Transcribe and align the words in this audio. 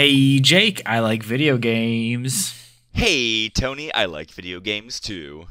Hey, 0.00 0.38
Jake, 0.38 0.80
I 0.86 1.00
like 1.00 1.22
video 1.22 1.58
games. 1.58 2.54
Hey, 2.90 3.50
Tony, 3.50 3.92
I 3.92 4.06
like 4.06 4.30
video 4.30 4.58
games 4.58 4.98
too. 4.98 5.44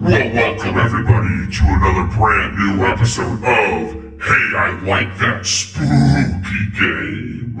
Well, 0.00 0.32
welcome 0.32 0.78
everybody 0.78 1.52
to 1.52 1.64
another 1.66 2.16
brand 2.16 2.56
new 2.56 2.82
episode 2.86 3.44
of 3.44 3.92
Hey, 4.22 4.56
I 4.56 4.80
Like 4.86 5.18
That 5.18 5.44
Spooky 5.44 6.70
Game. 6.80 7.60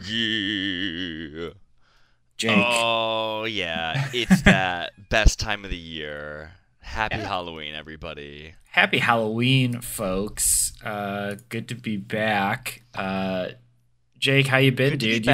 Spooky. 0.00 1.52
Jake. 2.38 2.66
Oh, 2.66 3.44
yeah, 3.44 4.08
it's 4.12 4.42
that 4.42 4.94
best 5.08 5.38
time 5.38 5.62
of 5.64 5.70
the 5.70 5.76
year. 5.76 6.50
Happy 6.80 7.16
Halloween, 7.16 7.76
everybody. 7.76 8.54
Happy 8.72 8.98
Halloween, 8.98 9.80
folks. 9.80 10.72
Uh, 10.82 11.36
good 11.48 11.68
to 11.68 11.74
be 11.74 11.96
back. 11.96 12.82
Uh, 12.94 13.48
Jake, 14.22 14.46
how 14.46 14.58
you 14.58 14.70
been, 14.70 14.90
Good 14.90 14.98
dude? 15.00 15.22
be. 15.24 15.30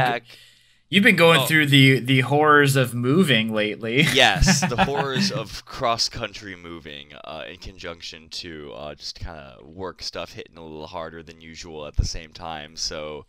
You, 0.89 1.01
have 1.01 1.05
been 1.05 1.17
going 1.17 1.41
Oh. 1.41 1.45
through 1.47 1.67
the 1.67 2.01
the 2.01 2.21
horrors 2.23 2.75
of 2.75 2.95
moving 2.95 3.53
lately. 3.53 4.01
yes, 4.15 4.67
the 4.67 4.83
horrors 4.85 5.31
of 5.31 5.63
cross 5.67 6.09
country 6.09 6.57
moving 6.57 7.13
uh, 7.23 7.45
in 7.47 7.59
conjunction 7.59 8.31
to 8.31 8.73
uh, 8.75 8.95
just 8.95 9.21
kind 9.21 9.39
of 9.39 9.67
work 9.67 10.03
stuff 10.03 10.33
hitting 10.33 10.57
a 10.57 10.63
little 10.63 10.87
harder 10.87 11.23
than 11.23 11.43
usual 11.43 11.87
at 11.87 11.97
the 11.97 12.07
same 12.07 12.33
time. 12.33 12.77
So 12.77 13.27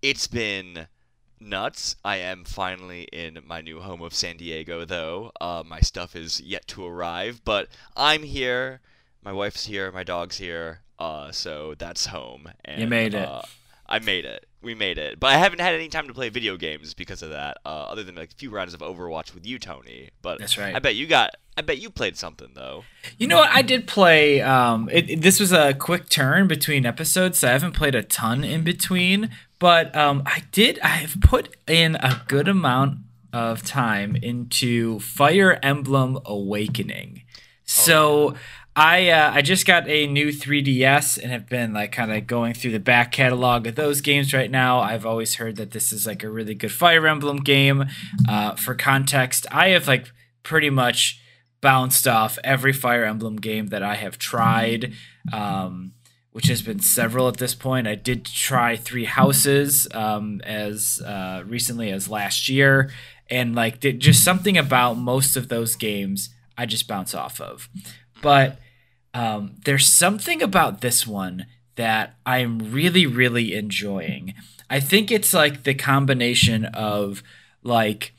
it's 0.00 0.26
been 0.26 0.86
nuts. 1.38 1.96
I 2.02 2.16
am 2.16 2.44
finally 2.46 3.02
in 3.12 3.40
my 3.46 3.60
new 3.60 3.80
home 3.80 4.00
of 4.00 4.14
San 4.14 4.38
Diego, 4.38 4.86
though. 4.86 5.32
Uh, 5.38 5.62
my 5.66 5.80
stuff 5.80 6.16
is 6.16 6.40
yet 6.40 6.66
to 6.68 6.86
arrive, 6.86 7.42
but 7.44 7.68
I'm 7.94 8.22
here. 8.22 8.80
My 9.22 9.32
wife's 9.32 9.66
here. 9.66 9.92
My 9.92 10.04
dog's 10.04 10.38
here. 10.38 10.80
Uh, 10.98 11.30
so 11.30 11.74
that's 11.76 12.06
home. 12.06 12.48
And, 12.64 12.80
You 12.80 12.86
made 12.86 13.12
it. 13.12 13.28
Uh, 13.28 13.42
I 13.86 13.98
made 13.98 14.24
it. 14.24 14.46
We 14.62 14.74
made 14.74 14.96
it. 14.96 15.20
But 15.20 15.28
I 15.28 15.36
haven't 15.38 15.60
had 15.60 15.74
any 15.74 15.88
time 15.88 16.06
to 16.08 16.14
play 16.14 16.30
video 16.30 16.56
games 16.56 16.94
because 16.94 17.22
of 17.22 17.30
that. 17.30 17.58
Uh, 17.66 17.68
other 17.68 18.02
than 18.02 18.14
like 18.14 18.32
a 18.32 18.34
few 18.34 18.50
rounds 18.50 18.72
of 18.72 18.80
Overwatch 18.80 19.34
with 19.34 19.44
you, 19.46 19.58
Tony. 19.58 20.10
But 20.22 20.38
That's 20.38 20.56
right. 20.56 20.74
I 20.74 20.78
bet 20.78 20.94
you 20.94 21.06
got. 21.06 21.36
I 21.56 21.60
bet 21.62 21.78
you 21.78 21.90
played 21.90 22.16
something 22.16 22.48
though. 22.54 22.84
You 23.18 23.26
know 23.28 23.36
what? 23.36 23.50
I 23.50 23.62
did 23.62 23.86
play. 23.86 24.40
Um, 24.40 24.88
it, 24.90 25.08
it- 25.10 25.20
this 25.22 25.38
was 25.38 25.52
a 25.52 25.74
quick 25.74 26.08
turn 26.08 26.48
between 26.48 26.86
episodes, 26.86 27.38
so 27.38 27.48
I 27.48 27.52
haven't 27.52 27.72
played 27.76 27.94
a 27.94 28.02
ton 28.02 28.42
in 28.42 28.62
between. 28.64 29.30
But 29.58 29.94
um, 29.94 30.22
I 30.26 30.42
did. 30.50 30.80
I 30.80 30.88
have 30.88 31.20
put 31.20 31.54
in 31.68 31.96
a 31.96 32.22
good 32.26 32.48
amount 32.48 32.98
of 33.32 33.62
time 33.64 34.16
into 34.16 34.98
Fire 35.00 35.58
Emblem 35.62 36.18
Awakening. 36.24 37.22
So 37.64 38.34
I 38.76 39.08
uh, 39.08 39.30
I 39.32 39.42
just 39.42 39.66
got 39.66 39.88
a 39.88 40.06
new 40.06 40.28
3DS 40.28 41.18
and 41.22 41.30
have 41.30 41.48
been 41.48 41.72
like 41.72 41.92
kind 41.92 42.12
of 42.12 42.26
going 42.26 42.54
through 42.54 42.72
the 42.72 42.80
back 42.80 43.12
catalog 43.12 43.66
of 43.66 43.76
those 43.76 44.00
games 44.00 44.34
right 44.34 44.50
now. 44.50 44.80
I've 44.80 45.06
always 45.06 45.36
heard 45.36 45.56
that 45.56 45.70
this 45.70 45.92
is 45.92 46.06
like 46.06 46.24
a 46.24 46.30
really 46.30 46.54
good 46.54 46.72
Fire 46.72 47.06
Emblem 47.06 47.38
game. 47.38 47.84
Uh, 48.28 48.56
for 48.56 48.74
context, 48.74 49.46
I 49.52 49.68
have 49.68 49.86
like 49.86 50.10
pretty 50.42 50.70
much 50.70 51.20
bounced 51.60 52.08
off 52.08 52.36
every 52.42 52.72
Fire 52.72 53.04
Emblem 53.04 53.36
game 53.36 53.68
that 53.68 53.82
I 53.82 53.94
have 53.94 54.18
tried, 54.18 54.92
um, 55.32 55.92
which 56.32 56.48
has 56.48 56.60
been 56.60 56.80
several 56.80 57.28
at 57.28 57.36
this 57.36 57.54
point. 57.54 57.86
I 57.86 57.94
did 57.94 58.24
try 58.24 58.74
Three 58.74 59.04
Houses 59.04 59.86
um, 59.94 60.40
as 60.42 61.00
uh, 61.06 61.44
recently 61.46 61.92
as 61.92 62.10
last 62.10 62.48
year, 62.48 62.90
and 63.30 63.54
like 63.54 63.78
did 63.78 64.00
just 64.00 64.24
something 64.24 64.58
about 64.58 64.94
most 64.94 65.36
of 65.36 65.48
those 65.48 65.76
games 65.76 66.30
I 66.58 66.66
just 66.66 66.88
bounce 66.88 67.14
off 67.14 67.40
of. 67.40 67.68
But 68.20 68.58
um, 69.14 69.56
there's 69.64 69.86
something 69.86 70.42
about 70.42 70.80
this 70.80 71.06
one 71.06 71.46
that 71.76 72.16
I'm 72.26 72.58
really, 72.72 73.06
really 73.06 73.54
enjoying. 73.54 74.34
I 74.68 74.80
think 74.80 75.10
it's 75.10 75.32
like 75.32 75.62
the 75.62 75.74
combination 75.74 76.64
of 76.66 77.22
like 77.62 78.12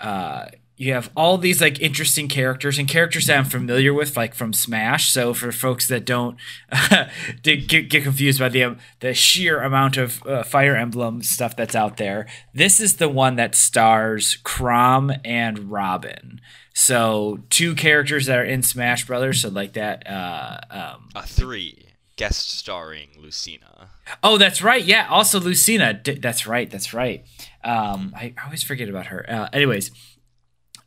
uh, 0.00 0.46
you 0.80 0.94
have 0.94 1.10
all 1.14 1.36
these 1.36 1.60
like 1.60 1.78
interesting 1.82 2.26
characters 2.26 2.78
and 2.78 2.88
characters 2.88 3.26
that 3.26 3.36
I'm 3.36 3.44
familiar 3.44 3.92
with, 3.92 4.16
like 4.16 4.34
from 4.34 4.54
Smash. 4.54 5.12
So 5.12 5.34
for 5.34 5.52
folks 5.52 5.86
that 5.88 6.06
don't 6.06 6.38
get, 7.42 7.68
get 7.68 8.02
confused 8.02 8.40
by 8.40 8.48
the 8.48 8.64
um, 8.64 8.78
the 9.00 9.12
sheer 9.12 9.60
amount 9.60 9.98
of 9.98 10.26
uh, 10.26 10.42
Fire 10.42 10.74
Emblem 10.74 11.22
stuff 11.22 11.54
that's 11.54 11.74
out 11.74 11.98
there, 11.98 12.26
this 12.54 12.80
is 12.80 12.96
the 12.96 13.10
one 13.10 13.36
that 13.36 13.54
stars 13.54 14.38
Chrom 14.42 15.20
and 15.22 15.70
Robin. 15.70 16.40
So 16.74 17.40
two 17.50 17.74
characters 17.74 18.26
that 18.26 18.38
are 18.38 18.44
in 18.44 18.62
Smash 18.62 19.06
Brothers. 19.06 19.42
So 19.42 19.48
like 19.48 19.72
that. 19.74 20.06
Uh, 20.06 20.60
um, 20.70 21.08
A 21.14 21.26
three 21.26 21.86
guest 22.16 22.50
starring 22.50 23.08
Lucina. 23.18 23.88
Oh, 24.22 24.36
that's 24.38 24.62
right. 24.62 24.84
Yeah. 24.84 25.06
Also, 25.08 25.40
Lucina. 25.40 25.94
D- 25.94 26.14
that's 26.14 26.46
right. 26.46 26.70
That's 26.70 26.92
right. 26.92 27.24
Um, 27.64 28.12
I, 28.16 28.34
I 28.36 28.44
always 28.44 28.62
forget 28.62 28.88
about 28.88 29.06
her. 29.06 29.24
Uh, 29.28 29.48
anyways, 29.52 29.90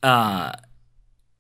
uh, 0.02 0.54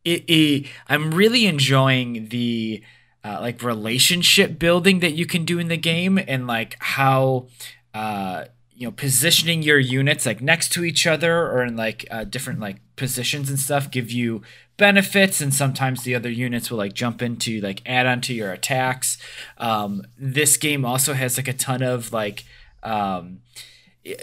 it, 0.03 0.23
it, 0.27 0.67
I'm 0.87 1.11
really 1.11 1.45
enjoying 1.45 2.29
the 2.29 2.83
uh, 3.23 3.39
like 3.39 3.61
relationship 3.63 4.59
building 4.59 4.99
that 4.99 5.13
you 5.13 5.25
can 5.25 5.45
do 5.45 5.59
in 5.59 5.67
the 5.67 5.77
game, 5.77 6.17
and 6.17 6.47
like 6.47 6.75
how 6.79 7.47
uh, 7.93 8.45
you 8.75 8.87
know 8.87 8.91
positioning 8.91 9.61
your 9.61 9.79
units 9.79 10.25
like 10.25 10.41
next 10.41 10.71
to 10.73 10.83
each 10.83 11.05
other 11.05 11.47
or 11.47 11.63
in 11.63 11.75
like 11.75 12.07
uh, 12.09 12.23
different 12.23 12.59
like 12.59 12.77
positions 12.95 13.49
and 13.49 13.59
stuff 13.59 13.91
give 13.91 14.11
you 14.11 14.41
benefits 14.77 15.41
and 15.41 15.53
sometimes 15.53 16.03
the 16.03 16.15
other 16.15 16.29
units 16.29 16.71
will 16.71 16.77
like 16.77 16.93
jump 16.93 17.21
into 17.21 17.61
like 17.61 17.81
add 17.85 18.05
on 18.05 18.21
to 18.21 18.33
your 18.33 18.51
attacks. 18.51 19.17
Um, 19.57 20.03
this 20.17 20.57
game 20.57 20.85
also 20.85 21.13
has 21.13 21.37
like 21.37 21.47
a 21.47 21.53
ton 21.53 21.83
of 21.83 22.11
like 22.11 22.43
um, 22.81 23.41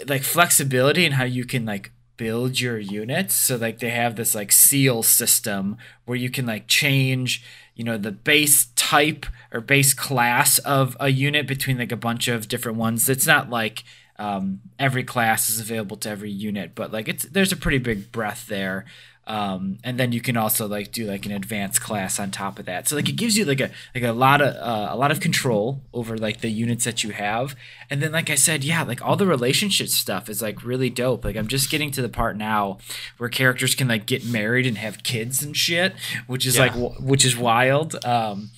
like 0.07 0.23
flexibility 0.23 1.05
in 1.05 1.13
how 1.13 1.23
you 1.23 1.45
can 1.45 1.65
like 1.65 1.91
build 2.17 2.59
your 2.59 2.77
units. 2.77 3.33
So 3.33 3.55
like 3.55 3.79
they 3.79 3.89
have 3.91 4.15
this 4.15 4.35
like 4.35 4.51
seal 4.51 5.03
system 5.03 5.77
where 6.05 6.17
you 6.17 6.29
can 6.29 6.45
like 6.45 6.67
change 6.67 7.43
you 7.73 7.85
know 7.85 7.97
the 7.97 8.11
base 8.11 8.67
type 8.75 9.25
or 9.51 9.61
base 9.61 9.93
class 9.93 10.59
of 10.59 10.95
a 10.99 11.09
unit 11.09 11.47
between 11.47 11.77
like 11.77 11.91
a 11.91 11.97
bunch 11.97 12.27
of 12.27 12.47
different 12.47 12.77
ones. 12.77 13.09
It's 13.09 13.25
not 13.25 13.49
like 13.49 13.83
um, 14.25 14.61
every 14.77 15.03
class 15.03 15.49
is 15.49 15.59
available 15.59 15.97
to 15.97 16.09
every 16.09 16.31
unit 16.49 16.75
but 16.75 16.91
like 16.91 17.07
it's 17.07 17.23
there's 17.35 17.51
a 17.51 17.57
pretty 17.63 17.79
big 17.79 18.11
breadth 18.11 18.47
there. 18.47 18.85
Um, 19.27 19.77
and 19.83 19.99
then 19.99 20.11
you 20.11 20.19
can 20.19 20.35
also 20.35 20.67
like 20.67 20.91
do 20.91 21.05
like 21.05 21.25
an 21.27 21.31
advanced 21.31 21.79
class 21.79 22.19
on 22.19 22.31
top 22.31 22.57
of 22.59 22.65
that. 22.65 22.87
So 22.87 22.95
like 22.95 23.07
it 23.07 23.15
gives 23.23 23.37
you 23.37 23.45
like 23.45 23.61
a 23.61 23.69
like 23.95 24.03
a 24.03 24.11
lot 24.11 24.41
of 24.41 24.55
uh, 24.55 24.89
a 24.91 24.97
lot 24.97 25.11
of 25.11 25.19
control 25.19 25.81
over 25.93 26.17
like 26.17 26.41
the 26.41 26.49
units 26.49 26.83
that 26.85 27.03
you 27.03 27.11
have. 27.11 27.55
And 27.89 28.01
then 28.01 28.11
like 28.11 28.29
i 28.31 28.35
said 28.35 28.63
yeah 28.63 28.81
like 28.83 29.01
all 29.05 29.15
the 29.15 29.27
relationship 29.27 29.87
stuff 29.89 30.27
is 30.27 30.41
like 30.41 30.65
really 30.65 30.89
dope. 30.89 31.23
Like 31.23 31.37
i'm 31.37 31.47
just 31.47 31.69
getting 31.71 31.91
to 31.91 32.01
the 32.01 32.09
part 32.09 32.35
now 32.35 32.79
where 33.19 33.29
characters 33.29 33.75
can 33.75 33.87
like 33.87 34.05
get 34.07 34.25
married 34.25 34.65
and 34.65 34.77
have 34.79 35.03
kids 35.03 35.41
and 35.43 35.55
shit 35.55 35.93
which 36.27 36.45
is 36.45 36.55
Yeah. 36.55 36.63
like 36.63 36.73
w- 36.73 36.95
which 37.11 37.23
is 37.23 37.37
wild. 37.37 38.03
Um 38.03 38.49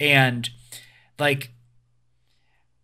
and 0.00 0.48
like 1.18 1.50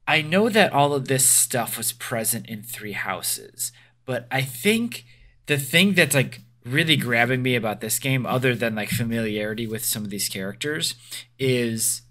I 0.08 0.22
know 0.22 0.48
that 0.48 0.72
all 0.72 0.94
of 0.94 1.06
this 1.06 1.28
stuff 1.28 1.76
was 1.76 1.92
present 1.92 2.48
in 2.48 2.62
Three 2.62 2.92
Houses, 2.92 3.72
but 4.06 4.26
I 4.30 4.40
think 4.40 5.04
the 5.44 5.58
thing 5.58 5.92
that's 5.92 6.14
like 6.14 6.40
really 6.64 6.96
grabbing 6.96 7.42
me 7.42 7.54
about 7.54 7.82
this 7.82 7.98
game, 7.98 8.24
other 8.24 8.54
than 8.54 8.74
like 8.74 8.88
familiarity 8.88 9.66
with 9.66 9.84
some 9.84 10.04
of 10.04 10.10
these 10.10 10.30
characters, 10.30 10.94
is 11.38 12.02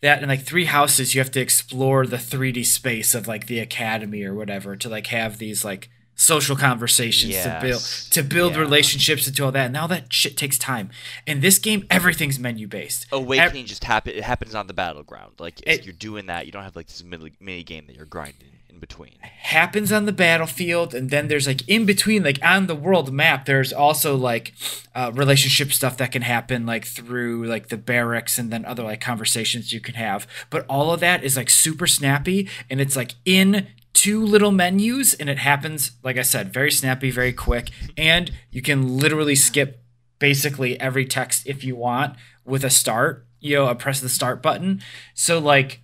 that 0.00 0.22
in 0.22 0.30
like 0.30 0.44
Three 0.44 0.64
Houses 0.64 1.14
you 1.14 1.20
have 1.20 1.30
to 1.32 1.40
explore 1.40 2.06
the 2.06 2.16
3D 2.16 2.64
space 2.64 3.14
of 3.14 3.28
like 3.28 3.48
the 3.48 3.58
academy 3.58 4.22
or 4.24 4.34
whatever 4.34 4.74
to 4.74 4.88
like 4.88 5.08
have 5.08 5.36
these 5.36 5.66
like 5.66 5.90
social 6.14 6.56
conversations 6.56 7.34
to 7.42 7.58
build 7.60 7.80
to 8.10 8.22
build 8.22 8.52
Yeah. 8.54 8.60
relationships 8.60 9.26
and 9.26 9.36
to 9.36 9.44
all 9.44 9.52
that. 9.52 9.66
And 9.66 9.76
all 9.76 9.88
that 9.88 10.12
shit 10.12 10.36
takes 10.36 10.58
time. 10.58 10.90
In 11.26 11.40
this 11.40 11.58
game, 11.58 11.86
everything's 11.90 12.38
menu 12.38 12.68
based. 12.68 13.06
Awakening 13.10 13.66
just 13.66 13.84
happen. 13.84 14.14
It 14.14 14.24
happens 14.24 14.54
on 14.54 14.66
the 14.66 14.74
battleground. 14.74 15.32
Like 15.38 15.60
if 15.66 15.80
It- 15.80 15.84
you're 15.84 15.92
doing 15.94 16.26
that, 16.26 16.46
you 16.46 16.52
don't 16.52 16.64
have 16.64 16.76
like 16.76 16.86
this 16.88 17.02
mini, 17.02 17.32
mini 17.40 17.62
game 17.64 17.86
that 17.86 17.96
you're 17.96 18.04
grinding 18.06 18.48
in 18.68 18.78
between. 18.78 19.12
happens 19.22 19.92
on 19.92 20.06
the 20.06 20.12
battlefield 20.12 20.94
and 20.94 21.10
then 21.10 21.28
there's 21.28 21.46
like 21.46 21.66
in 21.68 21.84
between 21.84 22.22
like 22.22 22.38
on 22.42 22.66
the 22.68 22.74
world 22.74 23.12
map 23.12 23.44
there's 23.44 23.70
also 23.72 24.16
like 24.16 24.52
uh, 24.94 25.10
relationship 25.14 25.72
stuff 25.72 25.96
that 25.98 26.10
can 26.12 26.22
happen 26.22 26.64
like 26.64 26.86
through 26.86 27.44
like 27.46 27.68
the 27.68 27.76
barracks 27.76 28.38
and 28.38 28.50
then 28.50 28.64
other 28.64 28.82
like 28.82 29.00
conversations 29.00 29.72
you 29.72 29.80
can 29.80 29.94
have 29.94 30.26
but 30.48 30.64
all 30.70 30.90
of 30.92 31.00
that 31.00 31.22
is 31.22 31.36
like 31.36 31.50
super 31.50 31.86
snappy 31.86 32.48
and 32.70 32.80
it's 32.80 32.96
like 32.96 33.14
in 33.26 33.66
two 33.92 34.24
little 34.24 34.50
menus 34.52 35.14
and 35.14 35.28
it 35.28 35.38
happens 35.38 35.92
like 36.02 36.16
i 36.16 36.22
said 36.22 36.52
very 36.52 36.70
snappy 36.70 37.10
very 37.10 37.32
quick. 37.32 37.70
And 37.96 38.30
you 38.50 38.62
can 38.62 38.98
literally 38.98 39.34
skip 39.36 39.82
basically 40.18 40.80
every 40.80 41.04
text 41.04 41.46
if 41.46 41.62
you 41.64 41.76
want 41.76 42.16
with 42.44 42.64
a 42.64 42.70
start 42.70 43.26
you 43.40 43.56
know 43.56 43.66
a 43.68 43.74
press 43.74 44.00
the 44.00 44.08
start 44.08 44.40
button. 44.42 44.80
So 45.14 45.38
like 45.38 45.80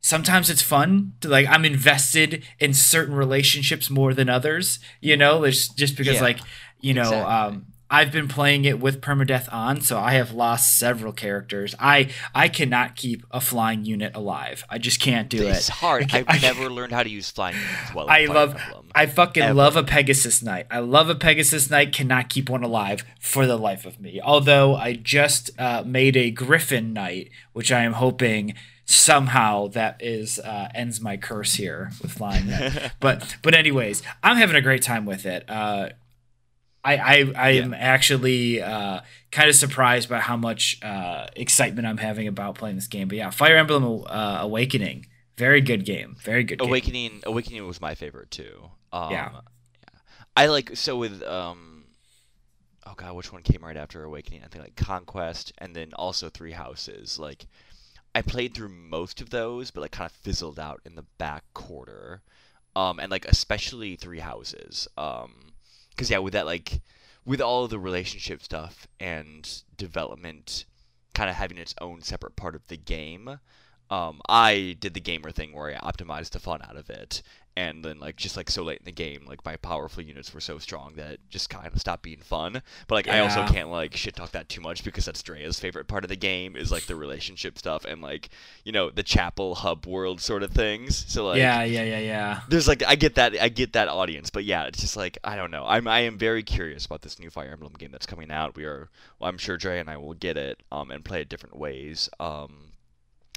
sometimes 0.00 0.48
it's 0.50 0.62
fun 0.62 1.12
to 1.20 1.28
like 1.28 1.46
I'm 1.48 1.64
invested 1.64 2.44
in 2.60 2.72
certain 2.74 3.14
relationships 3.14 3.90
more 3.90 4.14
than 4.14 4.28
others, 4.28 4.78
you 5.00 5.16
know, 5.16 5.44
it's 5.44 5.68
just 5.68 5.96
because 5.96 6.16
Yeah, 6.16 6.22
like, 6.22 6.38
you 6.80 6.94
know, 6.94 7.00
exactly. 7.02 7.32
um 7.34 7.66
I've 7.94 8.10
been 8.12 8.28
playing 8.28 8.64
it 8.64 8.80
with 8.80 9.00
permadeath 9.00 9.52
on, 9.52 9.80
so 9.80 9.98
I 9.98 10.12
have 10.14 10.32
lost 10.32 10.76
several 10.78 11.12
characters. 11.12 11.74
I 11.78 12.10
I 12.34 12.48
cannot 12.48 12.96
keep 12.96 13.24
a 13.30 13.40
flying 13.40 13.84
unit 13.84 14.14
alive. 14.16 14.64
I 14.68 14.78
just 14.78 15.00
can't 15.00 15.28
do 15.28 15.38
It's 15.46 15.46
it. 15.46 15.58
It's 15.58 15.68
hard. 15.68 16.10
I 16.12 16.18
I've 16.18 16.24
I- 16.28 16.38
never 16.42 16.68
learned 16.70 16.92
how 16.92 17.02
to 17.02 17.10
use 17.10 17.30
flying 17.30 17.56
units 17.56 17.94
well. 17.94 18.06
I 18.10 18.24
love 18.26 18.56
Emblem. 18.56 18.88
I 18.94 19.06
fucking 19.06 19.42
Ever. 19.42 19.54
love 19.54 19.76
a 19.76 19.82
Pegasus 19.82 20.42
Knight. 20.42 20.66
I 20.70 20.78
love 20.80 21.08
a 21.08 21.14
Pegasus 21.14 21.70
Knight, 21.70 21.92
cannot 21.92 22.28
keep 22.28 22.48
one 22.50 22.62
alive 22.64 23.04
for 23.20 23.46
the 23.46 23.56
life 23.56 23.84
of 23.86 24.00
me. 24.00 24.20
Although 24.22 24.74
I 24.76 24.94
just 24.94 25.50
uh, 25.58 25.82
made 25.86 26.16
a 26.16 26.30
Griffon 26.30 26.92
Knight, 26.92 27.30
which 27.52 27.70
I 27.72 27.82
am 27.82 27.94
hoping 27.94 28.54
somehow 28.86 29.66
that 29.68 29.96
is 30.00 30.38
uh, 30.38 30.68
ends 30.74 31.00
my 31.00 31.16
curse 31.16 31.54
here 31.54 31.90
with 32.02 32.12
flying 32.12 32.46
but 33.00 33.36
but 33.42 33.54
anyways, 33.54 34.02
I'm 34.22 34.36
having 34.36 34.56
a 34.56 34.60
great 34.62 34.82
time 34.82 35.06
with 35.06 35.26
it. 35.26 35.44
Uh, 35.48 35.90
I 36.84 36.96
I, 36.96 37.32
I 37.36 37.48
am 37.50 37.72
actually 37.74 38.60
uh, 38.60 39.00
kind 39.32 39.48
of 39.48 39.56
surprised 39.56 40.08
by 40.08 40.20
how 40.20 40.36
much 40.36 40.78
uh, 40.82 41.26
excitement 41.34 41.86
I'm 41.86 41.96
having 41.96 42.28
about 42.28 42.56
playing 42.56 42.76
this 42.76 42.86
game. 42.86 43.08
But 43.08 43.18
yeah, 43.18 43.30
Fire 43.30 43.56
Emblem 43.56 44.04
uh, 44.06 44.38
Awakening, 44.42 45.06
very 45.36 45.60
good 45.60 45.84
game, 45.84 46.16
very 46.20 46.44
good. 46.44 46.58
Game. 46.58 46.68
Awakening. 46.68 47.22
Awakening 47.24 47.66
was 47.66 47.80
my 47.80 47.94
favorite 47.94 48.30
too. 48.30 48.70
Um, 48.92 49.10
Yeah. 49.12 49.30
I 50.36 50.46
like 50.46 50.76
so 50.76 50.96
with 50.96 51.22
um. 51.22 51.84
Oh 52.86 52.94
god, 52.96 53.14
which 53.14 53.32
one 53.32 53.42
came 53.42 53.64
right 53.64 53.76
after 53.76 54.04
Awakening? 54.04 54.42
I 54.44 54.48
think 54.48 54.64
like 54.64 54.76
Conquest, 54.76 55.52
and 55.58 55.74
then 55.74 55.92
also 55.94 56.28
Three 56.28 56.52
Houses. 56.52 57.18
Like, 57.18 57.46
I 58.14 58.20
played 58.20 58.54
through 58.54 58.68
most 58.68 59.20
of 59.22 59.30
those, 59.30 59.70
but 59.70 59.80
like 59.80 59.92
kind 59.92 60.10
of 60.10 60.12
fizzled 60.12 60.58
out 60.58 60.80
in 60.84 60.94
the 60.94 61.06
back 61.18 61.44
quarter. 61.54 62.22
Um, 62.76 62.98
and 62.98 63.10
like 63.10 63.24
especially 63.26 63.96
Three 63.96 64.18
Houses. 64.18 64.86
Um, 64.98 65.53
because 65.94 66.10
yeah, 66.10 66.18
with 66.18 66.32
that 66.32 66.46
like, 66.46 66.80
with 67.24 67.40
all 67.40 67.64
of 67.64 67.70
the 67.70 67.78
relationship 67.78 68.42
stuff 68.42 68.86
and 69.00 69.62
development, 69.76 70.64
kind 71.14 71.30
of 71.30 71.36
having 71.36 71.58
its 71.58 71.74
own 71.80 72.02
separate 72.02 72.36
part 72.36 72.54
of 72.54 72.66
the 72.68 72.76
game. 72.76 73.38
Um, 73.90 74.20
I 74.28 74.76
did 74.80 74.94
the 74.94 75.00
gamer 75.00 75.30
thing 75.30 75.52
where 75.52 75.74
I 75.74 75.90
optimized 75.90 76.30
the 76.30 76.40
fun 76.40 76.60
out 76.62 76.76
of 76.76 76.90
it, 76.90 77.22
and 77.56 77.84
then 77.84 78.00
like 78.00 78.16
just 78.16 78.36
like 78.36 78.50
so 78.50 78.62
late 78.64 78.78
in 78.78 78.84
the 78.84 78.92
game, 78.92 79.24
like 79.26 79.44
my 79.44 79.56
powerful 79.56 80.02
units 80.02 80.34
were 80.34 80.40
so 80.40 80.58
strong 80.58 80.94
that 80.96 81.18
just 81.28 81.50
kind 81.50 81.66
of 81.66 81.80
stopped 81.80 82.02
being 82.02 82.18
fun. 82.18 82.62
But 82.88 82.94
like 82.94 83.08
I 83.08 83.20
also 83.20 83.46
can't 83.46 83.70
like 83.70 83.96
shit 83.96 84.16
talk 84.16 84.32
that 84.32 84.48
too 84.48 84.60
much 84.60 84.82
because 84.82 85.04
that's 85.04 85.22
Drea's 85.22 85.60
favorite 85.60 85.86
part 85.86 86.04
of 86.04 86.08
the 86.08 86.16
game 86.16 86.56
is 86.56 86.72
like 86.72 86.86
the 86.86 86.96
relationship 86.96 87.58
stuff 87.58 87.84
and 87.84 88.02
like 88.02 88.30
you 88.64 88.72
know 88.72 88.90
the 88.90 89.04
chapel 89.04 89.54
hub 89.54 89.86
world 89.86 90.20
sort 90.20 90.42
of 90.42 90.50
things. 90.50 91.04
So 91.08 91.26
like 91.26 91.38
yeah, 91.38 91.62
yeah, 91.62 91.84
yeah, 91.84 91.98
yeah. 92.00 92.40
there's 92.48 92.66
like 92.66 92.82
I 92.82 92.96
get 92.96 93.14
that 93.14 93.40
I 93.40 93.48
get 93.48 93.74
that 93.74 93.88
audience, 93.88 94.30
but 94.30 94.44
yeah, 94.44 94.64
it's 94.64 94.80
just 94.80 94.96
like 94.96 95.18
I 95.22 95.36
don't 95.36 95.52
know. 95.52 95.64
I'm 95.66 95.86
I 95.86 96.00
am 96.00 96.18
very 96.18 96.42
curious 96.42 96.86
about 96.86 97.02
this 97.02 97.20
new 97.20 97.30
Fire 97.30 97.50
Emblem 97.52 97.74
game 97.78 97.92
that's 97.92 98.06
coming 98.06 98.32
out. 98.32 98.56
We 98.56 98.64
are 98.64 98.88
well, 99.20 99.30
I'm 99.30 99.38
sure 99.38 99.56
Dre 99.56 99.78
and 99.78 99.88
I 99.88 99.96
will 99.96 100.14
get 100.14 100.36
it 100.36 100.62
um 100.72 100.90
and 100.90 101.04
play 101.04 101.20
it 101.20 101.28
different 101.28 101.56
ways. 101.56 102.08
Um 102.18 102.73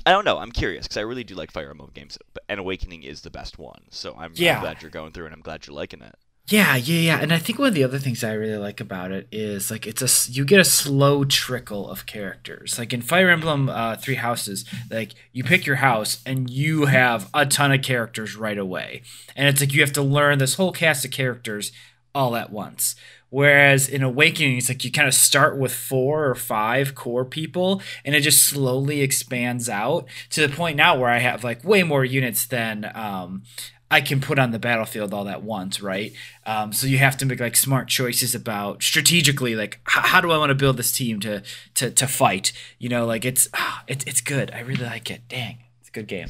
I 0.06 0.12
don't 0.12 0.26
know. 0.26 0.38
I'm 0.38 0.52
curious 0.52 0.86
because 0.86 0.98
I 0.98 1.02
really 1.02 1.24
do 1.24 1.36
like 1.36 1.52
Fire 1.52 1.70
Emblem 1.70 1.92
games, 1.94 2.18
but- 2.34 2.44
and 2.48 2.60
Awakening 2.60 3.04
is 3.04 3.22
the 3.22 3.30
best 3.30 3.58
one. 3.60 3.82
So 3.90 4.14
I'm, 4.16 4.24
I'm 4.26 4.32
Yeah. 4.36 4.62
glad 4.62 4.82
you're 4.82 4.92
going 4.92 5.12
through, 5.12 5.26
and 5.26 5.34
I'm 5.34 5.42
glad 5.42 5.68
you're 5.68 5.76
liking 5.76 6.02
it. 6.02 6.16
Yeah, 6.50 6.78
yeah, 6.78 7.00
yeah. 7.00 7.20
And 7.20 7.34
I 7.34 7.40
think 7.40 7.60
one 7.60 7.68
of 7.68 7.74
the 7.74 7.84
other 7.84 8.00
things 8.00 8.24
I 8.24 8.32
really 8.32 8.56
like 8.58 8.80
about 8.80 9.12
it 9.12 9.28
is 9.34 9.70
like 9.70 9.86
it's 9.86 10.02
a 10.02 10.32
you 10.32 10.46
get 10.46 10.62
a 10.62 10.64
slow 10.64 11.26
trickle 11.26 11.90
of 11.90 12.06
characters. 12.06 12.80
Like 12.80 12.94
in 12.94 13.02
Fire 13.02 13.30
Emblem 13.30 13.68
uh, 13.68 13.98
Three 13.98 14.16
Houses, 14.16 14.64
like 14.90 15.12
you 15.34 15.44
pick 15.44 15.66
your 15.66 15.76
house 15.78 16.22
and 16.26 16.50
you 16.50 16.86
have 16.86 17.30
a 17.34 17.46
ton 17.46 17.74
of 17.74 17.82
characters 17.82 18.38
right 18.38 18.58
away, 18.58 19.02
and 19.36 19.50
it's 19.50 19.60
like 19.60 19.74
you 19.74 19.82
have 19.82 19.92
to 19.94 20.02
learn 20.02 20.38
this 20.40 20.54
whole 20.54 20.72
cast 20.72 21.04
of 21.04 21.12
characters 21.12 21.74
all 22.16 22.34
at 22.38 22.50
once. 22.50 22.96
Whereas 23.29 23.89
in 23.89 24.03
Awakening, 24.03 24.57
it's 24.57 24.69
like 24.69 24.83
you 24.85 24.91
kind 24.91 25.07
of 25.07 25.13
start 25.13 25.57
with 25.57 25.74
four 25.74 26.25
or 26.27 26.35
five 26.35 26.95
core 26.95 27.25
people, 27.25 27.81
and 28.06 28.15
it 28.15 28.21
just 28.21 28.45
slowly 28.45 29.01
expands 29.01 29.68
out 29.68 30.06
to 30.29 30.47
the 30.47 30.56
point 30.56 30.77
now 30.77 30.97
where 30.97 31.09
I 31.09 31.19
have 31.19 31.44
like 31.44 31.63
way 31.63 31.83
more 31.83 32.06
units 32.06 32.45
than 32.45 32.89
um, 32.95 33.44
I 33.89 34.01
can 34.01 34.19
put 34.21 34.39
on 34.39 34.51
the 34.51 34.59
battlefield 34.59 35.13
all 35.13 35.27
at 35.29 35.44
once, 35.44 35.81
right? 35.81 36.13
Um, 36.45 36.74
so 36.74 36.88
you 36.88 36.97
have 36.97 37.18
to 37.18 37.25
make 37.25 37.39
like 37.39 37.56
smart 37.56 37.88
choices 37.88 38.33
about 38.35 38.83
strategically, 38.83 39.56
like 39.56 39.79
h- 39.88 40.06
how 40.06 40.21
do 40.21 40.31
I 40.31 40.38
want 40.38 40.50
to 40.50 40.56
build 40.56 40.77
this 40.77 40.91
team 40.91 41.19
to 41.21 41.44
to 41.75 41.91
to 41.91 42.07
fight? 42.07 42.51
You 42.79 42.89
know, 42.89 43.06
like 43.06 43.25
it's 43.25 43.47
ah, 43.53 43.83
it's 43.88 44.06
it's 44.06 44.21
good. 44.21 44.51
I 44.51 44.59
really 44.59 44.85
like 44.85 45.09
it. 45.12 45.24
Dang, 45.27 45.59
it's 45.79 45.89
a 45.89 45.91
good 45.91 46.07
game. 46.07 46.29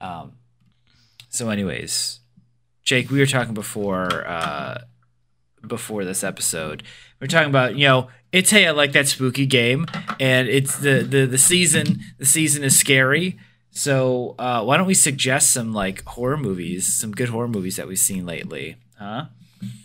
Um, 0.00 0.32
so, 1.28 1.50
anyways, 1.50 2.20
Jake, 2.84 3.10
we 3.10 3.18
were 3.18 3.26
talking 3.26 3.54
before 3.54 4.26
uh, 4.26 4.82
before 5.66 6.04
this 6.04 6.22
episode. 6.24 6.82
We 7.20 7.24
are 7.24 7.28
talking 7.28 7.50
about 7.50 7.76
you 7.76 7.86
know 7.86 8.08
it's 8.32 8.50
hey 8.50 8.66
I 8.66 8.70
like 8.72 8.92
that 8.92 9.08
spooky 9.08 9.46
game, 9.46 9.86
and 10.20 10.48
it's 10.48 10.78
the 10.78 11.02
the 11.02 11.26
the 11.26 11.38
season 11.38 12.00
the 12.18 12.26
season 12.26 12.64
is 12.64 12.78
scary. 12.78 13.38
So 13.70 14.34
uh, 14.38 14.64
why 14.64 14.76
don't 14.76 14.86
we 14.86 14.94
suggest 14.94 15.52
some 15.52 15.72
like 15.72 16.04
horror 16.04 16.36
movies, 16.36 16.92
some 16.92 17.12
good 17.12 17.28
horror 17.28 17.48
movies 17.48 17.76
that 17.76 17.86
we've 17.86 17.98
seen 17.98 18.26
lately, 18.26 18.76
huh? 18.98 19.26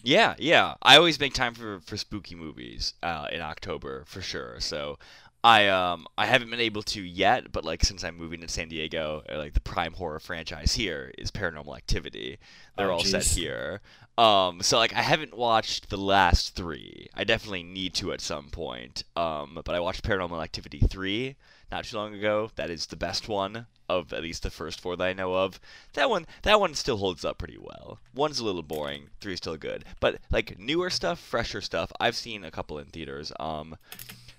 Yeah, 0.04 0.36
yeah. 0.38 0.76
I 0.82 0.98
always 0.98 1.20
make 1.20 1.34
time 1.34 1.54
for 1.54 1.80
for 1.80 1.98
spooky 1.98 2.36
movies 2.36 2.94
uh, 3.02 3.28
in 3.32 3.42
October 3.42 4.04
for 4.06 4.22
sure. 4.22 4.60
So 4.60 4.98
I 5.44 5.68
um 5.68 6.08
I 6.18 6.26
haven't 6.26 6.50
been 6.50 6.60
able 6.62 6.84
to 6.84 7.02
yet, 7.02 7.52
but 7.52 7.66
like 7.66 7.84
since 7.84 8.04
I'm 8.04 8.18
moving 8.18 8.40
to 8.42 8.48
San 8.48 8.70
Diego, 8.70 9.24
like 9.30 9.54
the 9.54 9.60
prime 9.60 9.94
horror 9.94 10.20
franchise 10.20 10.74
here 10.74 11.12
is 11.18 11.32
Paranormal 11.32 11.76
Activity. 11.76 12.38
They're 12.78 12.90
Oh, 12.92 12.96
all 12.96 13.04
set 13.04 13.26
here. 13.26 13.82
Um, 14.18 14.62
so 14.62 14.78
like 14.78 14.94
I 14.94 15.02
haven't 15.02 15.36
watched 15.36 15.90
the 15.90 15.98
last 15.98 16.56
three. 16.56 17.10
I 17.14 17.24
definitely 17.26 17.64
need 17.64 17.94
to 17.96 18.14
at 18.14 18.22
some 18.22 18.50
point. 18.50 19.04
Um, 19.16 19.60
but 19.66 19.76
I 19.76 19.80
watched 19.82 20.04
Paranormal 20.04 20.42
Activity 20.42 20.80
three 20.80 21.36
not 21.72 21.84
too 21.86 21.98
long 21.98 22.14
ago. 22.14 22.52
That 22.56 22.70
is 22.70 22.86
the 22.86 22.96
best 22.96 23.28
one 23.28 23.66
of 23.90 24.14
at 24.14 24.22
least 24.22 24.44
the 24.44 24.50
first 24.50 24.80
four 24.80 24.96
that 24.96 25.04
I 25.08 25.12
know 25.14 25.34
of. 25.34 25.60
That 25.94 26.10
one, 26.10 26.26
that 26.44 26.60
one 26.60 26.74
still 26.74 26.98
holds 26.98 27.26
up 27.26 27.38
pretty 27.38 27.58
well. 27.60 28.00
One's 28.16 28.40
a 28.40 28.46
little 28.46 28.64
boring. 28.64 29.10
Three's 29.20 29.40
still 29.40 29.58
good. 29.58 29.84
But 30.00 30.20
like 30.32 30.58
newer 30.58 30.90
stuff, 30.90 31.20
fresher 31.20 31.60
stuff, 31.60 31.92
I've 32.00 32.16
seen 32.16 32.46
a 32.46 32.52
couple 32.52 32.80
in 32.80 32.86
theaters. 32.86 33.34
Um, 33.40 33.76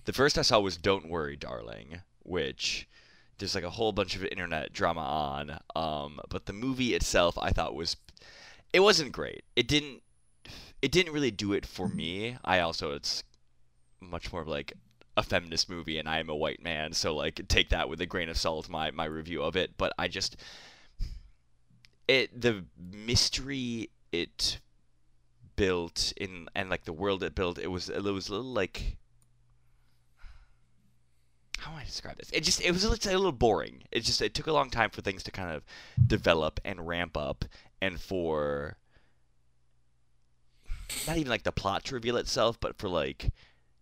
the 0.05 0.13
first 0.13 0.39
I 0.39 0.43
saw 0.43 0.61
was 0.61 0.77
Don't 0.77 1.09
Worry, 1.09 1.37
Darling, 1.37 2.01
which 2.23 2.89
there's 3.39 3.55
like 3.55 3.65
a 3.65 3.71
whole 3.71 3.93
bunch 3.93 4.17
of 4.17 4.25
internet 4.25 4.73
drama 4.73 5.01
on. 5.01 5.59
Um, 5.75 6.21
but 6.29 6.47
the 6.47 6.53
movie 6.53 6.95
itself, 6.95 7.37
I 7.39 7.51
thought 7.51 7.75
was, 7.75 7.97
it 8.73 8.81
wasn't 8.81 9.13
great. 9.13 9.45
It 9.57 9.69
didn't, 9.69 10.03
it 10.83 10.93
didn't 10.93 11.13
really 11.13 11.31
do 11.31 11.53
it 11.53 11.67
for 11.67 11.89
me. 11.89 12.37
I 12.45 12.61
also 12.61 12.93
it's 12.93 13.25
much 14.01 14.33
more 14.33 14.43
of 14.43 14.49
like 14.49 14.75
a 15.17 15.23
feminist 15.23 15.71
movie 15.71 15.99
and 15.99 16.09
I 16.09 16.19
am 16.19 16.29
a 16.29 16.37
white 16.37 16.63
man, 16.63 16.93
so 16.93 17.15
like 17.15 17.47
take 17.49 17.71
that 17.71 17.89
with 17.89 18.01
a 18.01 18.07
grain 18.07 18.29
of 18.29 18.37
salt 18.37 18.69
my 18.69 18.91
my 18.91 19.05
review 19.05 19.43
of 19.43 19.57
it, 19.57 19.77
but 19.79 19.93
I 19.99 20.09
just 20.09 20.37
it 22.09 22.41
the 22.41 22.65
mystery 22.77 23.91
it 24.13 24.59
built 25.57 26.13
in 26.17 26.49
and 26.55 26.69
like 26.69 26.85
the 26.85 26.93
world 26.93 27.23
it 27.23 27.35
built 27.35 27.59
it 27.59 27.69
was 27.69 27.89
it 27.89 28.03
was 28.03 28.29
a 28.29 28.33
little 28.33 28.53
like 28.53 28.97
how 31.65 31.73
do 31.73 31.79
I 31.79 31.85
describe 31.85 32.19
this? 32.19 32.31
It 32.31 32.43
just 32.43 32.61
it 32.61 32.73
was 32.73 32.85
a 32.85 32.91
little, 32.91 33.11
a 33.11 33.17
little 33.17 33.33
boring. 33.33 33.85
It 33.91 34.01
just 34.01 34.21
it 34.21 34.35
took 34.35 34.47
a 34.47 34.53
long 34.53 34.69
time 34.69 34.91
for 34.91 35.01
things 35.01 35.23
to 35.23 35.31
kind 35.31 35.51
of 35.51 35.65
develop 36.07 36.61
and 36.63 36.87
ramp 36.87 37.17
up 37.17 37.47
and 37.81 37.99
for 37.99 38.77
not 41.07 41.17
even 41.17 41.31
like 41.31 41.45
the 41.45 41.53
plot 41.53 41.85
to 41.85 41.95
reveal 41.95 42.19
itself, 42.19 42.61
but 42.61 42.77
for 42.77 42.89
like 42.89 43.33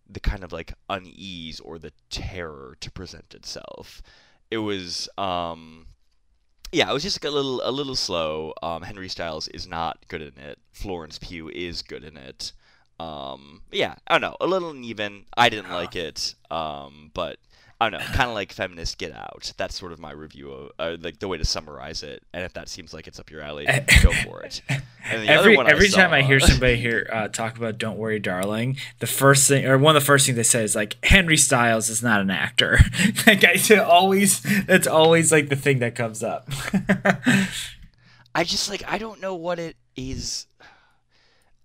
the 0.09 0.21
kind 0.21 0.45
of 0.45 0.53
like 0.53 0.73
unease 0.89 1.59
or 1.59 1.77
the 1.77 1.91
terror 2.09 2.77
to 2.79 2.89
present 2.89 3.33
itself. 3.33 4.01
It 4.49 4.59
was 4.59 5.09
um 5.17 5.87
yeah, 6.71 6.89
it 6.89 6.93
was 6.93 7.03
just 7.03 7.21
like 7.21 7.29
a 7.29 7.35
little 7.35 7.61
a 7.65 7.71
little 7.71 7.97
slow. 7.97 8.53
Um 8.63 8.83
Henry 8.83 9.09
Styles 9.09 9.49
is 9.49 9.67
not 9.67 10.07
good 10.07 10.21
in 10.21 10.37
it. 10.41 10.57
Florence 10.71 11.19
Pugh 11.19 11.49
is 11.49 11.81
good 11.81 12.05
in 12.05 12.15
it. 12.15 12.53
Um 12.97 13.63
yeah, 13.73 13.95
I 14.07 14.13
don't 14.13 14.21
know, 14.21 14.37
a 14.39 14.47
little 14.47 14.69
uneven. 14.69 15.25
I 15.35 15.49
didn't 15.49 15.71
like 15.71 15.97
it. 15.97 16.35
Um 16.49 17.11
but 17.13 17.39
I 17.83 17.89
don't 17.89 17.99
know, 17.99 18.05
kind 18.13 18.29
of 18.29 18.33
like 18.33 18.53
feminist 18.53 18.97
Get 18.97 19.13
Out. 19.13 19.51
That's 19.57 19.77
sort 19.77 19.91
of 19.91 19.99
my 19.99 20.11
review 20.11 20.51
of 20.51 20.71
uh, 20.79 20.95
like 21.01 21.19
the 21.19 21.27
way 21.27 21.37
to 21.37 21.43
summarize 21.43 22.01
it. 22.01 22.23
And 22.33 22.45
if 22.45 22.53
that 22.53 22.69
seems 22.69 22.93
like 22.93 23.07
it's 23.07 23.19
up 23.19 23.29
your 23.29 23.41
alley, 23.41 23.65
go 24.01 24.13
for 24.23 24.41
it. 24.43 24.61
Other 24.69 25.25
every 25.27 25.57
one 25.57 25.69
every 25.69 25.89
time 25.89 26.13
I 26.13 26.21
hear 26.21 26.39
somebody 26.39 26.77
here 26.77 27.09
uh, 27.11 27.27
talk 27.27 27.57
about 27.57 27.77
"Don't 27.77 27.97
Worry, 27.97 28.19
Darling," 28.19 28.77
the 28.99 29.07
first 29.07 29.49
thing 29.49 29.65
or 29.65 29.77
one 29.77 29.97
of 29.97 30.01
the 30.01 30.05
first 30.05 30.25
things 30.25 30.37
they 30.37 30.43
say 30.43 30.63
is 30.63 30.77
like 30.77 30.95
Henry 31.03 31.35
Styles 31.35 31.89
is 31.89 32.01
not 32.01 32.21
an 32.21 32.29
actor. 32.29 32.79
that 33.25 33.41
guy's 33.41 33.69
always 33.69 34.41
that's 34.65 34.87
always 34.87 35.33
like 35.33 35.49
the 35.49 35.57
thing 35.57 35.79
that 35.79 35.93
comes 35.93 36.23
up. 36.23 36.47
I 38.33 38.45
just 38.45 38.69
like 38.69 38.83
I 38.87 38.97
don't 38.97 39.19
know 39.19 39.35
what 39.35 39.59
it 39.59 39.75
is. 39.97 40.47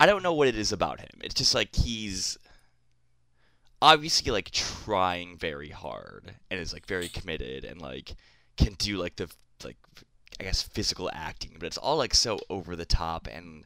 I 0.00 0.06
don't 0.06 0.25
know 0.25 0.34
what 0.34 0.48
it 0.48 0.58
is 0.58 0.72
about 0.72 0.98
him. 0.98 1.20
It's 1.22 1.34
just 1.34 1.54
like 1.54 1.76
he's 1.76 2.38
obviously 3.80 4.30
like 4.32 4.50
trying 4.50 5.37
very 5.37 5.70
hard 5.70 6.35
and 6.50 6.61
is 6.61 6.73
like 6.73 6.87
very 6.87 7.08
committed 7.08 7.64
and 7.64 7.80
like 7.80 8.14
can 8.56 8.75
do 8.75 8.97
like 8.97 9.16
the 9.16 9.30
like 9.64 9.76
I 10.40 10.44
guess 10.44 10.62
physical 10.62 11.11
acting, 11.12 11.56
but 11.58 11.66
it's 11.66 11.78
all 11.78 11.97
like 11.97 12.14
so 12.14 12.38
over 12.49 12.76
the 12.76 12.85
top 12.85 13.26
and 13.26 13.64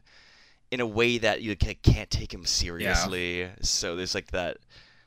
in 0.71 0.79
a 0.79 0.87
way 0.87 1.19
that 1.19 1.41
you 1.41 1.55
ca- 1.55 1.77
can't 1.83 2.09
take 2.09 2.33
him 2.33 2.45
seriously. 2.45 3.41
Yeah. 3.41 3.49
So 3.61 3.95
there's 3.95 4.15
like 4.15 4.31
that, 4.31 4.57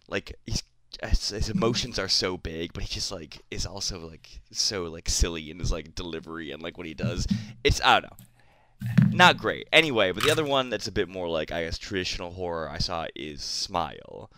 like 0.08 0.36
he's 0.46 0.62
his 1.02 1.50
emotions 1.50 1.98
are 1.98 2.08
so 2.08 2.36
big, 2.36 2.72
but 2.72 2.84
he 2.84 2.88
just 2.88 3.12
like 3.12 3.42
is 3.50 3.66
also 3.66 4.06
like 4.08 4.40
so 4.52 4.84
like 4.84 5.08
silly 5.08 5.50
in 5.50 5.58
his 5.58 5.72
like 5.72 5.94
delivery 5.94 6.52
and 6.52 6.62
like 6.62 6.78
what 6.78 6.86
he 6.86 6.94
does. 6.94 7.26
It's 7.64 7.80
I 7.84 8.00
don't 8.00 8.10
know, 8.10 9.08
not 9.10 9.36
great. 9.36 9.68
Anyway, 9.72 10.12
but 10.12 10.22
the 10.22 10.30
other 10.30 10.44
one 10.44 10.70
that's 10.70 10.86
a 10.86 10.92
bit 10.92 11.08
more 11.08 11.28
like 11.28 11.52
I 11.52 11.64
guess 11.64 11.78
traditional 11.78 12.30
horror 12.30 12.68
I 12.70 12.78
saw 12.78 13.06
is 13.14 13.42
Smile. 13.42 14.30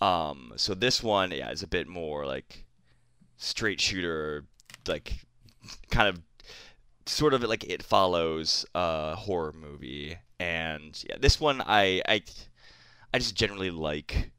Um, 0.00 0.52
so 0.56 0.74
this 0.74 1.02
one, 1.02 1.30
yeah, 1.30 1.50
is 1.50 1.62
a 1.62 1.66
bit 1.68 1.88
more 1.88 2.26
like 2.26 2.64
straight 3.36 3.80
shooter, 3.80 4.44
like 4.86 5.14
kind 5.90 6.08
of 6.08 6.20
sort 7.06 7.34
of 7.34 7.42
like 7.42 7.64
it 7.64 7.82
follows 7.82 8.66
a 8.74 9.16
horror 9.16 9.52
movie. 9.52 10.16
And 10.38 11.02
yeah 11.08 11.16
this 11.18 11.40
one 11.40 11.62
i 11.62 12.02
i 12.06 12.22
i 13.14 13.18
just 13.18 13.34
generally 13.34 13.70
like 13.70 14.30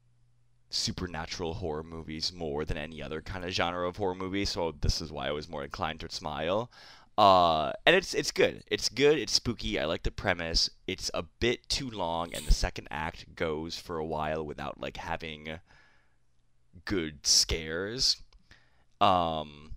supernatural 0.70 1.56
horror 1.56 1.84
movies 1.84 2.32
more 2.34 2.66
than 2.66 2.78
any 2.78 3.02
other 3.02 3.22
kind 3.22 3.44
of 3.46 3.52
genre 3.52 3.88
of 3.88 3.98
horror 3.98 4.16
movie. 4.16 4.46
So 4.46 4.74
this 4.82 5.02
is 5.02 5.12
why 5.12 5.28
i 5.28 5.32
was 5.32 5.50
more 5.50 5.64
inclined 5.64 6.02
to 6.02 6.10
smile 6.12 6.72
uh 7.18 7.72
and 7.86 7.96
it's 7.96 8.14
it's 8.14 8.32
good. 8.32 8.64
It's 8.70 8.90
good. 8.90 9.18
It's 9.18 9.34
spooky. 9.34 9.80
I 9.80 9.86
like 9.86 10.04
the 10.04 10.12
premise. 10.12 10.70
It's 10.86 11.10
a 11.14 11.24
bit 11.24 11.68
too 11.70 11.90
long 11.90 12.34
and 12.34 12.46
the 12.46 12.54
second 12.54 12.88
act 12.92 13.36
goes 13.36 13.78
for 13.78 13.98
a 13.98 14.06
while 14.06 14.46
without 14.46 14.80
like 14.80 14.98
having 14.98 15.60
good 16.86 17.26
scares. 17.26 18.18
Um 19.02 19.72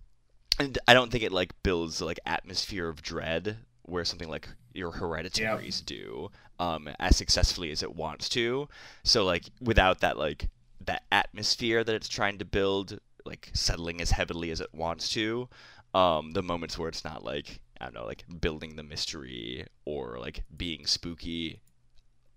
and 0.59 0.77
I 0.87 0.93
don't 0.93 1.11
think 1.11 1.23
it 1.23 1.31
like 1.31 1.53
builds 1.63 2.01
like 2.01 2.19
atmosphere 2.25 2.87
of 2.87 3.01
dread 3.01 3.57
where 3.83 4.05
something 4.05 4.29
like 4.29 4.47
your 4.73 4.91
hereditaries 4.91 5.81
do 5.81 6.29
um 6.59 6.89
as 6.99 7.17
successfully 7.17 7.71
as 7.71 7.81
it 7.81 7.95
wants 7.95 8.29
to. 8.29 8.69
So 9.03 9.25
like 9.25 9.45
without 9.59 9.99
that 10.01 10.17
like 10.17 10.49
that 10.85 11.03
atmosphere 11.11 11.83
that 11.83 11.95
it's 11.95 12.09
trying 12.09 12.37
to 12.37 12.45
build 12.45 12.99
like 13.25 13.49
settling 13.53 14.01
as 14.01 14.11
heavily 14.11 14.51
as 14.51 14.61
it 14.61 14.73
wants 14.73 15.09
to, 15.09 15.47
um 15.93 16.31
the 16.31 16.41
moments 16.43 16.77
where 16.77 16.89
it's 16.89 17.03
not 17.03 17.23
like 17.23 17.59
I 17.79 17.85
don't 17.85 17.93
know 17.93 18.05
like 18.05 18.23
building 18.39 18.75
the 18.75 18.83
mystery 18.83 19.65
or 19.85 20.17
like 20.19 20.43
being 20.55 20.85
spooky 20.85 21.59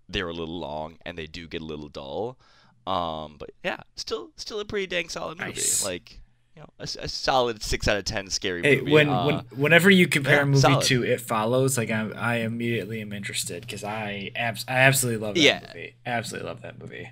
they're 0.09 0.27
a 0.29 0.33
little 0.33 0.59
long 0.59 0.97
and 1.05 1.17
they 1.17 1.25
do 1.27 1.47
get 1.47 1.61
a 1.61 1.65
little 1.65 1.87
dull. 1.89 2.37
Um 2.85 3.37
but 3.39 3.51
yeah, 3.63 3.77
still 3.95 4.29
still 4.35 4.59
a 4.59 4.65
pretty 4.65 4.87
dang 4.87 5.09
solid 5.09 5.39
movie. 5.39 5.51
Nice. 5.53 5.83
Like 5.83 6.19
you 6.55 6.61
know, 6.61 6.69
a, 6.79 6.83
a 6.83 7.07
solid 7.07 7.61
six 7.63 7.87
out 7.87 7.97
of 7.97 8.05
ten 8.05 8.29
scary 8.29 8.61
Hey, 8.61 8.77
movie. 8.79 8.91
when, 8.91 9.09
uh, 9.09 9.25
when 9.25 9.37
whenever 9.59 9.89
you 9.89 10.07
compare 10.07 10.35
yeah, 10.37 10.41
a 10.43 10.45
movie 10.45 10.59
solid. 10.59 10.83
to 10.85 11.03
It 11.03 11.19
Follows, 11.21 11.77
like 11.77 11.89
I, 11.91 12.09
I 12.15 12.35
immediately 12.37 13.01
am 13.01 13.11
interested 13.13 13.61
because 13.61 13.83
I 13.83 14.31
abs- 14.35 14.63
I 14.67 14.75
absolutely 14.79 15.25
love 15.25 15.35
that 15.35 15.41
Yeah. 15.41 15.59
movie. 15.67 15.95
Absolutely 16.05 16.47
love 16.47 16.61
that 16.61 16.79
movie. 16.79 17.09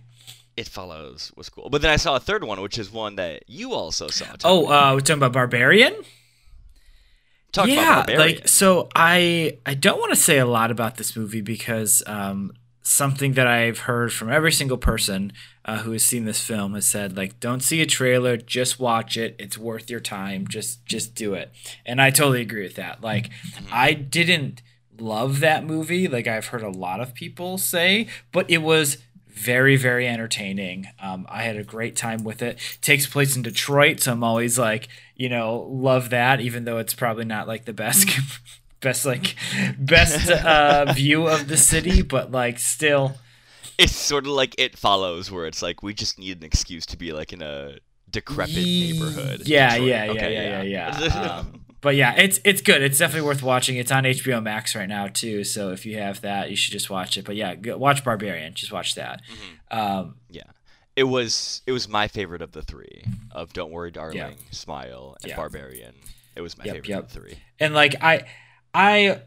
It 0.56 0.68
Follows 0.68 1.32
was 1.36 1.50
cool, 1.50 1.70
but 1.72 1.82
then 1.82 1.90
I 1.92 1.96
saw 1.98 2.16
a 2.16 2.20
third 2.20 2.44
one, 2.44 2.62
which 2.62 2.78
is 2.78 2.92
one 2.92 3.16
that 3.16 3.44
you 3.48 3.74
also 3.74 4.08
saw. 4.08 4.28
Oh, 4.44 4.68
uh, 4.68 4.94
we're 4.94 5.00
talking 5.02 5.16
about 5.18 5.34
Barbarian. 5.34 5.96
Talk 7.54 7.68
yeah, 7.68 8.04
like 8.18 8.48
so 8.48 8.90
I 8.94 9.60
I 9.66 9.76
don't 9.76 10.00
want 10.00 10.12
to 10.12 10.20
say 10.20 10.40
a 10.40 10.46
lot 10.46 10.72
about 10.72 10.98
this 10.98 11.16
movie 11.16 11.42
because 11.42 12.04
um 12.06 12.52
something 12.82 13.34
that 13.34 13.48
I've 13.48 13.80
heard 13.80 14.12
from 14.12 14.30
every 14.30 14.52
single 14.52 14.78
person 14.78 15.32
uh, 15.64 15.80
who 15.80 15.94
has 15.94 16.04
seen 16.04 16.26
this 16.26 16.42
film 16.42 16.74
has 16.74 16.86
said 16.86 17.16
like 17.16 17.40
don't 17.40 17.62
see 17.62 17.82
a 17.82 17.86
trailer, 17.86 18.36
just 18.36 18.80
watch 18.80 19.16
it. 19.16 19.36
It's 19.40 19.58
worth 19.58 19.90
your 19.90 20.02
time. 20.02 20.48
Just 20.48 20.86
just 20.86 21.16
do 21.16 21.34
it. 21.34 21.52
And 21.86 22.02
I 22.02 22.10
totally 22.10 22.42
agree 22.42 22.64
with 22.64 22.76
that. 22.76 23.02
Like 23.02 23.30
I 23.72 23.94
didn't 23.94 24.62
love 25.00 25.40
that 25.40 25.66
movie 25.66 26.08
like 26.08 26.28
I've 26.28 26.48
heard 26.48 26.64
a 26.64 26.70
lot 26.70 27.00
of 27.00 27.14
people 27.14 27.58
say, 27.58 28.08
but 28.32 28.50
it 28.50 28.60
was 28.60 28.98
very 29.34 29.76
very 29.76 30.08
entertaining. 30.08 30.88
Um, 31.02 31.26
i 31.30 31.44
had 31.44 31.58
a 31.58 31.64
great 31.64 31.96
time 31.96 32.24
with 32.24 32.42
it. 32.42 32.60
Takes 32.82 33.08
place 33.08 33.36
in 33.36 33.42
detroit 33.42 34.00
so 34.00 34.12
i'm 34.12 34.24
always 34.24 34.58
like 34.60 34.88
you 35.16 35.30
know 35.30 35.68
love 35.70 36.10
that 36.12 36.40
even 36.42 36.66
though 36.66 36.78
it's 36.78 36.94
probably 36.94 37.26
not 37.26 37.48
like 37.48 37.66
the 37.66 37.74
best 37.74 38.08
best 38.82 39.06
like 39.06 39.36
best 39.78 40.30
uh, 40.30 40.92
view 40.94 41.28
of 41.28 41.48
the 41.48 41.58
city 41.58 42.02
but 42.02 42.32
like 42.32 42.60
still. 42.60 43.16
It's 43.80 43.96
sort 43.96 44.26
of 44.28 44.34
like 44.34 44.54
It 44.60 44.78
Follows, 44.78 45.32
where 45.32 45.48
it's 45.48 45.64
like 45.64 45.82
we 45.82 45.96
just 45.96 46.20
need 46.20 46.38
an 46.38 46.44
excuse 46.44 46.86
to 46.88 46.98
be 46.98 47.12
like 47.12 47.34
in 47.34 47.42
a 47.42 47.78
decrepit 48.12 48.56
neighborhood. 48.56 49.42
yeah 49.48 49.72
Detroit. 49.72 49.90
yeah 49.90 50.12
yeah 50.12 50.30
yeah 50.30 50.62
yeah. 50.62 50.96
yeah. 50.98 51.40
Um, 51.40 51.63
but 51.84 51.96
yeah 51.96 52.14
it's 52.18 52.40
it's 52.44 52.62
good 52.62 52.82
it's 52.82 52.98
definitely 52.98 53.28
worth 53.28 53.44
watching 53.44 53.78
it's 53.78 53.92
on 53.92 54.04
hbo 54.06 54.42
max 54.42 54.76
right 54.76 54.90
now 54.90 55.08
too 55.08 55.44
so 55.44 55.70
if 55.72 55.86
you 55.86 55.98
have 56.00 56.22
that 56.22 56.50
you 56.50 56.56
should 56.56 56.72
just 56.72 56.90
watch 56.90 57.16
it 57.18 57.26
but 57.26 57.36
yeah 57.36 57.54
go, 57.54 57.78
watch 57.78 58.04
barbarian 58.04 58.54
just 58.56 58.72
watch 58.72 58.96
that 58.96 59.22
Mm-hmm. 59.30 59.78
um, 59.80 60.16
yeah. 60.30 60.42
It 60.96 61.04
was 61.06 61.62
it 61.68 61.72
was 61.72 61.88
my 61.90 62.08
favorite 62.08 62.42
of 62.44 62.52
the 62.52 62.62
three 62.62 63.04
of 63.32 63.52
Don't 63.52 63.72
Worry, 63.72 63.90
Darling, 63.90 64.16
Yeah. 64.18 64.30
Smile, 64.52 65.18
and 65.24 65.30
Yeah. 65.32 65.36
Barbarian. 65.38 65.96
It 66.36 66.42
was 66.42 66.56
my 66.56 66.66
Yep, 66.66 66.74
favorite 66.76 66.90
yep. 66.90 67.00
of 67.06 67.14
the 67.14 67.20
three. 67.20 67.38
and 67.60 67.74
like 67.74 67.96
i 68.02 68.22
i 68.76 69.20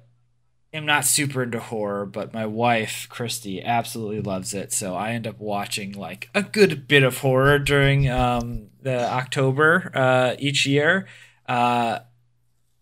am 0.72 0.86
not 0.86 1.04
super 1.04 1.42
into 1.42 1.58
horror 1.58 2.06
but 2.06 2.32
my 2.32 2.46
wife 2.46 3.06
christy 3.10 3.62
absolutely 3.64 4.20
loves 4.20 4.54
it 4.54 4.72
so 4.72 4.94
i 4.94 5.10
end 5.10 5.26
up 5.26 5.38
watching 5.40 5.90
like 5.92 6.28
a 6.36 6.42
good 6.42 6.86
bit 6.86 7.02
of 7.02 7.18
horror 7.18 7.58
during 7.58 8.08
um, 8.10 8.68
the 8.82 9.02
october 9.10 9.90
uh, 9.94 10.36
each 10.38 10.66
year 10.66 11.06
uh, 11.48 11.98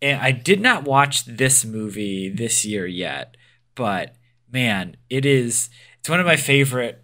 and 0.02 0.20
i 0.20 0.30
did 0.30 0.60
not 0.60 0.84
watch 0.84 1.24
this 1.24 1.64
movie 1.64 2.28
this 2.28 2.64
year 2.64 2.86
yet 2.86 3.36
but 3.74 4.14
man 4.50 4.96
it 5.10 5.24
is 5.24 5.68
it's 5.98 6.08
one 6.08 6.20
of 6.20 6.26
my 6.26 6.36
favorite 6.36 7.00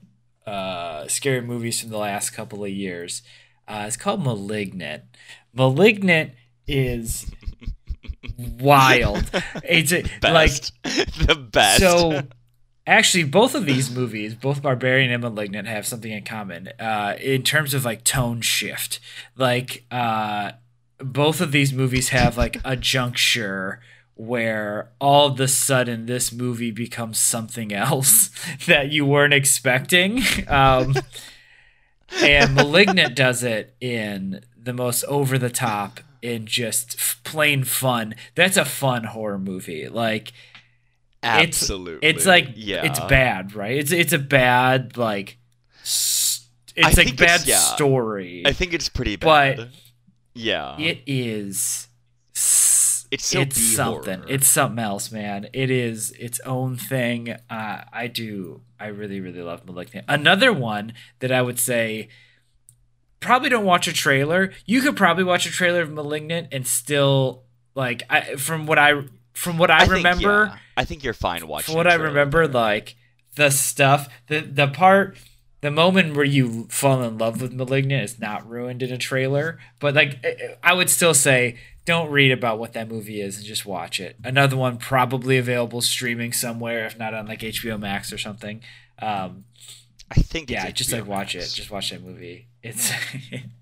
uh, 0.46 1.06
scary 1.06 1.40
movies 1.40 1.80
from 1.80 1.90
the 1.90 1.98
last 1.98 2.30
couple 2.30 2.64
of 2.64 2.70
years 2.70 3.22
uh, 3.68 3.84
it's 3.86 3.96
called 3.96 4.22
malignant 4.22 5.04
malignant 5.54 6.32
is 6.66 7.30
wild. 8.40 9.30
It's 9.64 9.92
a, 9.92 10.02
like 10.22 10.52
the 10.82 11.48
best. 11.50 11.80
so. 11.80 12.22
Actually, 12.86 13.24
both 13.24 13.54
of 13.54 13.66
these 13.66 13.90
movies, 13.94 14.34
both 14.34 14.62
Barbarian 14.62 15.12
and 15.12 15.22
Malignant, 15.22 15.68
have 15.68 15.86
something 15.86 16.10
in 16.10 16.24
common 16.24 16.70
uh, 16.80 17.14
in 17.20 17.42
terms 17.42 17.72
of 17.72 17.84
like 17.84 18.02
tone 18.02 18.40
shift. 18.40 18.98
Like 19.36 19.84
uh, 19.92 20.52
both 21.02 21.40
of 21.40 21.52
these 21.52 21.72
movies 21.72 22.10
have 22.10 22.36
like 22.36 22.58
a 22.64 22.76
juncture 22.76 23.80
where 24.14 24.90
all 25.00 25.28
of 25.28 25.40
a 25.40 25.48
sudden 25.48 26.04
this 26.06 26.30
movie 26.32 26.70
becomes 26.70 27.18
something 27.18 27.72
else 27.72 28.30
that 28.66 28.90
you 28.92 29.06
weren't 29.06 29.32
expecting. 29.34 30.22
Um, 30.48 30.94
and 32.22 32.54
Malignant 32.54 33.14
does 33.16 33.42
it 33.42 33.74
in 33.80 34.44
the 34.62 34.72
most 34.72 35.04
over 35.04 35.38
the 35.38 35.48
top 35.50 36.00
in 36.22 36.44
just 36.44 36.96
f- 36.98 37.20
plain 37.24 37.64
fun. 37.64 38.14
That's 38.34 38.56
a 38.56 38.64
fun 38.64 39.04
horror 39.04 39.38
movie. 39.38 39.88
Like 39.88 40.28
it's- 41.22 41.46
absolutely, 41.62 42.06
it's 42.08 42.26
like 42.26 42.48
yeah, 42.56 42.84
it's 42.84 43.00
bad, 43.00 43.54
right? 43.54 43.76
It's 43.78 43.92
it's 43.92 44.12
a 44.12 44.18
bad 44.18 44.96
like 44.96 45.38
s- 45.82 46.46
I 46.76 46.88
it's 46.88 46.96
like 46.98 47.06
think 47.06 47.18
bad 47.18 47.40
it's- 47.42 47.46
yeah. 47.46 47.58
story. 47.58 48.42
I 48.44 48.52
think 48.52 48.74
it's 48.74 48.88
pretty 48.88 49.16
But 49.16 49.56
bad. 49.56 49.70
Yeah, 50.34 50.78
it 50.78 51.02
is 51.06 51.88
It's 53.10 53.26
so 53.26 53.40
it's 53.40 53.60
something. 53.60 54.22
It's 54.28 54.46
something 54.46 54.78
else, 54.78 55.10
man. 55.10 55.48
It 55.52 55.70
is 55.70 56.12
its 56.12 56.38
own 56.40 56.76
thing. 56.76 57.30
Uh, 57.50 57.84
I 57.92 58.06
do. 58.06 58.62
I 58.78 58.86
really, 58.86 59.20
really 59.20 59.42
love 59.42 59.66
Malignant. 59.66 60.06
Another 60.08 60.52
one 60.52 60.92
that 61.18 61.32
I 61.32 61.42
would 61.42 61.58
say 61.58 62.08
probably 63.18 63.48
don't 63.48 63.64
watch 63.64 63.88
a 63.88 63.92
trailer. 63.92 64.52
You 64.64 64.80
could 64.80 64.96
probably 64.96 65.24
watch 65.24 65.46
a 65.46 65.50
trailer 65.50 65.82
of 65.82 65.92
Malignant 65.92 66.48
and 66.52 66.66
still 66.66 67.44
like 67.74 68.04
I 68.08 68.36
from 68.36 68.66
what 68.66 68.78
I 68.78 69.02
from 69.34 69.58
what 69.58 69.70
I, 69.70 69.80
think, 69.80 69.92
remember. 69.92 70.46
yeah, 70.52 70.58
I 70.76 70.84
think 70.84 71.02
you're 71.02 71.12
fine 71.14 71.46
watching. 71.46 71.72
From 71.72 71.76
what 71.76 71.86
I 71.86 71.94
remember, 71.94 72.46
like 72.48 72.96
the 73.36 73.50
stuff, 73.50 74.08
the 74.28 74.40
the 74.40 74.68
part, 74.68 75.16
the 75.60 75.70
moment 75.70 76.16
where 76.16 76.24
you 76.24 76.66
fall 76.70 77.02
in 77.02 77.18
love 77.18 77.40
with 77.42 77.52
Malignant 77.52 78.02
is 78.04 78.18
not 78.18 78.48
ruined 78.48 78.82
in 78.82 78.92
a 78.92 78.98
trailer. 78.98 79.58
But 79.78 79.94
like, 79.94 80.24
I- 80.62 80.72
would 80.72 80.88
still 80.90 81.14
say, 81.14 81.58
don't 81.84 82.10
read 82.10 82.30
about 82.30 82.58
what 82.58 82.72
that 82.74 82.88
movie 82.88 83.20
is 83.20 83.38
and 83.38 83.46
just 83.46 83.66
watch 83.66 84.00
it. 84.00 84.16
Another 84.22 84.56
one 84.56 84.76
probably 84.78 85.38
available 85.38 85.80
streaming 85.80 86.32
somewhere, 86.32 86.86
if 86.86 86.98
not 86.98 87.14
on 87.14 87.26
like 87.26 87.40
HBO 87.40 87.78
Max 87.78 88.12
or 88.12 88.18
something. 88.18 88.62
Um, 89.00 89.44
I 90.10 90.16
think 90.16 90.50
yeah, 90.50 90.70
just 90.70 90.90
HBO 90.90 90.98
like 91.00 91.06
watch 91.06 91.34
Max. 91.34 91.52
it. 91.52 91.56
Just 91.56 91.70
watch 91.70 91.90
that 91.90 92.02
movie. 92.02 92.46
It's. 92.62 92.92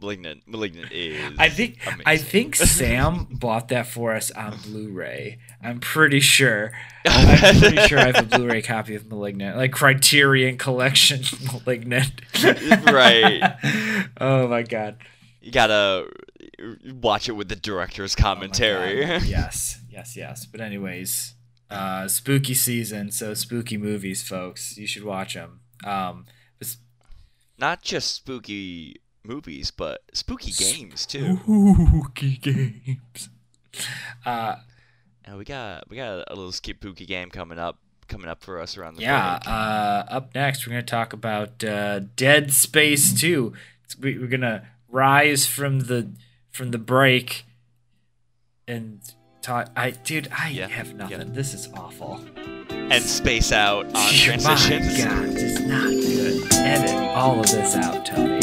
malignant. 0.00 0.42
Malignant 0.46 0.92
is. 0.92 1.36
I 1.38 1.48
think 1.48 1.78
I 2.06 2.16
think 2.16 2.56
Sam 2.56 3.26
bought 3.30 3.68
that 3.68 3.86
for 3.86 4.14
us 4.14 4.30
on 4.30 4.56
Blu-ray. 4.64 5.38
I'm 5.62 5.80
pretty 5.80 6.20
sure. 6.20 6.72
I'm 7.06 7.58
pretty 7.58 7.78
sure 7.88 7.98
I 7.98 8.06
have 8.12 8.16
a 8.32 8.36
Blu-ray 8.38 8.62
copy 8.62 8.94
of 8.94 9.06
*Malignant*, 9.08 9.56
like 9.56 9.72
Criterion 9.72 10.56
Collection 10.58 11.22
*Malignant*. 11.52 12.12
Right. 12.90 13.54
oh 14.20 14.48
my 14.48 14.62
god. 14.62 14.96
you 15.40 15.52
gotta 15.52 16.08
watch 17.00 17.28
it 17.28 17.32
with 17.32 17.48
the 17.48 17.56
director's 17.56 18.14
Oh 18.18 18.22
commentary. 18.22 19.04
God. 19.06 19.22
yes, 19.24 19.80
yes, 19.90 20.16
yes. 20.16 20.46
But 20.46 20.60
anyways, 20.60 21.34
Uh, 21.70 22.06
spooky 22.08 22.54
season, 22.54 23.10
so 23.10 23.34
spooky 23.34 23.76
movies, 23.76 24.22
folks. 24.22 24.76
You 24.76 24.86
should 24.86 25.04
watch 25.04 25.34
them. 25.34 25.60
Um, 25.84 26.26
Not 27.58 27.82
just 27.82 28.14
spooky 28.14 28.96
movies, 29.24 29.70
but 29.70 30.02
spooky 30.12 30.52
games 30.52 31.06
too. 31.06 31.38
spooky 31.44 32.36
games. 32.36 33.28
Uh, 34.24 34.56
And 35.24 35.38
we 35.38 35.44
got 35.44 35.88
we 35.88 35.96
got 35.96 36.24
a 36.30 36.34
little 36.34 36.52
spooky 36.52 37.06
game 37.06 37.30
coming 37.30 37.58
up 37.58 37.78
coming 38.06 38.28
up 38.28 38.42
for 38.44 38.60
us 38.60 38.76
around 38.76 38.96
the 38.96 39.02
yeah. 39.02 39.40
Uh, 39.46 40.04
up 40.10 40.34
next, 40.34 40.66
we're 40.66 40.72
gonna 40.72 40.82
talk 40.82 41.12
about 41.12 41.64
uh, 41.64 42.00
Dead 42.16 42.52
Space 42.52 43.18
Two. 43.18 43.52
We- 44.00 44.18
We're 44.18 44.26
gonna 44.28 44.68
rise 44.90 45.46
from 45.46 45.80
the 45.80 46.10
from 46.52 46.70
the 46.70 46.78
break 46.78 47.44
and 48.68 49.00
talk. 49.42 49.70
I, 49.76 49.90
dude, 49.92 50.28
I 50.30 50.50
Yeah, 50.50 50.68
have 50.68 50.94
nothing. 50.94 51.18
yeah. 51.18 51.24
This 51.28 51.54
is 51.54 51.68
awful. 51.74 52.20
and 52.70 53.02
space 53.02 53.50
out 53.52 53.86
on 53.86 54.12
transitions. 54.12 54.98
My. 54.98 55.04
God, 55.04 55.24
it's 55.36 55.60
not 55.60 55.88
good. 55.90 56.52
Edit 56.54 56.94
all 57.16 57.40
of 57.40 57.46
this 57.50 57.74
out, 57.76 58.04
Tony. 58.06 58.33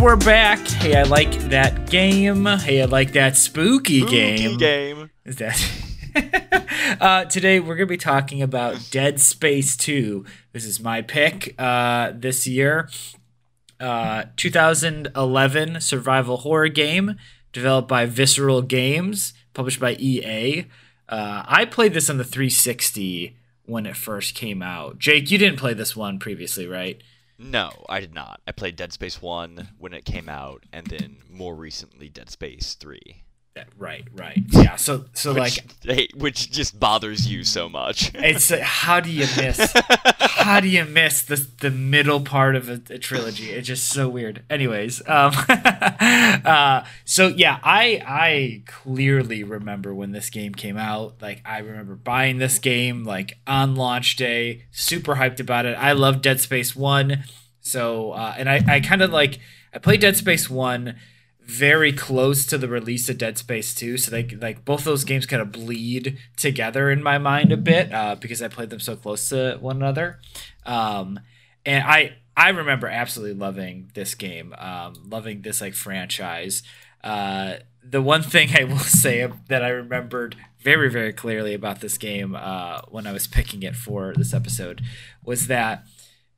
We're 0.00 0.16
back. 0.16 0.66
Hey, 0.66 0.96
I 0.96 1.02
like 1.02 1.30
that 1.50 1.90
game. 1.90 2.46
Hey, 2.46 2.80
I 2.80 2.86
like 2.86 3.12
that 3.12 3.36
spooky, 3.36 4.00
Spooky 4.00 4.16
game. 4.16 4.56
game. 4.56 5.10
Is 5.26 5.36
that? 5.36 6.96
uh, 7.00 7.26
today 7.26 7.60
we're 7.60 7.76
gonna 7.76 7.86
be 7.86 7.98
talking 7.98 8.40
about 8.40 8.88
Dead 8.90 9.20
Space 9.20 9.76
Two. 9.76 10.24
This 10.52 10.64
is 10.64 10.80
my 10.80 11.02
pick 11.02 11.54
uh, 11.58 12.12
this 12.14 12.46
year. 12.46 12.88
Uh, 13.78 14.24
2011 14.36 15.80
survival 15.82 16.38
horror 16.38 16.68
game 16.68 17.16
developed 17.52 17.88
by 17.88 18.06
Visceral 18.06 18.62
Games, 18.62 19.34
published 19.52 19.80
by 19.80 19.96
EA. 19.96 20.64
Uh, 21.10 21.42
I 21.46 21.66
played 21.66 21.92
this 21.92 22.08
on 22.08 22.16
the 22.16 22.24
360 22.24 23.36
when 23.66 23.84
it 23.84 23.96
first 23.96 24.34
came 24.34 24.62
out. 24.62 24.98
Jake, 24.98 25.30
you 25.30 25.36
didn't 25.36 25.58
play 25.58 25.74
this 25.74 25.94
one 25.94 26.18
previously, 26.18 26.66
right? 26.66 27.02
No, 27.42 27.86
I 27.88 28.00
did 28.00 28.12
not. 28.12 28.42
I 28.46 28.52
played 28.52 28.76
Dead 28.76 28.92
Space 28.92 29.22
1 29.22 29.70
when 29.78 29.94
it 29.94 30.04
came 30.04 30.28
out, 30.28 30.66
and 30.74 30.86
then 30.86 31.22
more 31.30 31.56
recently 31.56 32.10
Dead 32.10 32.28
Space 32.28 32.74
3. 32.74 33.24
Right, 33.76 34.06
right. 34.14 34.42
Yeah. 34.50 34.76
So, 34.76 35.06
so 35.12 35.34
Which, 35.34 35.60
like, 35.84 36.10
which 36.14 36.50
just 36.50 36.78
bothers 36.78 37.26
you 37.30 37.42
so 37.44 37.68
much. 37.68 38.12
it's 38.14 38.50
like, 38.50 38.60
how 38.60 39.00
do 39.00 39.10
you 39.10 39.26
miss? 39.36 39.72
how 40.18 40.60
do 40.60 40.68
you 40.68 40.84
miss 40.84 41.22
the 41.22 41.46
the 41.60 41.70
middle 41.70 42.20
part 42.20 42.54
of 42.56 42.68
a, 42.68 42.80
a 42.90 42.98
trilogy? 42.98 43.50
It's 43.50 43.66
just 43.66 43.88
so 43.88 44.08
weird. 44.08 44.44
Anyways, 44.48 45.00
um, 45.08 45.32
uh, 45.48 46.84
so 47.04 47.28
yeah, 47.28 47.58
I 47.62 48.02
I 48.06 48.62
clearly 48.66 49.42
remember 49.42 49.94
when 49.94 50.12
this 50.12 50.30
game 50.30 50.54
came 50.54 50.76
out. 50.76 51.20
Like, 51.20 51.42
I 51.44 51.58
remember 51.58 51.96
buying 51.96 52.38
this 52.38 52.58
game 52.58 53.04
like 53.04 53.38
on 53.46 53.74
launch 53.74 54.16
day, 54.16 54.66
super 54.70 55.16
hyped 55.16 55.40
about 55.40 55.66
it. 55.66 55.76
I 55.76 55.92
love 55.92 56.22
Dead 56.22 56.40
Space 56.40 56.76
One, 56.76 57.24
so 57.60 58.12
uh, 58.12 58.34
and 58.38 58.48
I 58.48 58.62
I 58.66 58.80
kind 58.80 59.02
of 59.02 59.10
like 59.10 59.40
I 59.74 59.78
played 59.78 60.00
Dead 60.00 60.16
Space 60.16 60.48
One 60.48 60.96
very 61.50 61.92
close 61.92 62.46
to 62.46 62.56
the 62.56 62.68
release 62.68 63.08
of 63.08 63.18
Dead 63.18 63.36
Space 63.36 63.74
2 63.74 63.96
so 63.96 64.10
they 64.10 64.24
like 64.28 64.64
both 64.64 64.84
those 64.84 65.02
games 65.02 65.26
kind 65.26 65.42
of 65.42 65.50
bleed 65.50 66.16
together 66.36 66.90
in 66.90 67.02
my 67.02 67.18
mind 67.18 67.50
a 67.50 67.56
bit 67.56 67.92
uh, 67.92 68.14
because 68.14 68.40
I 68.40 68.46
played 68.46 68.70
them 68.70 68.78
so 68.78 68.94
close 68.94 69.28
to 69.30 69.58
one 69.60 69.76
another. 69.76 70.20
Um, 70.64 71.18
and 71.66 71.82
I 71.84 72.14
I 72.36 72.50
remember 72.50 72.86
absolutely 72.86 73.34
loving 73.34 73.90
this 73.94 74.14
game 74.14 74.54
um, 74.58 74.94
loving 75.08 75.42
this 75.42 75.60
like 75.60 75.74
franchise. 75.74 76.62
Uh, 77.02 77.54
the 77.82 78.00
one 78.00 78.22
thing 78.22 78.50
I 78.56 78.64
will 78.64 78.78
say 79.04 79.28
that 79.48 79.64
I 79.64 79.70
remembered 79.70 80.36
very 80.60 80.88
very 80.88 81.12
clearly 81.12 81.52
about 81.52 81.80
this 81.80 81.98
game 81.98 82.36
uh, 82.38 82.82
when 82.88 83.08
I 83.08 83.12
was 83.12 83.26
picking 83.26 83.64
it 83.64 83.74
for 83.74 84.14
this 84.16 84.32
episode 84.32 84.82
was 85.24 85.48
that 85.48 85.84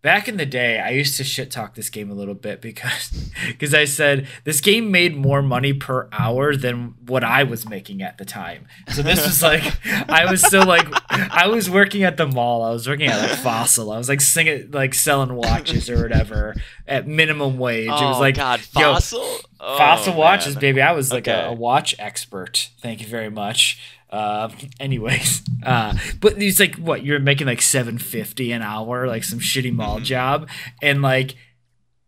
back 0.02 0.28
in 0.28 0.36
the 0.36 0.46
day 0.46 0.80
i 0.80 0.90
used 0.90 1.16
to 1.16 1.24
shit 1.24 1.50
talk 1.50 1.74
this 1.74 1.88
game 1.88 2.10
a 2.10 2.14
little 2.14 2.34
bit 2.34 2.60
because 2.60 3.30
because 3.46 3.72
i 3.72 3.84
said 3.84 4.26
this 4.44 4.60
game 4.60 4.90
made 4.90 5.16
more 5.16 5.40
money 5.42 5.72
per 5.72 6.08
hour 6.12 6.54
than 6.54 6.94
what 7.06 7.24
i 7.24 7.42
was 7.42 7.68
making 7.68 8.02
at 8.02 8.18
the 8.18 8.24
time. 8.24 8.66
So 8.88 9.02
this 9.02 9.24
was 9.24 9.42
like 9.52 9.62
i 10.08 10.30
was 10.30 10.42
still 10.42 10.66
like 10.66 10.86
i 11.10 11.46
was 11.46 11.70
working 11.70 12.02
at 12.02 12.16
the 12.16 12.26
mall. 12.26 12.62
I 12.62 12.70
was 12.70 12.88
working 12.88 13.06
at 13.06 13.20
like 13.20 13.38
fossil. 13.38 13.90
I 13.90 13.98
was 13.98 14.08
like 14.08 14.20
singing 14.20 14.70
like 14.70 14.94
selling 14.94 15.34
watches 15.34 15.88
or 15.88 16.02
whatever 16.02 16.54
at 16.86 17.06
minimum 17.06 17.58
wage. 17.58 17.88
Oh, 17.90 18.04
it 18.04 18.08
was 18.08 18.16
oh, 18.16 18.20
like 18.20 18.36
God, 18.36 18.60
yo, 18.76 18.94
Fossil? 18.94 19.40
Oh, 19.60 19.78
fossil 19.78 20.14
watches 20.14 20.56
baby. 20.56 20.80
I 20.80 20.92
was 20.92 21.12
like 21.12 21.26
a, 21.28 21.46
a 21.46 21.52
watch 21.52 21.94
expert. 21.98 22.70
Thank 22.80 23.00
you 23.00 23.06
very 23.06 23.30
much 23.30 23.80
uh, 24.12 24.50
anyways, 24.78 25.42
uh, 25.64 25.94
but 26.20 26.40
he's 26.40 26.60
like, 26.60 26.76
what 26.76 27.04
you're 27.04 27.18
making 27.18 27.46
like 27.48 27.62
seven 27.62 27.98
fifty 27.98 28.52
an 28.52 28.62
hour, 28.62 29.08
like 29.08 29.24
some 29.24 29.40
shitty 29.40 29.72
mall 29.72 29.98
Mhm. 29.98 30.04
job, 30.04 30.48
and 30.80 31.02
like, 31.02 31.34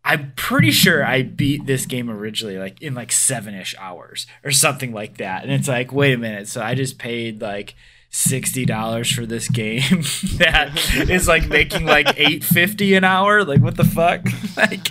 I'm 0.03 0.33
pretty 0.35 0.69
sure 0.71 1.03
I 1.03 1.23
beat 1.23 1.65
this 1.65 1.85
game 1.87 2.09
originally 2.11 2.57
like 2.59 2.79
in 2.81 2.93
like 2.93 3.11
seven 3.11 3.55
ish 3.55 3.73
hours 3.79 4.27
or 4.43 4.51
something 4.51 4.93
like 4.93 5.17
that, 5.17 5.43
and 5.43 5.51
it's 5.51 5.67
like, 5.67 5.91
wait 5.91 6.13
a 6.13 6.17
minute, 6.17 6.47
so 6.47 6.61
I 6.61 6.75
just 6.75 6.97
paid 6.99 7.41
like 7.41 7.73
sixty 8.17 8.65
dollars 8.65 9.11
for 9.11 9.25
this 9.25 9.49
game 9.49 9.81
that 10.37 10.71
is 11.09 11.27
like 11.27 11.47
making 11.49 11.85
like 11.85 12.07
eight 12.17 12.43
fifty 12.43 12.93
an 12.95 13.03
hour, 13.03 13.43
like 13.43 13.59
what 13.61 13.75
the 13.75 13.83
fuck, 13.83 14.23
like 14.57 14.87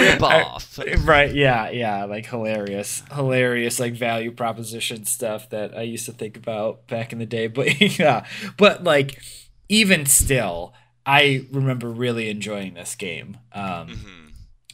Rip 0.00 0.22
off. 0.22 0.78
right 1.04 1.34
yeah 1.34 1.70
yeah 1.70 2.04
like 2.04 2.26
hilarious 2.26 3.02
hilarious 3.12 3.80
like 3.80 3.94
value 3.94 4.30
proposition 4.32 5.04
stuff 5.04 5.48
that 5.50 5.76
i 5.76 5.82
used 5.82 6.06
to 6.06 6.12
think 6.12 6.36
about 6.36 6.86
back 6.86 7.12
in 7.12 7.18
the 7.18 7.26
day 7.26 7.46
but 7.46 7.98
yeah 7.98 8.24
but 8.56 8.82
like 8.84 9.20
even 9.68 10.06
still 10.06 10.72
i 11.06 11.46
remember 11.52 11.88
really 11.90 12.28
enjoying 12.28 12.74
this 12.74 12.94
game 12.94 13.36
um 13.52 13.88
Mhm. 13.88 14.20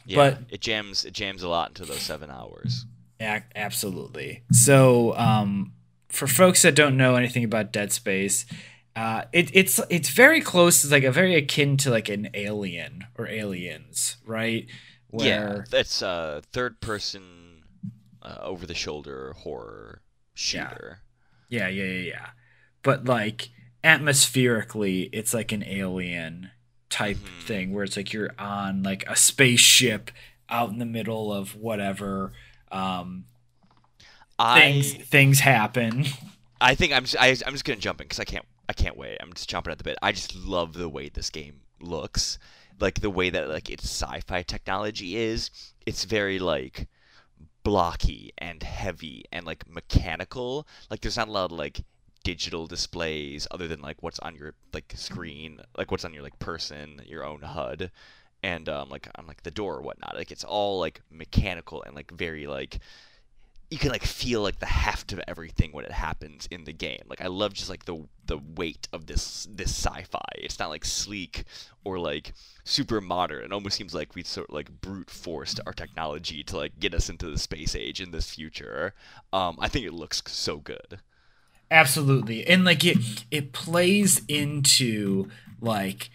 Yeah, 0.05 0.15
But- 0.15 0.39
it 0.49 0.61
jams 0.61 1.05
it 1.05 1.13
jams 1.13 1.43
a 1.43 1.49
lot 1.49 1.69
into 1.69 1.85
those 1.85 2.01
seven 2.01 2.29
hours. 2.31 2.85
ac- 3.19 3.45
absolutely 3.55 4.43
so 4.51 5.15
um 5.15 5.73
for 6.11 6.27
folks 6.27 6.61
that 6.63 6.75
don't 6.75 6.97
know 6.97 7.15
anything 7.15 7.43
about 7.43 7.71
dead 7.71 7.91
space 7.91 8.45
uh, 8.93 9.23
it, 9.31 9.49
it's 9.55 9.79
it's 9.89 10.09
very 10.09 10.41
close. 10.41 10.83
It's 10.83 10.91
like 10.91 11.05
a 11.05 11.13
very 11.13 11.35
akin 11.35 11.77
to 11.77 11.89
like 11.89 12.09
an 12.09 12.29
alien 12.33 13.05
or 13.17 13.25
aliens, 13.25 14.17
right? 14.25 14.67
Yeah, 15.17 15.61
that's 15.69 16.01
a 16.01 16.41
third 16.51 16.81
person 16.81 17.63
uh, 18.21 18.39
over 18.41 18.65
the 18.65 18.73
shoulder 18.73 19.33
horror 19.37 20.01
Yeah. 20.35 20.67
shooter. 20.69 20.99
Yeah, 21.47 21.69
yeah, 21.69 21.85
yeah, 21.85 22.03
yeah. 22.09 22.25
But 22.83 23.05
like 23.05 23.51
atmospherically, 23.81 25.09
it's 25.13 25.33
like 25.33 25.51
an 25.53 25.63
alien 25.63 26.51
type 26.89 27.17
Mhm. 27.17 27.43
thing 27.43 27.73
where 27.73 27.85
it's 27.85 27.95
like 27.95 28.11
you're 28.11 28.33
on 28.37 28.83
like 28.83 29.05
a 29.09 29.15
spaceship 29.15 30.11
out 30.49 30.69
in 30.69 30.79
the 30.79 30.85
middle 30.85 31.31
of 31.31 31.55
whatever. 31.55 32.33
Um, 32.73 33.25
things 34.59 34.95
I 34.95 34.97
things 34.97 35.39
happen. 35.39 36.05
I 36.59 36.75
think 36.75 36.93
I'm 36.93 37.05
just, 37.05 37.17
I, 37.19 37.29
I'm 37.45 37.53
just 37.53 37.65
gonna 37.65 37.79
jump 37.79 38.01
in 38.01 38.05
because 38.05 38.19
I 38.19 38.23
can't 38.23 38.45
I 38.69 38.73
can't 38.73 38.97
wait. 38.97 39.17
I'm 39.19 39.33
just 39.33 39.49
jumping 39.49 39.71
at 39.71 39.77
the 39.77 39.83
bit. 39.83 39.97
I 40.01 40.11
just 40.11 40.35
love 40.35 40.73
the 40.73 40.87
way 40.87 41.09
this 41.09 41.29
game 41.29 41.61
looks, 41.81 42.37
like 42.79 43.01
the 43.01 43.09
way 43.09 43.29
that 43.29 43.49
like 43.49 43.69
its 43.69 43.83
sci-fi 43.83 44.43
technology 44.43 45.17
is. 45.17 45.49
It's 45.85 46.05
very 46.05 46.39
like 46.39 46.87
blocky 47.63 48.31
and 48.37 48.63
heavy 48.63 49.25
and 49.31 49.45
like 49.45 49.69
mechanical. 49.69 50.67
Like 50.89 51.01
there's 51.01 51.17
not 51.17 51.27
a 51.27 51.31
lot 51.31 51.51
of 51.51 51.57
like 51.57 51.83
digital 52.23 52.67
displays 52.67 53.47
other 53.51 53.67
than 53.67 53.81
like 53.81 53.97
what's 54.01 54.19
on 54.19 54.35
your 54.35 54.53
like 54.73 54.93
screen, 54.95 55.59
like 55.77 55.91
what's 55.91 56.05
on 56.05 56.13
your 56.13 56.23
like 56.23 56.37
person, 56.39 57.01
your 57.05 57.25
own 57.25 57.41
HUD, 57.41 57.91
and 58.43 58.69
um 58.69 58.89
like 58.89 59.07
on 59.15 59.27
like 59.27 59.43
the 59.43 59.51
door 59.51 59.77
or 59.77 59.81
whatnot. 59.81 60.15
Like 60.15 60.31
it's 60.31 60.43
all 60.43 60.79
like 60.79 61.01
mechanical 61.11 61.83
and 61.83 61.95
like 61.95 62.11
very 62.11 62.47
like 62.47 62.79
you 63.71 63.79
can 63.79 63.89
like 63.91 64.03
feel 64.03 64.41
like 64.43 64.59
the 64.59 64.65
heft 64.67 65.13
of 65.13 65.21
everything 65.27 65.71
when 65.71 65.85
it 65.85 65.91
happens 65.93 66.47
in 66.51 66.65
the 66.65 66.73
game. 66.73 67.03
Like 67.07 67.21
I 67.21 67.27
love 67.27 67.53
just 67.53 67.69
like 67.69 67.85
the 67.85 68.07
the 68.25 68.37
weight 68.37 68.87
of 68.93 69.07
this 69.07 69.47
this 69.51 69.71
sci-fi. 69.71 70.19
It's 70.37 70.59
not 70.59 70.69
like 70.69 70.85
sleek 70.85 71.45
or 71.85 71.99
like 71.99 72.33
super 72.65 73.01
modern. 73.01 73.45
It 73.45 73.53
almost 73.53 73.77
seems 73.77 73.93
like 73.95 74.15
we 74.15 74.23
sort 74.23 74.49
of 74.49 74.55
like 74.55 74.81
brute 74.81 75.09
forced 75.09 75.59
our 75.65 75.73
technology 75.73 76.43
to 76.45 76.57
like 76.57 76.79
get 76.79 76.93
us 76.93 77.09
into 77.09 77.29
the 77.31 77.39
space 77.39 77.75
age 77.75 78.01
in 78.01 78.11
this 78.11 78.35
future. 78.35 78.93
Um, 79.33 79.57
I 79.59 79.69
think 79.69 79.85
it 79.85 79.93
looks 79.93 80.21
so 80.27 80.57
good. 80.59 80.99
absolutely 81.69 82.45
and 82.45 82.65
like 82.65 82.83
it 82.83 83.25
it 83.31 83.53
plays 83.53 84.21
into 84.27 85.29
like 85.61 86.09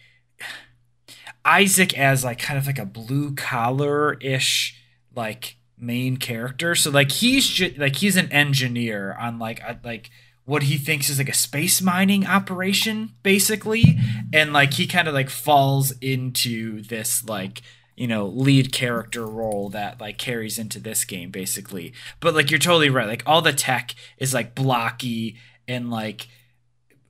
isaac 1.44 1.96
as 1.98 2.24
like 2.24 2.38
kind 2.38 2.58
of 2.58 2.66
like 2.66 2.78
a 2.78 2.84
blue 2.86 3.34
collar 3.34 4.14
ish 4.20 4.80
like 5.14 5.56
main 5.78 6.16
character 6.16 6.74
so 6.74 6.90
like 6.90 7.10
he's 7.10 7.46
just 7.46 7.76
like 7.78 7.96
he's 7.96 8.16
an 8.16 8.30
engineer 8.32 9.14
on 9.20 9.38
like 9.38 9.60
a, 9.60 9.78
like 9.84 10.10
what 10.46 10.62
he 10.64 10.78
thinks 10.78 11.10
is 11.10 11.18
like 11.18 11.28
a 11.28 11.34
space 11.34 11.82
mining 11.82 12.24
operation 12.26 13.12
basically 13.22 13.98
and 14.32 14.52
like 14.52 14.74
he 14.74 14.86
kind 14.86 15.06
of 15.08 15.12
like 15.14 15.28
falls 15.28 15.92
into 16.00 16.80
this 16.82 17.24
like 17.28 17.60
you 17.94 18.06
know 18.06 18.26
lead 18.26 18.72
character 18.72 19.26
role 19.26 19.68
that 19.68 20.00
like 20.00 20.16
carries 20.18 20.58
into 20.58 20.78
this 20.80 21.04
game 21.04 21.30
basically 21.30 21.92
but 22.20 22.34
like 22.34 22.50
you're 22.50 22.58
totally 22.58 22.88
right 22.90 23.06
like 23.08 23.22
all 23.26 23.42
the 23.42 23.52
tech 23.52 23.94
is 24.18 24.32
like 24.32 24.54
blocky 24.54 25.36
and 25.68 25.90
like 25.90 26.28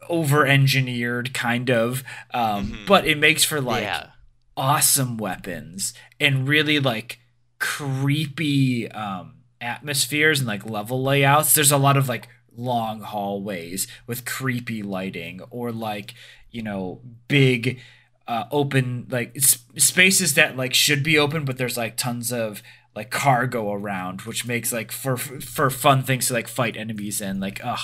over 0.08 0.46
engineered 0.46 1.34
kind 1.34 1.70
of 1.70 2.02
um 2.32 2.66
Mhm. 2.68 2.86
but 2.86 3.06
it 3.06 3.18
makes 3.18 3.44
for 3.44 3.60
like 3.60 3.82
yeah. 3.82 4.08
awesome 4.56 5.16
weapons 5.18 5.92
and 6.20 6.48
really 6.48 6.78
like 6.78 7.18
creepy 7.58 8.90
um 8.92 9.34
atmospheres 9.60 10.40
and 10.40 10.46
like 10.48 10.64
level 10.68 11.02
layouts 11.02 11.54
there's 11.54 11.72
a 11.72 11.76
lot 11.78 11.96
of 11.96 12.08
like 12.08 12.28
long 12.56 13.00
hallways 13.00 13.86
with 14.06 14.24
creepy 14.24 14.82
lighting 14.82 15.40
or 15.50 15.72
like 15.72 16.14
you 16.50 16.62
know 16.62 17.00
big 17.28 17.80
uh, 18.28 18.44
open 18.50 19.06
like 19.10 19.32
s- 19.36 19.58
spaces 19.76 20.34
that 20.34 20.56
like 20.56 20.74
should 20.74 21.02
be 21.02 21.16
open 21.18 21.44
but 21.44 21.56
there's 21.58 21.76
like 21.76 21.96
tons 21.96 22.32
of 22.32 22.62
like 22.94 23.10
cargo 23.10 23.72
around 23.72 24.22
which 24.22 24.46
makes 24.46 24.72
like 24.72 24.90
for 24.90 25.16
for 25.16 25.70
fun 25.70 26.02
things 26.02 26.26
to 26.26 26.32
like 26.34 26.48
fight 26.48 26.76
enemies 26.76 27.20
in 27.20 27.40
like 27.40 27.60
ugh 27.64 27.78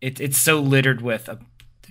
it, 0.00 0.20
it's 0.20 0.38
so 0.38 0.60
littered 0.60 1.00
with 1.02 1.28
a 1.28 1.38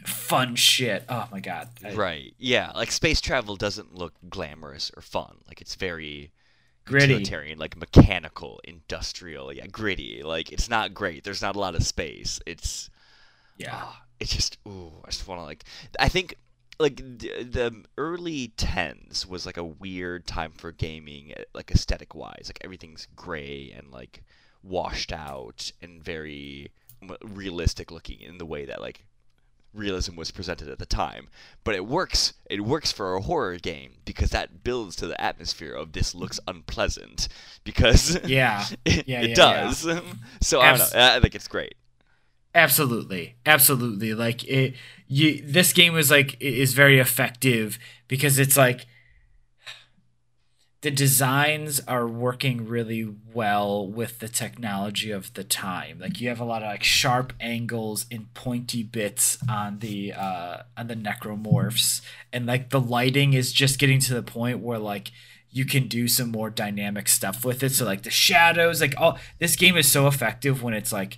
fun 0.06 0.56
shit 0.56 1.04
oh 1.10 1.28
my 1.32 1.40
god 1.40 1.70
I- 1.84 1.94
Right. 1.94 2.34
Yeah. 2.38 2.72
Like 2.76 2.92
space 2.92 3.20
travel 3.22 3.56
doesn't 3.56 3.96
look 3.96 4.14
glamorous 4.30 4.92
or 4.96 5.02
fun. 5.02 5.38
Like 5.48 5.62
it's 5.62 5.76
very 5.76 6.32
Gritty. 6.86 7.14
utilitarian, 7.14 7.58
like 7.58 7.76
mechanical, 7.78 8.62
industrial. 8.64 9.52
Yeah, 9.52 9.68
gritty. 9.68 10.22
Like 10.24 10.52
it's 10.52 10.70
not 10.70 10.94
great. 10.94 11.24
There's 11.24 11.42
not 11.42 11.56
a 11.56 11.60
lot 11.60 11.76
of 11.76 11.84
space. 11.84 12.40
It's 12.46 12.90
yeah 13.58 13.72
ah, 13.74 14.02
it's 14.20 14.34
just 14.34 14.58
ooh. 14.68 14.92
I 15.04 15.10
just 15.10 15.28
want 15.28 15.42
to 15.42 15.46
like. 15.46 15.64
I 16.00 16.10
think 16.10 16.36
like 16.80 16.98
the, 16.98 17.44
the 17.44 17.84
early 17.98 18.50
tens 18.58 19.26
was 19.26 19.46
like 19.46 19.58
a 19.58 19.64
weird 19.64 20.28
time 20.28 20.52
for 20.52 20.72
gaming, 20.72 21.34
eh, 21.36 21.44
like 21.54 21.72
aesthetic 21.72 22.14
wise. 22.14 22.46
Like 22.48 22.60
everything's 22.64 23.08
gray 23.16 23.74
and 23.76 23.92
like 23.92 24.24
washed 24.64 25.12
out 25.12 25.72
and 25.82 26.04
very 26.04 26.72
realistic 27.24 27.92
looking 27.92 28.22
in 28.22 28.38
the 28.38 28.46
way 28.46 28.66
that 28.66 28.82
like 28.82 29.06
realism 29.76 30.16
was 30.16 30.32
presented 30.32 30.70
at 30.70 30.80
the 30.80 30.86
time 30.86 31.28
but 31.64 31.76
it 31.76 31.86
works 31.86 32.34
it 32.50 32.62
works 32.62 32.92
for 32.92 33.16
a 33.16 33.22
horror 33.22 33.58
game 33.58 33.94
because 34.06 34.30
that 34.30 34.64
builds 34.64 34.96
to 34.96 35.08
the 35.08 35.20
atmosphere 35.22 35.74
of 35.74 35.92
this 35.94 36.16
looks 36.16 36.40
unpleasant 36.48 37.28
because 37.64 38.18
Yeah. 38.28 38.66
it, 38.86 39.08
Yeah, 39.08 39.22
it 39.22 39.30
yeah, 39.30 39.36
does 39.36 39.80
so 40.42 40.62
i 40.62 40.70
don't 40.76 40.80
know 40.80 41.16
i 41.16 41.20
think 41.20 41.36
it's 41.36 41.48
great 41.48 41.76
Absolutely, 42.56 43.36
absolutely. 43.46 44.14
Like 44.14 44.46
it, 44.46 44.76
you. 45.10 45.44
This 45.46 45.74
game 45.74 45.98
is 45.98 46.10
like 46.10 46.38
is 46.40 46.74
very 46.74 47.00
effective 47.00 47.78
because 48.08 48.40
it's 48.40 48.56
like 48.56 48.86
the 50.86 50.92
designs 50.92 51.80
are 51.88 52.08
working 52.08 52.68
really 52.68 53.12
well 53.34 53.88
with 53.88 54.20
the 54.20 54.30
technology 54.30 55.10
of 55.10 55.34
the 55.34 55.44
time. 55.44 55.98
Like 55.98 56.22
you 56.22 56.30
have 56.30 56.40
a 56.40 56.46
lot 56.46 56.62
of 56.62 56.68
like 56.68 56.84
sharp 56.84 57.34
angles 57.40 58.06
and 58.12 58.32
pointy 58.36 58.84
bits 58.84 59.40
on 59.50 59.80
the 59.80 60.14
uh 60.14 60.58
on 60.78 60.86
the 60.86 60.96
necromorphs 60.96 62.02
and 62.32 62.46
like 62.46 62.70
the 62.70 62.80
lighting 62.80 63.34
is 63.34 63.52
just 63.52 63.80
getting 63.80 63.98
to 64.02 64.14
the 64.14 64.22
point 64.22 64.60
where 64.60 64.78
like 64.78 65.10
you 65.50 65.66
can 65.66 65.88
do 65.88 66.08
some 66.08 66.30
more 66.32 66.52
dynamic 66.52 67.08
stuff 67.08 67.44
with 67.44 67.64
it. 67.64 67.72
So 67.72 67.84
like 67.84 68.04
the 68.04 68.12
shadows, 68.12 68.80
like 68.80 68.94
all 68.96 69.18
this 69.40 69.56
game 69.56 69.78
is 69.78 69.92
so 69.92 70.06
effective 70.06 70.62
when 70.62 70.76
it's 70.76 70.94
like 70.94 71.18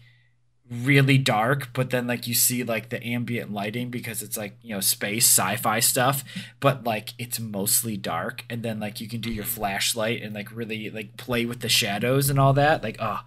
really 0.69 1.17
dark, 1.17 1.69
but 1.73 1.89
then 1.89 2.07
like 2.07 2.27
you 2.27 2.33
see 2.33 2.63
like 2.63 2.89
the 2.89 3.03
ambient 3.05 3.51
lighting 3.51 3.89
because 3.89 4.21
it's 4.21 4.37
like, 4.37 4.57
you 4.61 4.73
know, 4.73 4.81
space 4.81 5.25
sci-fi 5.25 5.79
stuff, 5.79 6.23
but 6.59 6.83
like 6.83 7.13
it's 7.17 7.39
mostly 7.39 7.97
dark 7.97 8.43
and 8.49 8.63
then 8.63 8.79
like 8.79 8.99
you 8.99 9.07
can 9.07 9.21
do 9.21 9.31
your 9.31 9.45
flashlight 9.45 10.21
and 10.21 10.33
like 10.33 10.53
really 10.55 10.89
like 10.89 11.17
play 11.17 11.45
with 11.45 11.61
the 11.61 11.69
shadows 11.69 12.29
and 12.29 12.39
all 12.39 12.53
that. 12.53 12.83
Like, 12.83 12.97
oh, 12.99 13.21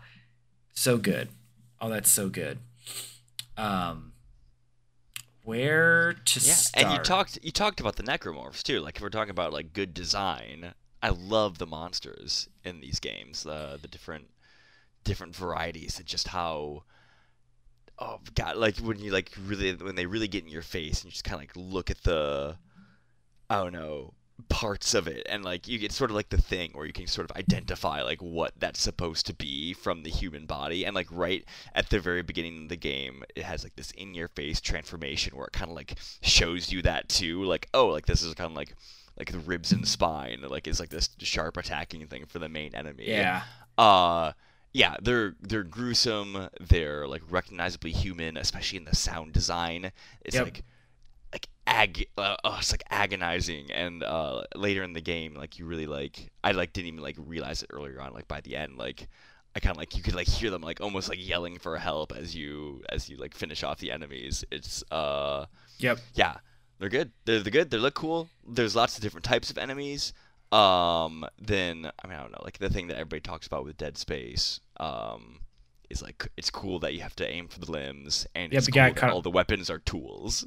so 0.73 0.99
good. 0.99 1.29
Oh, 1.81 1.89
that's 1.89 2.11
so 2.11 2.29
good. 2.29 2.59
Um 3.57 4.13
where 5.43 6.13
to 6.13 6.41
yeah 6.41 6.53
start? 6.53 6.87
and 6.87 6.95
you 6.95 7.03
talked 7.03 7.39
you 7.43 7.51
talked 7.51 7.81
about 7.81 7.97
the 7.97 8.03
necromorphs 8.03 8.63
too 8.63 8.79
like 8.81 8.97
if 8.97 9.03
we're 9.03 9.09
talking 9.09 9.31
about 9.31 9.53
like 9.55 9.73
good 9.73 9.95
design 9.95 10.75
i 11.03 11.09
love 11.09 11.57
the 11.59 11.67
monsters 11.67 12.49
in 12.63 12.81
these 12.81 13.01
games 13.01 13.47
uh, 13.47 13.77
the 13.81 13.89
different 13.89 14.27
different 15.03 15.35
varieties 15.35 15.99
and 15.99 16.07
just 16.07 16.29
how 16.29 16.83
oh 18.01 18.19
god 18.35 18.57
like 18.57 18.77
when 18.79 18.99
you 18.99 19.11
like 19.11 19.31
really 19.47 19.75
when 19.75 19.95
they 19.95 20.07
really 20.07 20.29
get 20.29 20.43
in 20.45 20.51
your 20.51 20.63
face 20.63 21.01
and 21.03 21.07
you 21.07 21.11
just 21.11 21.25
kind 21.25 21.35
of 21.35 21.41
like 21.41 21.53
look 21.55 21.91
at 21.91 22.03
the 22.03 22.57
i 23.49 23.57
don't 23.63 23.73
know 23.73 24.13
parts 24.49 24.95
of 24.95 25.07
it 25.07 25.27
and 25.29 25.45
like 25.45 25.69
you 25.69 25.79
get 25.79 25.93
sort 25.93 26.11
of 26.11 26.17
like 26.17 26.31
the 26.31 26.41
thing 26.41 26.71
where 26.73 26.87
you 26.87 26.95
can 26.95 27.07
sort 27.07 27.31
of 27.31 27.37
identify 27.37 28.01
like 28.01 28.21
what 28.23 28.53
that's 28.59 28.81
supposed 28.81 29.27
to 29.27 29.35
be 29.35 29.75
from 29.75 30.03
the 30.03 30.09
human 30.09 30.47
body 30.47 30.85
and 30.87 30.95
like 30.95 31.07
right 31.11 31.45
at 31.75 31.91
the 31.91 32.01
very 32.01 32.23
beginning 32.23 32.63
of 32.63 32.69
the 32.71 32.77
game 32.77 33.23
it 33.37 33.43
has 33.43 33.63
like 33.63 33.77
this 33.77 33.91
in 33.93 34.15
your 34.15 34.29
face 34.29 34.59
transformation 34.59 35.37
where 35.37 35.47
it 35.47 35.53
kind 35.53 35.71
of 35.71 35.77
like 35.77 35.99
shows 36.23 36.73
you 36.73 36.81
that 36.81 37.07
too 37.11 37.45
like 37.45 37.69
oh 37.75 37.89
like 37.89 38.07
this 38.07 38.23
is 38.23 38.33
kind 38.33 38.51
of 38.51 38.57
like 38.57 38.75
like 39.19 39.31
the 39.31 39.39
ribs 39.41 39.73
and 39.73 39.87
spine 39.87 40.43
like 40.49 40.67
is 40.67 40.81
like 40.81 40.89
this 40.89 41.11
sharp 41.19 41.59
attacking 41.59 42.07
thing 42.07 42.25
for 42.25 42.39
the 42.39 42.49
main 42.49 42.75
enemy 42.75 43.09
Yeah. 43.09 43.43
uh 43.77 44.33
yeah 44.73 44.97
they're 45.03 45.35
they're 45.41 45.63
gruesome 45.65 46.49
they're 46.61 47.07
like 47.09 47.23
recognizably 47.31 47.91
human 47.93 48.37
especially 48.37 48.79
in 48.79 48.85
the 48.85 48.95
sound 48.95 49.33
design 49.33 49.91
it's 50.25 50.37
Yep. 50.37 50.45
like 50.45 50.63
like 51.33 51.49
ag 51.67 52.07
uh, 52.19 52.37
oh, 52.45 52.57
it's 52.59 52.73
like 52.73 52.83
agonizing 52.91 53.71
and 53.73 54.03
uh 54.03 54.43
later 54.55 54.83
in 54.83 54.93
the 54.93 55.01
game 55.01 55.35
like 55.35 55.59
you 55.59 55.65
really 55.67 55.87
like 55.87 56.31
i 56.45 56.53
like 56.53 56.73
didn't 56.73 56.89
even 56.89 57.03
like 57.03 57.17
realize 57.19 57.63
it 57.63 57.71
earlier 57.73 58.01
on 58.01 58.13
like 58.13 58.29
by 58.29 58.41
the 58.43 58.57
end 58.57 58.77
like 58.77 59.09
i 59.57 59.61
kind 59.61 59.73
of 59.73 59.77
like 59.79 59.97
you 59.97 60.03
could 60.03 60.15
like 60.15 60.29
hear 60.29 60.51
them 60.51 60.63
like 60.63 60.81
almost 60.81 61.09
like 61.09 61.19
yelling 61.25 61.59
for 61.59 61.77
help 61.77 62.13
as 62.17 62.35
you 62.37 62.83
as 62.91 63.09
you 63.09 63.17
like 63.17 63.35
finish 63.35 63.63
off 63.65 63.79
the 63.79 63.91
enemies 63.91 64.45
it's 64.51 64.83
uh 64.93 65.47
Yep. 65.79 65.99
yeah, 66.15 66.35
they're 66.79 66.91
good. 66.91 67.11
They're, 67.25 67.41
they're 67.41 67.51
good. 67.51 67.71
They 67.71 67.79
look 67.79 67.95
cool. 67.95 68.29
There's 68.47 68.77
lots 68.77 68.97
of 68.97 69.03
different 69.03 69.25
types 69.25 69.51
of 69.51 69.57
enemies. 69.57 70.13
Um, 70.53 71.27
then 71.41 71.91
I 72.03 72.07
mean 72.07 72.17
I 72.17 72.23
don't 72.23 72.33
know, 72.33 72.43
like 72.45 72.59
the 72.59 72.71
thing 72.71 72.89
that 72.89 72.95
everybody 72.95 73.21
talks 73.21 73.47
about 73.47 73.65
with 73.65 73.77
Dead 73.77 73.97
Space, 73.97 74.61
um, 74.79 75.41
is 75.91 76.03
like 76.03 76.29
it's 76.37 76.51
cool 76.51 76.79
that 76.81 76.95
you 76.95 77.01
have 77.01 77.17
to 77.17 77.29
aim 77.29 77.49
for 77.49 77.61
the 77.61 77.71
limbs, 77.71 78.27
and 78.35 78.53
Yep, 78.53 78.59
it's 78.59 78.69
cool 78.69 78.93
that 78.95 79.11
all 79.11 79.23
the 79.23 79.31
weapons 79.31 79.71
are 79.71 79.79
tools. 79.79 80.45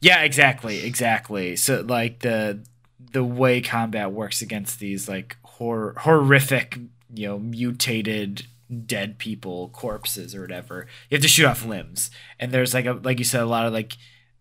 Yeah, 0.00 0.22
exactly, 0.22 0.84
exactly. 0.84 1.56
So 1.56 1.80
like 1.80 2.20
the 2.20 2.64
the 3.12 3.24
way 3.24 3.60
combat 3.60 4.12
works 4.12 4.42
against 4.42 4.78
these 4.78 5.08
like 5.08 5.36
hor- 5.42 5.94
horrific, 5.98 6.78
you 7.14 7.26
know, 7.26 7.38
mutated 7.38 8.46
dead 8.86 9.18
people, 9.18 9.70
corpses 9.70 10.34
or 10.34 10.42
whatever. 10.42 10.86
You 11.08 11.16
have 11.16 11.22
to 11.22 11.28
shoot 11.28 11.46
off 11.46 11.64
limbs. 11.64 12.10
And 12.38 12.52
there's 12.52 12.74
like 12.74 12.86
a 12.86 12.92
like 12.92 13.18
you 13.18 13.24
said 13.24 13.42
a 13.42 13.46
lot 13.46 13.66
of 13.66 13.72
like 13.72 13.96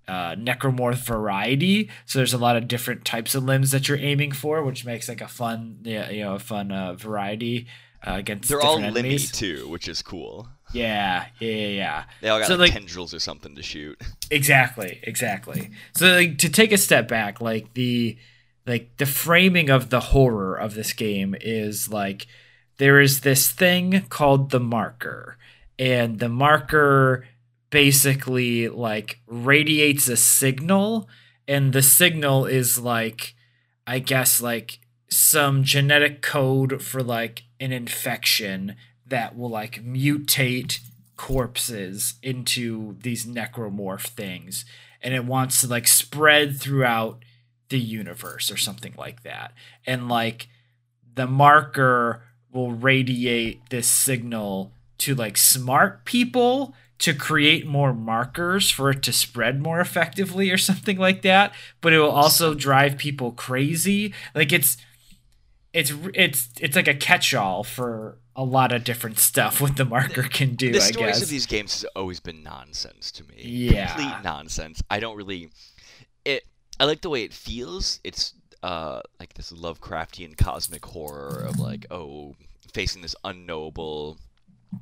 uh, 0.10 0.36
necromorph 0.36 1.06
variety. 1.06 1.90
So 2.06 2.20
there's 2.20 2.34
a 2.34 2.38
lot 2.38 2.56
of 2.58 2.68
different 2.68 3.06
types 3.06 3.36
of 3.36 3.44
limbs 3.44 3.72
that 3.72 3.88
you're 3.88 3.98
aiming 4.00 4.32
for, 4.32 4.64
which 4.64 4.84
makes 4.86 5.08
like 5.08 5.22
a 5.22 5.28
fun, 5.28 5.80
you 5.84 6.00
know, 6.24 6.36
a 6.36 6.40
fun 6.40 6.72
uh, 6.72 6.94
variety 6.94 7.68
uh, 8.06 8.14
against. 8.16 8.50
They're 8.50 8.62
all 8.62 8.78
different 8.78 8.98
limby 8.98 9.32
too, 9.32 9.68
which 9.70 9.88
is 9.88 10.02
cool. 10.02 10.50
Yeah, 10.74 11.26
yeah, 11.40 11.50
yeah, 11.52 11.68
yeah. 11.68 12.04
They 12.22 12.30
all 12.30 12.40
got 12.40 12.48
So, 12.48 12.54
like, 12.56 12.72
like- 12.72 12.74
tendrils 12.74 13.14
or 13.14 13.20
something 13.20 13.56
to 13.56 13.64
shoot. 13.64 14.02
Exactly, 14.32 15.00
exactly. 15.02 15.72
So 15.96 16.06
like 16.14 16.38
to 16.38 16.50
take 16.50 16.72
a 16.72 16.78
step 16.78 17.08
back, 17.08 17.42
like 17.42 17.74
the 17.74 18.16
like 18.68 18.98
the 18.98 19.08
framing 19.08 19.72
of 19.72 19.90
the 19.90 20.00
horror 20.00 20.56
of 20.56 20.76
this 20.76 20.94
game 20.94 21.36
is 21.42 21.90
like 21.90 22.28
there 22.78 23.02
is 23.02 23.22
this 23.22 23.50
thing 23.50 24.06
called 24.10 24.52
the 24.52 24.60
marker 24.60 25.38
and 25.80 26.20
the 26.20 26.30
marker 26.30 27.26
basically 27.70 28.68
like 28.68 29.22
radiates 29.28 30.08
a 30.08 30.18
signal 30.18 31.08
and 31.48 31.74
the 31.74 31.82
signal 31.82 32.46
is 32.46 32.80
like 32.80 33.36
I 33.86 34.00
guess 34.00 34.42
like 34.42 34.80
some 35.10 35.64
genetic 35.64 36.22
code 36.22 36.82
for 36.82 37.02
like 37.02 37.44
an 37.60 37.72
infection 37.72 38.76
that 39.06 39.36
will 39.36 39.50
like 39.50 39.84
mutate 39.84 40.80
corpses 41.18 42.16
into 42.22 42.96
these 43.02 43.26
necromorph 43.26 44.08
things 44.08 44.66
and 45.02 45.14
it 45.14 45.26
wants 45.26 45.62
to 45.62 45.68
like 45.68 45.88
spread 45.88 46.60
throughout 46.60 47.24
the 47.70 47.80
universe 47.80 48.52
or 48.52 48.58
something 48.58 48.94
like 48.98 49.24
that. 49.24 49.54
And 49.86 50.10
like 50.10 50.48
the 51.16 51.28
marker 51.28 52.24
will 52.52 52.72
radiate 52.72 53.70
this 53.70 53.90
signal 53.90 54.74
to 55.00 55.16
like 55.16 55.38
smart 55.38 56.06
people 56.06 56.74
to 57.00 57.14
create 57.14 57.66
more 57.66 57.94
markers 57.94 58.70
for 58.70 58.92
it 58.92 59.02
to 59.04 59.12
spread 59.12 59.62
more 59.62 59.80
effectively 59.80 60.52
or 60.52 60.58
something 60.58 60.98
like 60.98 61.22
that 61.22 61.54
but 61.82 61.94
it 61.94 62.00
will 62.00 62.12
also 62.12 62.54
drive 62.54 62.98
people 62.98 63.32
crazy 63.32 64.14
like 64.36 64.52
it's 64.52 64.78
it's 65.74 65.94
it's 66.14 66.50
it's 66.60 66.76
like 66.76 66.88
a 66.88 66.94
catch-all 66.94 67.64
for 67.64 68.18
a 68.36 68.44
lot 68.44 68.72
of 68.72 68.84
different 68.84 69.20
stuff 69.20 69.60
what 69.62 69.78
the 69.78 69.86
marker 69.86 70.24
can 70.24 70.56
do 70.56 70.72
the 70.72 70.78
i 70.78 70.82
stories 70.82 71.16
guess 71.16 71.22
of 71.22 71.30
these 71.30 71.46
games 71.46 71.82
has 71.82 71.86
always 71.96 72.20
been 72.20 72.42
nonsense 72.42 73.12
to 73.12 73.24
me. 73.26 73.36
Yeah. 73.38 73.88
complete 73.88 74.24
nonsense. 74.24 74.82
I 74.90 75.00
don't 75.00 75.16
really. 75.16 75.50
It. 76.26 76.46
I 76.80 76.86
like 76.86 77.02
the 77.02 77.10
way 77.10 77.24
it 77.24 77.34
feels. 77.34 78.00
It's 78.04 78.34
uh 78.62 79.02
like 79.20 79.34
this 79.36 79.52
Lovecraftian 79.52 80.38
cosmic 80.38 80.86
horror 80.86 81.46
of 81.48 81.60
like 81.60 81.86
oh 81.92 82.36
facing 82.74 83.02
this 83.02 83.16
unknowable 83.24 84.18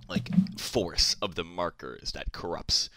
like 0.10 0.30
force 0.60 1.16
of 1.22 1.36
the 1.36 1.44
markers 1.44 2.12
that 2.14 2.32
corrupts 2.32 2.90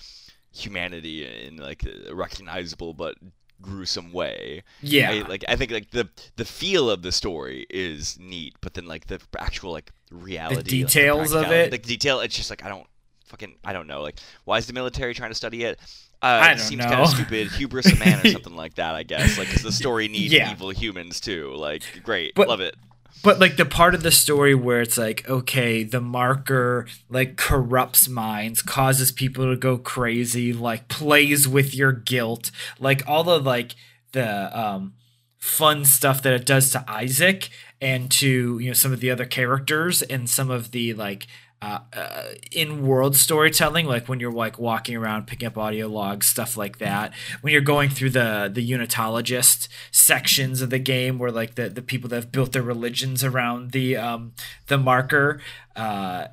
humanity 0.53 1.25
in 1.47 1.57
like 1.57 1.85
a 1.85 2.15
recognizable 2.15 2.93
but 2.95 3.17
gruesome 3.63 4.11
way. 4.13 4.63
yeah 4.83 5.11
I, 5.11 5.29
like 5.29 5.45
I 5.49 5.57
think 5.57 5.71
like 5.71 5.91
the 5.91 6.09
the 6.37 6.45
feel 6.45 6.91
of 6.91 7.03
the 7.03 7.13
story 7.13 7.67
is 7.71 8.19
neat, 8.19 8.55
but 8.61 8.75
then 8.75 8.87
like 8.87 9.07
the 9.07 9.21
actual 9.39 9.73
like 9.73 9.93
reality, 10.11 10.57
like, 10.57 10.65
details 10.67 11.33
of 11.35 11.51
it? 11.53 11.71
like 11.71 11.83
detail, 11.83 12.21
it's 12.21 12.35
just 12.37 12.51
like 12.51 12.65
I 12.65 12.69
don't 12.69 12.87
fucking 13.27 13.55
I 13.65 13.73
don't 13.73 13.87
know. 13.87 14.03
Like 14.03 14.19
why 14.45 14.59
is 14.59 14.67
the 14.67 14.73
military 14.73 15.15
trying 15.15 15.31
to 15.31 15.35
study 15.37 15.65
it? 15.65 15.79
Uh, 16.23 16.27
I 16.49 16.53
it 16.53 16.59
seems 16.61 16.85
kind 16.85 17.01
of 17.01 17.09
stupid. 17.09 17.49
Hubris 17.53 17.91
of 17.93 17.99
man 17.99 18.21
or 18.27 18.29
something 18.33 18.55
like 18.55 18.75
that, 18.75 18.95
I 18.95 19.05
guess. 19.05 19.39
Like, 19.39 19.49
because 19.49 19.63
the 19.63 19.73
story 19.73 20.07
needs 20.07 20.33
Yeah. 20.35 20.53
evil 20.53 20.69
humans 20.69 21.19
too. 21.19 21.55
Like, 21.55 21.83
great, 22.03 22.35
But- 22.35 22.47
love 22.49 22.61
it. 22.61 22.75
But 23.23 23.39
like 23.39 23.57
the 23.57 23.65
part 23.65 23.95
of 23.95 24.03
the 24.03 24.11
story 24.11 24.55
where 24.55 24.81
it's 24.81 24.99
like 24.99 25.29
okay 25.29 25.83
the 25.83 26.01
marker 26.01 26.87
like 27.09 27.37
corrupts 27.37 28.09
minds 28.09 28.63
causes 28.63 29.13
people 29.13 29.45
to 29.45 29.57
go 29.57 29.77
crazy 29.77 30.53
like 30.53 30.89
plays 30.89 31.47
with 31.47 31.75
your 31.75 31.93
guilt 31.93 32.51
like 32.79 33.07
all 33.09 33.25
the 33.25 33.39
like 33.39 33.75
the 34.13 34.59
um 34.59 34.95
fun 35.41 35.85
stuff 35.85 36.23
that 36.23 36.35
it 36.35 36.45
does 36.45 36.71
to 36.71 36.85
Isaac 36.87 37.49
and 37.81 38.11
to 38.13 38.59
you 38.59 38.69
know 38.69 38.75
some 38.75 38.93
of 38.93 39.01
the 39.01 39.11
other 39.11 39.25
characters 39.25 40.03
and 40.03 40.29
some 40.29 40.51
of 40.51 40.71
the 40.71 40.93
like 40.95 41.27
uh, 41.63 41.81
uh, 41.93 42.25
in-world 42.51 43.15
storytelling, 43.17 43.85
like 43.85 44.09
when 44.09 44.19
you're 44.19 44.33
like 44.33 44.59
walking 44.59 44.97
around 44.97 45.27
picking 45.27 45.47
up 45.47 45.59
audio 45.59 45.89
logs, 45.89 46.27
stuff 46.27 46.57
like 46.57 46.79
that. 46.79 47.13
When 47.43 47.53
you're 47.53 47.61
going 47.61 47.91
through 47.91 48.11
the 48.11 48.51
the 48.53 48.67
unitologist 48.67 49.69
sections 49.91 50.63
of 50.63 50.71
the 50.71 50.79
game, 50.79 51.19
where 51.19 51.31
like 51.31 51.57
the 51.57 51.69
the 51.69 51.83
people 51.83 52.09
that 52.11 52.17
have 52.17 52.33
built 52.33 52.53
their 52.53 52.63
religions 52.63 53.23
around 53.23 53.73
the 53.73 53.97
um 53.97 54.33
the 54.69 54.79
marker, 54.79 55.43
uh, 55.77 56.29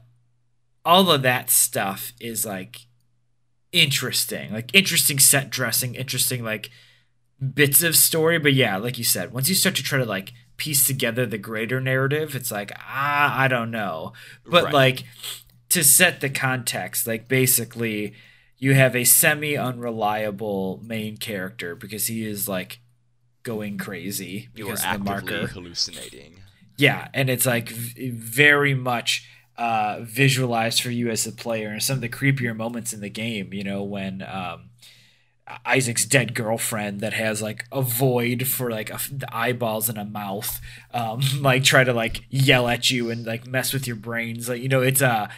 all 0.85 1.11
of 1.11 1.23
that 1.23 1.49
stuff 1.49 2.13
is 2.21 2.45
like 2.45 2.87
interesting, 3.73 4.53
like 4.53 4.73
interesting 4.73 5.19
set 5.19 5.49
dressing, 5.49 5.95
interesting 5.95 6.41
like 6.41 6.69
bits 7.53 7.83
of 7.83 7.97
story. 7.97 8.39
But 8.39 8.53
yeah, 8.53 8.77
like 8.77 8.97
you 8.97 9.03
said, 9.03 9.33
once 9.33 9.49
you 9.49 9.55
start 9.55 9.75
to 9.75 9.83
try 9.83 9.99
to 9.99 10.05
like 10.05 10.31
piece 10.58 10.86
together 10.86 11.26
the 11.26 11.38
greater 11.38 11.80
narrative, 11.80 12.36
it's 12.36 12.52
like 12.52 12.72
ah, 12.78 13.38
I 13.39 13.48
don't 13.48 13.72
know. 13.72 14.13
But 14.46 14.65
Right. 14.65 14.74
like 14.74 15.04
to 15.70 15.84
set 15.84 16.22
the 16.22 16.30
context, 16.30 17.06
like 17.08 17.28
basically 17.28 18.13
you 18.58 18.74
have 18.74 18.96
a 18.96 19.04
semi 19.04 19.56
unreliable 19.56 20.82
main 20.84 21.17
character 21.17 21.76
because 21.76 22.08
he 22.08 22.26
is 22.26 22.48
like 22.48 22.80
going 23.43 23.78
crazy 23.78 24.50
You 24.56 24.65
because 24.65 24.82
the 24.82 24.98
marker. 25.00 25.48
hallucinating. 25.48 26.41
Yeah, 26.78 27.08
and 27.13 27.30
it's 27.30 27.46
like 27.46 27.70
v- 27.70 28.10
very 28.12 28.74
much 28.74 29.28
uh, 29.58 30.00
visualized 30.02 30.82
for 30.82 30.91
you 30.91 31.10
as 31.10 31.26
a 31.26 31.32
player, 31.32 31.70
and 31.70 31.82
some 31.82 31.96
of 31.96 32.02
the 32.02 32.10
creepier 32.10 32.56
moments 32.56 32.93
in 32.93 33.00
the 33.02 33.10
game. 33.10 33.52
You 33.54 33.63
know 33.63 33.84
when 33.84 34.22
um, 34.22 34.70
Isaac's 35.65 36.05
dead 36.05 36.33
girlfriend 36.33 36.99
that 36.99 37.13
has 37.13 37.41
like 37.41 37.65
a 37.71 37.81
void 37.81 38.47
for 38.47 38.69
like 38.69 38.89
a 38.89 38.99
the 39.12 39.33
eyeballs 39.36 39.88
and 39.89 39.97
a 39.97 40.05
mouth, 40.05 40.60
um, 40.93 41.21
like 41.41 41.63
try 41.63 41.83
to 41.83 41.93
like 41.93 42.25
yell 42.29 42.67
at 42.67 42.89
you 42.89 43.10
and 43.10 43.25
like 43.25 43.47
mess 43.47 43.73
with 43.73 43.88
your 43.88 43.95
brains. 43.95 44.49
Like 44.49 44.62
you 44.62 44.69
know, 44.69 44.81
it's 44.81 45.01
uh 45.01 45.29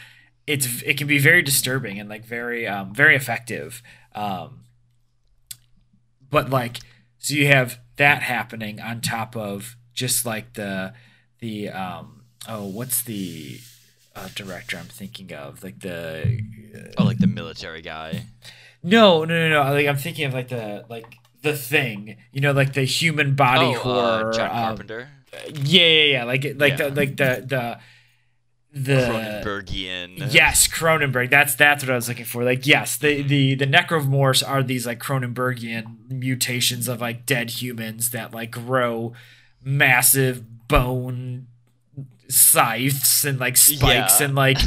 it's 0.48 0.82
it 0.82 0.98
can 0.98 1.08
be 1.08 1.20
very 1.20 1.42
disturbing 1.44 2.00
and 2.00 2.10
like 2.10 2.26
very 2.26 2.68
um, 2.68 2.94
very 2.94 3.16
effective. 3.16 3.84
Um, 4.16 4.62
but 6.30 6.50
like 6.50 6.80
so 7.20 7.36
you 7.36 7.48
have 7.48 7.80
that 7.98 8.24
happening 8.24 8.80
on 8.80 9.02
top 9.02 9.36
of 9.36 9.76
just 9.94 10.26
like 10.26 10.54
the 10.54 10.94
the 11.40 11.70
um 11.70 12.24
oh 12.48 12.66
what's 12.66 13.04
the 13.04 13.60
uh, 14.16 14.30
director 14.36 14.78
I'm 14.78 14.86
thinking 14.86 15.34
of 15.34 15.64
like 15.64 15.80
the 15.82 16.42
Oh, 16.98 17.04
like 17.04 17.20
the 17.20 17.28
military 17.28 17.82
guy. 17.82 18.24
No 18.84 19.24
no 19.26 19.50
no 19.50 19.64
no 19.64 19.72
like 19.74 19.88
I'm 19.88 19.98
thinking 19.98 20.26
of 20.26 20.34
like 20.34 20.50
the 20.50 20.86
like 20.90 21.16
the 21.42 21.56
thing 21.56 22.18
you 22.32 22.42
know 22.42 22.52
like 22.52 22.74
the 22.74 22.84
human 22.84 23.36
body 23.36 23.74
oh, 23.76 23.80
horror 23.80 24.30
uh, 24.30 24.34
John 24.34 24.50
um, 24.50 24.56
Carpenter. 24.56 25.10
yeah 25.54 25.86
yeah 25.86 26.04
yeah 26.12 26.24
like 26.26 26.44
like 26.58 26.78
Yeah. 26.80 26.90
the 26.90 26.92
like 26.92 27.16
the 27.18 27.44
the 27.48 27.80
the 28.72 28.94
Cronenbergian. 28.94 30.32
Yes, 30.32 30.68
Cronenberg. 30.68 31.32
That's 31.32 31.56
that's 31.56 31.84
what 31.84 31.90
I 31.92 31.96
was 31.96 32.08
looking 32.08 32.26
for. 32.26 32.44
Like, 32.44 32.68
yes, 32.68 32.98
the 32.98 33.24
the 33.24 33.56
the 33.56 33.66
necromorphs 33.66 34.48
are 34.48 34.62
these 34.62 34.86
like 34.86 35.00
Cronenbergian 35.00 36.12
mutations 36.12 36.88
of 36.88 37.02
like 37.02 37.26
dead 37.26 37.50
humans 37.50 38.12
that 38.12 38.32
like 38.32 38.52
grow 38.52 39.14
massive 39.64 40.68
bone 40.68 41.48
scythes 42.28 43.26
and 43.26 43.40
like 43.40 43.58
spikes 43.58 44.20
Yeah. 44.20 44.26
and 44.28 44.36
like 44.36 44.60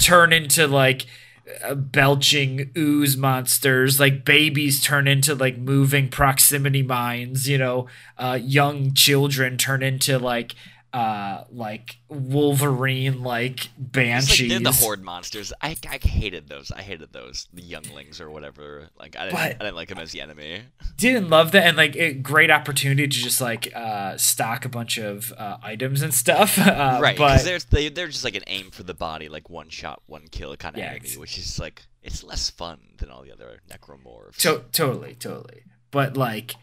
turn 0.00 0.32
into 0.32 0.68
like 0.68 1.06
uh, 1.64 1.74
belching 1.74 2.70
ooze 2.76 3.16
monsters 3.16 3.98
like 3.98 4.24
babies 4.24 4.82
turn 4.82 5.08
into 5.08 5.34
like 5.34 5.58
moving 5.58 6.08
proximity 6.08 6.82
mines 6.82 7.48
you 7.48 7.58
know? 7.58 7.86
Uh 8.18 8.38
young 8.40 8.92
children 8.94 9.56
turn 9.56 9.82
into 9.82 10.18
like 10.18 10.54
uh 10.92 11.44
like 11.52 11.98
wolverine 12.08 13.22
like 13.22 13.68
banshees 13.76 14.40
like 14.40 14.62
they're 14.62 14.72
the 14.72 14.78
horde 14.78 15.02
monsters. 15.02 15.52
I, 15.60 15.76
I 15.88 15.98
hated 15.98 16.48
those. 16.48 16.70
I 16.70 16.80
hated 16.80 17.12
those. 17.12 17.46
The 17.52 17.60
younglings 17.62 18.20
or 18.22 18.30
whatever. 18.30 18.88
Like 18.98 19.14
I 19.16 19.24
didn't, 19.24 19.34
But- 19.34 19.40
I 19.60 19.64
didn't 19.64 19.76
like 19.76 19.88
them 19.88 19.98
as 19.98 20.12
the 20.12 20.22
enemy. 20.22 20.62
didn't 20.96 21.28
love 21.28 21.52
that 21.52 21.66
and 21.66 21.76
like 21.76 21.94
a 21.96 22.14
great 22.14 22.50
opportunity 22.50 23.02
to 23.06 23.08
just 23.18 23.40
like 23.40 23.70
uh 23.74 24.16
stock 24.16 24.64
a 24.64 24.68
bunch 24.70 24.96
of 24.98 25.32
uh 25.36 25.58
items 25.62 26.00
and 26.02 26.14
stuff 26.14 26.58
uh, 26.66 26.98
right, 27.02 27.16
but 27.18 27.32
because 27.44 27.44
they're 27.44 27.58
they, 27.70 27.88
they're 27.90 28.08
just 28.08 28.24
like 28.24 28.34
an 28.36 28.44
aim 28.46 28.70
for 28.70 28.82
the 28.82 28.94
body, 28.94 29.28
like 29.28 29.50
one 29.50 29.68
shot, 29.68 30.02
one 30.06 30.26
kill 30.30 30.56
kind 30.56 30.74
of 30.74 30.78
Yeah, 30.78 30.90
enemy, 30.92 31.16
which 31.18 31.36
is 31.38 31.58
like 31.58 31.82
it's 32.02 32.24
less 32.24 32.48
fun 32.48 32.78
than 32.98 33.10
all 33.10 33.22
the 33.22 33.32
other 33.32 33.60
necromorphs. 33.68 34.36
To- 34.38 34.64
totally, 34.72 35.14
totally. 35.14 35.64
But 35.90 36.16
like, 36.16 36.54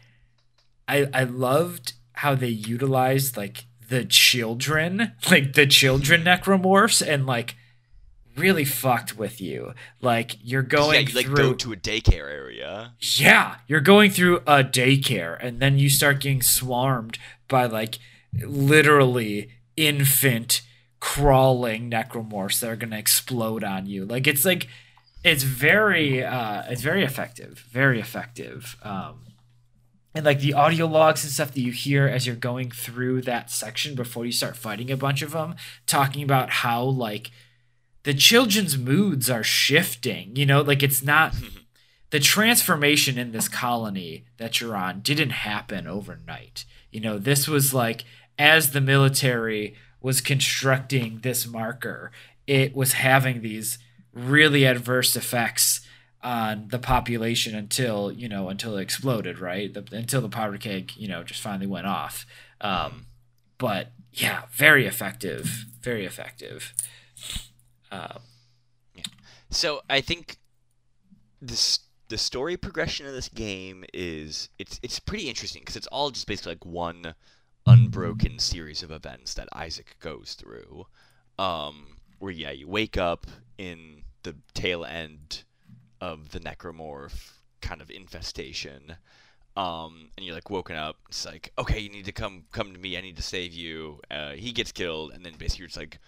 I 0.88 1.06
I 1.14 1.24
loved 1.24 1.92
how 2.14 2.34
they 2.34 2.48
utilized 2.48 3.36
like 3.36 3.66
the 3.88 4.04
children, 4.04 5.12
like 5.30 5.54
the 5.54 5.66
children 5.66 6.24
necromorphs, 6.24 7.06
and 7.06 7.26
like 7.26 7.56
really 8.36 8.64
fucked 8.64 9.16
with 9.16 9.40
you. 9.40 9.72
Like 10.00 10.36
you're 10.42 10.62
yeah, 10.62 10.68
going 10.68 11.08
you 11.08 11.14
like 11.14 11.26
through. 11.26 11.36
go 11.36 11.54
to 11.54 11.72
a 11.72 11.76
daycare 11.76 12.30
area. 12.30 12.92
yeah, 13.00 13.56
you're 13.66 13.80
going 13.80 14.10
through 14.10 14.38
a 14.46 14.62
daycare, 14.64 15.36
and 15.40 15.60
then 15.60 15.78
you 15.78 15.88
start 15.88 16.20
getting 16.20 16.42
swarmed 16.42 17.18
by 17.48 17.66
like 17.66 17.98
literally 18.40 19.50
infant 19.76 20.62
crawling 21.00 21.90
necromorphs 21.90 22.60
that 22.60 22.70
are 22.70 22.76
gonna 22.76 22.98
explode 22.98 23.62
on 23.64 23.86
you. 23.86 24.04
Like 24.04 24.26
it's 24.26 24.44
like 24.44 24.68
it's 25.24 25.42
very 25.42 26.22
uh 26.24 26.62
it's 26.68 26.82
very 26.82 27.02
effective 27.02 27.66
very 27.70 27.98
effective 27.98 28.76
um 28.82 29.20
and 30.16 30.24
like 30.24 30.40
the 30.40 30.54
audio 30.54 30.86
logs 30.86 31.22
and 31.22 31.32
stuff 31.32 31.52
that 31.52 31.60
you 31.60 31.72
hear 31.72 32.06
as 32.06 32.26
you're 32.26 32.34
going 32.34 32.70
through 32.70 33.20
that 33.20 33.50
section 33.50 33.94
before 33.94 34.24
you 34.24 34.32
start 34.32 34.56
fighting 34.56 34.90
a 34.90 34.96
bunch 34.96 35.20
of 35.20 35.32
them 35.32 35.54
talking 35.86 36.22
about 36.22 36.48
how 36.48 36.82
like 36.82 37.30
the 38.04 38.14
children's 38.14 38.78
moods 38.78 39.28
are 39.28 39.44
shifting 39.44 40.34
you 40.34 40.46
know? 40.46 40.62
Like 40.62 40.82
it's 40.82 41.02
not 41.02 41.34
the 42.10 42.18
transformation 42.18 43.18
in 43.18 43.32
this 43.32 43.46
colony 43.46 44.24
that 44.38 44.58
you're 44.58 44.74
on 44.74 45.00
didn't 45.00 45.30
happen 45.30 45.86
overnight. 45.86 46.64
You 46.90 47.00
know 47.00 47.18
this 47.18 47.46
was 47.46 47.74
like 47.74 48.04
as 48.38 48.70
the 48.70 48.80
military 48.80 49.76
was 50.00 50.22
constructing 50.22 51.20
this 51.20 51.46
marker 51.46 52.10
it 52.46 52.74
was 52.74 52.94
having 52.94 53.42
these 53.42 53.78
really 54.14 54.64
adverse 54.64 55.14
effects 55.14 55.85
on 56.26 56.68
the 56.68 56.78
population 56.78 57.54
until 57.54 58.10
you 58.10 58.28
know 58.28 58.48
until 58.48 58.76
it 58.76 58.82
exploded 58.82 59.38
right? 59.38 59.72
The, 59.72 59.84
until 59.96 60.20
the 60.20 60.28
powder 60.28 60.58
keg 60.58 60.92
you 60.96 61.08
know 61.08 61.22
just 61.22 61.40
finally 61.40 61.66
went 61.68 61.86
off. 61.86 62.26
Um, 62.60 63.06
but 63.58 63.92
yeah 64.12 64.42
very 64.52 64.86
effective 64.86 65.64
very 65.80 66.04
effective. 66.04 66.74
Uh, 67.92 68.18
So 69.50 69.80
I 69.88 70.00
think 70.00 70.36
this 71.40 71.78
the 72.08 72.18
story 72.18 72.56
progression 72.56 73.06
of 73.06 73.12
this 73.12 73.28
game 73.28 73.84
is 73.94 74.48
it's 74.58 74.78
it's 74.82 74.98
pretty 75.00 75.28
interesting 75.28 75.62
because 75.62 75.76
it's 75.76 75.86
all 75.88 76.10
just 76.10 76.26
basically 76.26 76.52
like 76.52 76.66
one 76.66 77.14
unbroken 77.66 78.38
series 78.38 78.82
of 78.82 78.90
events 78.90 79.34
that 79.34 79.48
Isaac 79.52 79.96
goes 80.00 80.34
through. 80.34 80.86
Um, 81.38 81.96
where 82.18 82.32
yeah, 82.32 82.50
you 82.50 82.68
wake 82.68 82.96
up 82.98 83.26
in 83.58 84.02
the 84.22 84.34
tail 84.54 84.84
end 84.84 85.44
of 86.00 86.30
the 86.30 86.40
necromorph 86.40 87.32
kind 87.60 87.80
of 87.80 87.90
infestation. 87.90 88.96
Um, 89.56 90.10
and 90.16 90.26
you're 90.26 90.34
like 90.34 90.50
woken 90.50 90.76
up. 90.76 90.96
It's 91.08 91.24
like, 91.24 91.52
okay, 91.58 91.80
you 91.80 91.88
need 91.88 92.04
to 92.04 92.12
come 92.12 92.44
come 92.52 92.72
to 92.72 92.78
me. 92.78 92.98
I 92.98 93.00
need 93.00 93.16
to 93.16 93.22
save 93.22 93.54
you. 93.54 94.00
Uh, 94.10 94.32
he 94.32 94.52
gets 94.52 94.70
killed, 94.70 95.12
and 95.12 95.24
then 95.24 95.34
basically 95.38 95.62
you're 95.62 95.68
just 95.68 95.78
like 95.78 95.98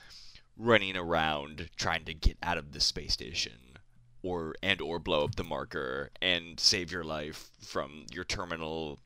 running 0.58 0.96
around 0.96 1.70
trying 1.76 2.04
to 2.04 2.14
get 2.14 2.36
out 2.42 2.58
of 2.58 2.72
the 2.72 2.80
space 2.80 3.14
station, 3.14 3.78
or 4.22 4.54
and 4.62 4.82
or 4.82 4.98
blow 4.98 5.24
up 5.24 5.36
the 5.36 5.44
marker 5.44 6.10
and 6.20 6.60
save 6.60 6.92
your 6.92 7.04
life 7.04 7.50
from 7.60 8.04
your 8.12 8.24
terminal 8.24 8.98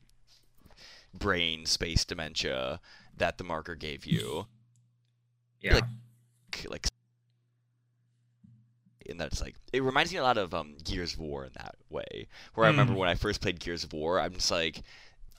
brain 1.13 1.65
space 1.65 2.03
dementia 2.03 2.81
that 3.15 3.37
the 3.37 3.43
marker 3.43 3.75
gave 3.75 4.05
you. 4.05 4.47
Yeah. 5.61 5.75
Like, 5.75 5.85
like 6.69 6.87
and 9.09 9.19
that's 9.19 9.41
like 9.41 9.55
it 9.71 9.83
reminds 9.83 10.11
me 10.11 10.17
a 10.19 10.23
lot 10.23 10.37
of 10.37 10.53
um, 10.53 10.75
Gears 10.83 11.13
of 11.13 11.19
War 11.19 11.45
in 11.45 11.51
that 11.57 11.75
way. 11.89 12.27
Where 12.55 12.65
I 12.65 12.69
remember 12.69 12.93
Mm. 12.93 12.97
when 12.97 13.09
I 13.09 13.15
first 13.15 13.41
played 13.41 13.59
Gears 13.59 13.83
of 13.83 13.93
War, 13.93 14.19
I'm 14.19 14.33
just 14.33 14.51
like 14.51 14.81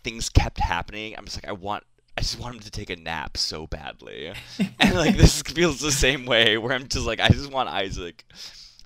things 0.03 0.29
kept 0.29 0.59
happening. 0.61 1.15
I'm 1.17 1.25
just 1.25 1.37
like 1.37 1.49
I 1.49 1.53
want 1.53 1.85
I 2.17 2.21
just 2.21 2.39
want 2.39 2.55
him 2.55 2.61
to 2.63 2.71
take 2.71 2.91
a 2.91 2.97
nap 2.97 3.37
so 3.37 3.67
badly. 3.67 4.33
and 4.81 4.95
like 4.95 5.17
this 5.17 5.43
feels 5.43 5.81
the 5.81 5.91
same 5.93 6.27
way 6.27 6.59
where 6.59 6.73
I'm 6.73 6.87
just 6.89 7.07
like 7.07 7.21
I 7.21 7.29
just 7.29 7.51
want 7.51 7.69
Isaac 7.69 8.25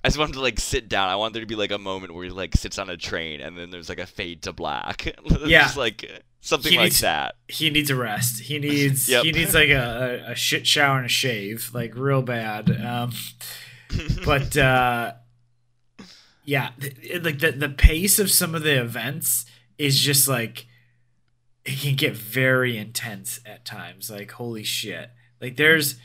I 0.03 0.07
just 0.07 0.17
want 0.17 0.29
him 0.29 0.35
to 0.35 0.41
like 0.41 0.59
sit 0.61 0.87
down. 0.87 1.09
I 1.09 1.15
want 1.17 1.33
there 1.33 1.41
to 1.41 1.47
be 1.47 1.55
like 1.55 1.71
a 1.71 1.77
moment 1.77 2.13
where 2.15 2.23
he 2.23 2.29
like 2.31 2.55
sits 2.55 2.79
on 2.79 2.89
a 2.89 2.95
train 2.95 3.41
and 3.41 3.57
then 3.57 3.69
there's 3.69 3.89
like 3.89 3.99
a 3.99 4.05
fade 4.05 4.41
to 4.43 4.53
black. 4.53 5.13
Yeah. 5.45 5.63
just 5.63 5.75
like 5.77 6.09
something 6.41 6.71
He 6.71 6.77
like 6.77 6.85
needs- 6.85 7.01
that. 7.01 7.35
he 7.49 7.69
needs 7.69 7.89
a 7.89 7.95
rest. 7.97 8.39
He 8.43 8.59
needs 8.59 9.09
Yep. 9.09 9.25
he 9.25 9.31
needs 9.33 9.53
like 9.53 9.67
a, 9.69 10.23
a, 10.27 10.31
a 10.31 10.35
shit 10.35 10.65
shower 10.65 10.95
and 10.97 11.05
a 11.05 11.09
shave, 11.09 11.69
like 11.73 11.93
real 11.97 12.21
bad. 12.21 12.71
Um, 12.81 13.11
but 14.25 14.55
uh, 14.57 15.13
yeah, 16.45 16.71
it- 16.79 17.23
like 17.23 17.39
the 17.39 17.51
the 17.51 17.69
pace 17.69 18.19
of 18.19 18.29
some 18.31 18.55
of 18.55 18.63
the 18.63 18.79
events 18.81 19.45
is 19.77 19.99
just 19.99 20.27
like 20.27 20.65
it 21.65 21.79
can 21.79 21.95
get 21.95 22.15
very 22.15 22.77
intense 22.77 23.39
at 23.45 23.65
times. 23.65 24.09
Like 24.09 24.31
holy 24.31 24.63
shit! 24.63 25.11
Like 25.41 25.57
there's, 25.57 25.95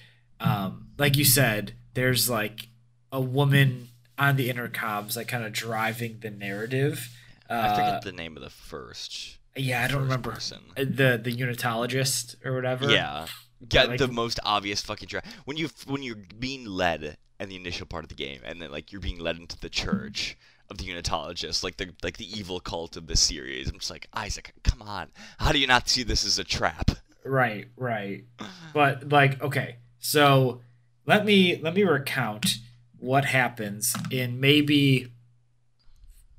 um, 0.40 0.88
like 0.98 1.16
you 1.16 1.24
said, 1.24 1.74
there's 1.94 2.28
like 2.28 2.68
a 3.12 3.20
woman 3.20 3.88
on 4.18 4.36
the 4.36 4.48
intercoms, 4.52 5.16
like 5.16 5.28
kind 5.28 5.44
of 5.44 5.52
driving 5.52 6.18
the 6.20 6.30
narrative. 6.30 7.10
I 7.48 7.54
Uh, 7.54 7.74
forget 7.74 8.02
the 8.02 8.12
name 8.12 8.36
of 8.36 8.42
the 8.42 8.50
first. 8.50 9.38
yeah, 9.56 9.84
I 9.84 9.88
don't 9.88 10.02
remember 10.02 10.32
person. 10.32 10.60
Uh, 10.76 10.84
the 10.84 11.20
the 11.22 11.32
unitologist 11.32 12.36
or 12.44 12.54
whatever. 12.54 12.90
Yeah, 12.90 13.26
get 13.68 13.88
like- 13.88 13.98
the 13.98 14.08
most 14.08 14.40
obvious 14.44 14.80
fucking 14.82 15.08
tra- 15.08 15.22
when 15.44 15.56
you 15.56 15.68
when 15.86 16.02
you're 16.02 16.16
being 16.38 16.64
led 16.66 17.16
in 17.40 17.48
the 17.48 17.56
initial 17.56 17.86
part 17.86 18.04
of 18.04 18.08
the 18.08 18.14
game, 18.14 18.40
and 18.44 18.60
then 18.60 18.70
like 18.70 18.92
you're 18.92 19.00
being 19.00 19.18
led 19.18 19.36
into 19.36 19.58
the 19.58 19.68
church 19.68 20.36
of 20.70 20.78
the 20.78 20.84
Unitologists, 20.84 21.62
like 21.62 21.76
the 21.76 21.90
like 22.02 22.16
the 22.16 22.38
evil 22.38 22.60
cult 22.60 22.96
of 22.96 23.06
this 23.06 23.20
series. 23.20 23.68
I'm 23.68 23.78
just 23.78 23.90
like 23.90 24.08
Isaac, 24.14 24.52
come 24.62 24.82
on, 24.82 25.08
how 25.38 25.52
do 25.52 25.58
you 25.58 25.66
not 25.66 25.88
see 25.88 26.02
this 26.02 26.24
as 26.24 26.38
a 26.38 26.44
trap? 26.44 26.92
Right, 27.24 27.68
right. 27.76 28.24
But 28.72 29.10
like, 29.10 29.42
okay, 29.42 29.76
so 29.98 30.60
let 31.06 31.24
me 31.24 31.60
let 31.62 31.74
me 31.74 31.82
recount 31.82 32.58
what 32.98 33.26
happens 33.26 33.94
in 34.10 34.40
maybe 34.40 35.12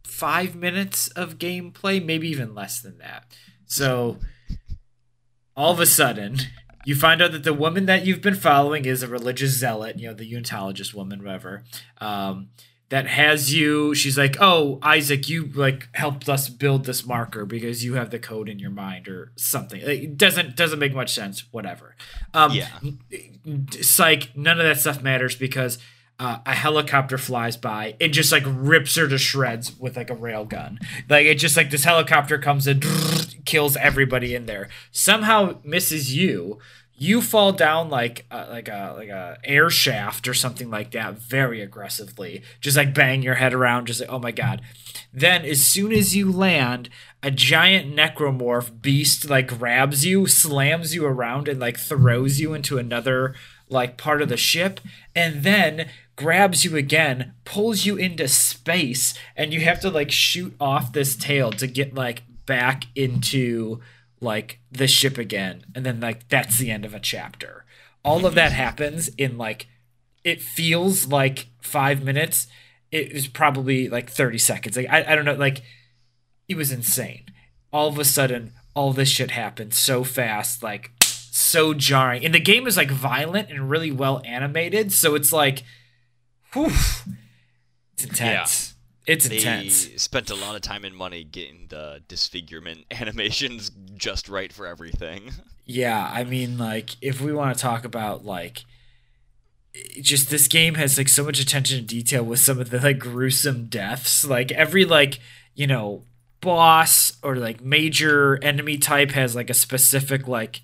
five 0.03 0.55
minutes 0.55 1.07
of 1.09 1.37
gameplay, 1.37 2.03
maybe 2.03 2.27
even 2.29 2.55
less 2.55 2.79
than 2.79 2.97
that. 2.99 3.25
So 3.65 4.19
all 5.55 5.71
of 5.71 5.79
a 5.79 5.85
sudden, 5.85 6.37
you 6.85 6.95
find 6.95 7.21
out 7.21 7.31
that 7.33 7.43
the 7.43 7.53
woman 7.53 7.85
that 7.87 8.05
you've 8.05 8.21
been 8.21 8.35
following 8.35 8.85
is 8.85 9.03
a 9.03 9.07
religious 9.07 9.51
zealot, 9.51 9.99
you 9.99 10.07
know, 10.07 10.13
the 10.13 10.31
unitologist 10.31 10.93
woman, 10.93 11.23
whatever. 11.23 11.63
Um, 11.99 12.49
that 12.89 13.07
has 13.07 13.51
you 13.51 13.95
she's 13.95 14.15
like 14.15 14.37
oh 14.39 14.77
isaac 14.83 15.27
you 15.27 15.47
like 15.55 15.89
helped 15.95 16.29
us 16.29 16.49
build 16.49 16.85
this 16.85 17.03
marker 17.03 17.43
because 17.43 17.83
you 17.83 17.95
have 17.95 18.11
the 18.11 18.19
code 18.19 18.47
in 18.47 18.59
your 18.59 18.69
mind 18.69 19.07
or 19.07 19.31
something 19.35 19.81
it 19.81 20.15
doesn't 20.17 20.55
doesn't 20.55 20.77
make 20.77 20.93
much 20.93 21.11
sense 21.11 21.45
whatever 21.51 21.95
um 22.35 22.51
Yeah. 22.51 22.67
psych 23.81 24.35
none 24.37 24.59
of 24.59 24.65
that 24.65 24.79
stuff 24.79 25.01
matters 25.01 25.35
because 25.35 25.79
uh, 26.19 26.37
a 26.45 26.53
helicopter 26.53 27.17
flies 27.17 27.57
by 27.57 27.95
and 27.99 28.13
just 28.13 28.31
like 28.31 28.43
rips 28.45 28.95
her 28.95 29.07
to 29.07 29.17
shreds 29.17 29.77
with 29.77 29.97
like 29.97 30.09
a 30.09 30.15
rail 30.15 30.45
gun 30.45 30.79
like 31.09 31.25
it 31.25 31.35
just 31.35 31.57
like 31.57 31.71
this 31.71 31.83
helicopter 31.83 32.37
comes 32.37 32.67
and 32.67 32.83
kills 33.45 33.77
everybody 33.77 34.35
in 34.35 34.45
there. 34.45 34.69
Somehow 34.91 35.59
misses 35.63 36.15
you. 36.15 36.59
You 36.97 37.21
fall 37.21 37.51
down 37.51 37.89
like 37.89 38.25
uh, 38.31 38.45
like 38.49 38.69
a 38.69 38.93
like 38.97 39.09
a 39.09 39.37
air 39.43 39.69
shaft 39.69 40.29
or 40.29 40.33
something 40.33 40.69
like 40.69 40.91
that 40.91 41.17
very 41.17 41.61
aggressively 41.61 42.41
just 42.61 42.77
like 42.77 42.93
bang 42.93 43.21
your 43.21 43.35
head 43.35 43.53
around 43.53 43.87
just 43.87 43.99
like 43.99 44.09
oh 44.09 44.19
my 44.19 44.31
god. 44.31 44.61
Then 45.13 45.43
as 45.43 45.61
soon 45.65 45.91
as 45.91 46.15
you 46.15 46.31
land 46.31 46.89
a 47.21 47.31
giant 47.31 47.93
necromorph 47.93 48.81
beast 48.81 49.29
like 49.29 49.47
grabs 49.59 50.05
you 50.05 50.25
slams 50.25 50.95
you 50.95 51.05
around 51.05 51.49
and 51.49 51.59
like 51.59 51.77
throws 51.77 52.39
you 52.39 52.53
into 52.53 52.77
another 52.77 53.35
like 53.67 53.97
part 53.97 54.21
of 54.21 54.29
the 54.29 54.37
ship. 54.37 54.79
And 55.13 55.43
then 55.43 55.89
grabs 56.15 56.63
you 56.63 56.77
again 56.77 57.33
pulls 57.43 57.85
you 57.85 57.95
into 57.97 58.27
space 58.27 59.13
and 59.35 59.53
you 59.53 59.61
have 59.61 59.79
to 59.81 59.89
like 59.89 60.11
shoot 60.11 60.55
off 60.59 60.93
this 60.93 61.15
tail 61.15 61.51
to 61.51 61.67
get 61.67 61.93
like 61.93 62.23
back 62.45 62.85
into 62.95 63.79
like 64.21 64.59
the 64.71 64.87
ship 64.87 65.17
again. 65.17 65.65
And 65.73 65.85
then 65.85 65.99
like 65.99 66.27
that's 66.29 66.57
the 66.57 66.71
end 66.71 66.85
of 66.85 66.93
a 66.93 66.99
chapter. 66.99 67.65
All 68.03 68.25
of 68.25 68.35
that 68.35 68.51
happens 68.51 69.09
in 69.09 69.37
like 69.37 69.67
it 70.23 70.41
feels 70.41 71.07
like 71.07 71.47
five 71.61 72.03
minutes. 72.03 72.47
It 72.91 73.13
was 73.13 73.27
probably 73.27 73.89
like 73.89 74.09
30 74.09 74.37
seconds. 74.37 74.77
Like 74.77 74.89
i, 74.89 75.03
I 75.11 75.15
don't 75.15 75.25
know 75.25 75.33
like 75.33 75.63
it 76.47 76.55
was 76.55 76.71
insane. 76.71 77.25
All 77.73 77.89
of 77.89 77.99
a 77.99 78.05
sudden 78.05 78.53
all 78.73 78.93
this 78.93 79.09
shit 79.09 79.31
happened 79.31 79.73
so 79.73 80.03
fast 80.03 80.63
like 80.63 80.91
so 81.01 81.73
jarring. 81.73 82.23
And 82.23 82.33
the 82.33 82.39
game 82.39 82.67
is 82.67 82.77
like 82.77 82.89
violent 82.89 83.49
and 83.49 83.69
really 83.69 83.91
well 83.91 84.21
animated. 84.23 84.93
So 84.93 85.15
it's 85.15 85.33
like 85.33 85.63
whew, 86.55 86.71
it's 87.93 88.03
intense. 88.03 88.75
It's 89.05 89.27
They 89.29 89.37
intense. 89.37 90.01
spent 90.01 90.31
a 90.31 90.35
lot 90.35 90.55
of 90.55 90.61
time 90.61 90.83
and 90.83 90.95
money 90.95 91.23
getting 91.23 91.67
the 91.69 92.01
disfigurement 92.07 92.85
animations 92.91 93.69
just 93.95 94.27
right 94.27 94.51
for 94.51 94.65
everything. 94.65 95.31
Yeah, 95.65 96.09
I 96.11 96.23
mean, 96.23 96.57
like, 96.57 96.91
if 97.01 97.21
we 97.21 97.31
want 97.33 97.55
to 97.55 97.61
talk 97.61 97.85
about 97.85 98.25
like, 98.25 98.65
just 100.01 100.29
this 100.29 100.47
game 100.47 100.75
has 100.75 100.97
like 100.97 101.09
so 101.09 101.23
much 101.23 101.39
attention 101.39 101.79
to 101.79 101.83
detail 101.85 102.23
with 102.23 102.39
some 102.39 102.59
of 102.59 102.69
the 102.69 102.79
like 102.79 102.97
gruesome 102.99 103.65
deaths. 103.65 104.25
Like 104.25 104.51
every 104.53 104.85
like 104.85 105.19
you 105.53 105.67
know 105.67 106.03
boss 106.41 107.17
or 107.21 107.35
like 107.35 107.61
major 107.61 108.41
enemy 108.43 108.77
type 108.77 109.11
has 109.11 109.35
like 109.35 109.49
a 109.49 109.53
specific 109.53 110.27
like 110.27 110.61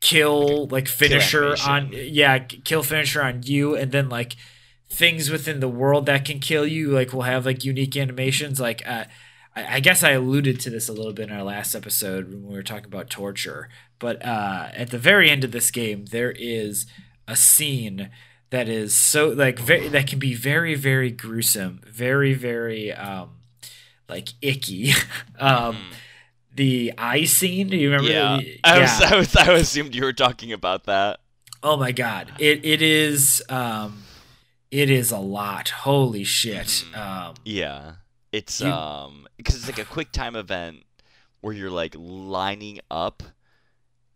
kill 0.00 0.66
like 0.68 0.86
finisher 0.88 1.56
on 1.66 1.90
yeah 1.92 2.38
kill 2.38 2.82
finisher 2.82 3.22
on 3.22 3.42
you, 3.42 3.76
and 3.76 3.92
then 3.92 4.08
like 4.08 4.34
things 4.88 5.30
within 5.30 5.60
the 5.60 5.68
world 5.68 6.06
that 6.06 6.24
can 6.24 6.38
kill 6.40 6.66
you 6.66 6.90
like 6.90 7.12
will 7.12 7.22
have 7.22 7.44
like 7.44 7.64
unique 7.64 7.96
animations 7.96 8.58
like 8.58 8.82
uh 8.88 9.04
I 9.54 9.76
I 9.76 9.80
guess 9.80 10.02
I 10.02 10.10
alluded 10.12 10.60
to 10.60 10.70
this 10.70 10.88
a 10.88 10.92
little 10.92 11.12
bit 11.12 11.28
in 11.30 11.36
our 11.36 11.42
last 11.42 11.74
episode 11.74 12.28
when 12.30 12.46
we 12.46 12.54
were 12.54 12.62
talking 12.62 12.86
about 12.86 13.10
torture, 13.10 13.68
but 13.98 14.24
uh, 14.24 14.68
at 14.72 14.90
the 14.90 14.98
very 14.98 15.28
end 15.30 15.42
of 15.42 15.50
this 15.52 15.70
game, 15.72 16.04
there 16.06 16.30
is 16.30 16.86
a 17.26 17.34
scene 17.34 18.10
that 18.50 18.68
is 18.68 18.94
so 18.96 19.28
like 19.30 19.58
very 19.58 19.88
that 19.88 20.06
can 20.06 20.18
be 20.20 20.34
very 20.34 20.74
very 20.76 21.10
gruesome, 21.10 21.80
very 21.86 22.34
very 22.34 22.92
um, 22.92 23.30
like 24.08 24.28
icky. 24.40 24.92
um, 25.40 25.90
the 26.54 26.92
eye 26.96 27.24
scene, 27.24 27.68
do 27.68 27.76
you 27.76 27.90
remember? 27.90 28.10
Yeah, 28.10 28.36
the- 28.38 28.60
I 28.64 28.78
was, 28.80 29.00
I 29.02 29.16
was, 29.16 29.36
I 29.36 29.52
assumed 29.54 29.94
you 29.94 30.04
were 30.04 30.12
talking 30.12 30.52
about 30.52 30.84
that. 30.84 31.20
Oh 31.62 31.76
my 31.76 31.90
god, 31.92 32.32
it 32.38 32.64
it 32.64 32.80
is 32.80 33.42
um, 33.48 34.02
it 34.70 34.90
is 34.90 35.10
a 35.10 35.18
lot. 35.18 35.68
Holy 35.70 36.24
shit. 36.24 36.66
Mhm. 36.92 36.96
Um, 36.96 37.34
Yeah, 37.44 37.92
it's 38.32 38.60
You- 38.60 38.68
um 38.72 39.26
because 39.36 39.56
it's 39.56 39.66
like 39.66 39.78
a 39.78 39.84
quick 39.84 40.12
time 40.12 40.36
event 40.36 40.84
where 41.40 41.54
you're 41.54 41.70
like 41.70 41.94
lining 41.96 42.80
up 42.90 43.22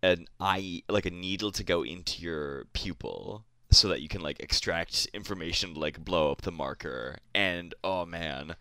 an 0.03 0.27
eye 0.41 0.83
like 0.89 1.07
a 1.07 1.11
needle 1.11 1.53
to 1.53 1.63
go 1.65 1.83
into 1.85 2.21
your 2.23 2.65
pupil 2.73 3.45
so 3.71 3.89
that 3.89 4.03
you 4.03 4.09
can 4.09 4.21
like 4.21 4.41
extract 4.41 5.07
information 5.15 5.75
to 5.75 5.81
like 5.81 6.05
blow 6.05 6.33
up 6.33 6.43
the 6.43 6.51
marker 6.53 7.17
and 7.35 7.73
oh 7.85 8.05
man 8.05 8.57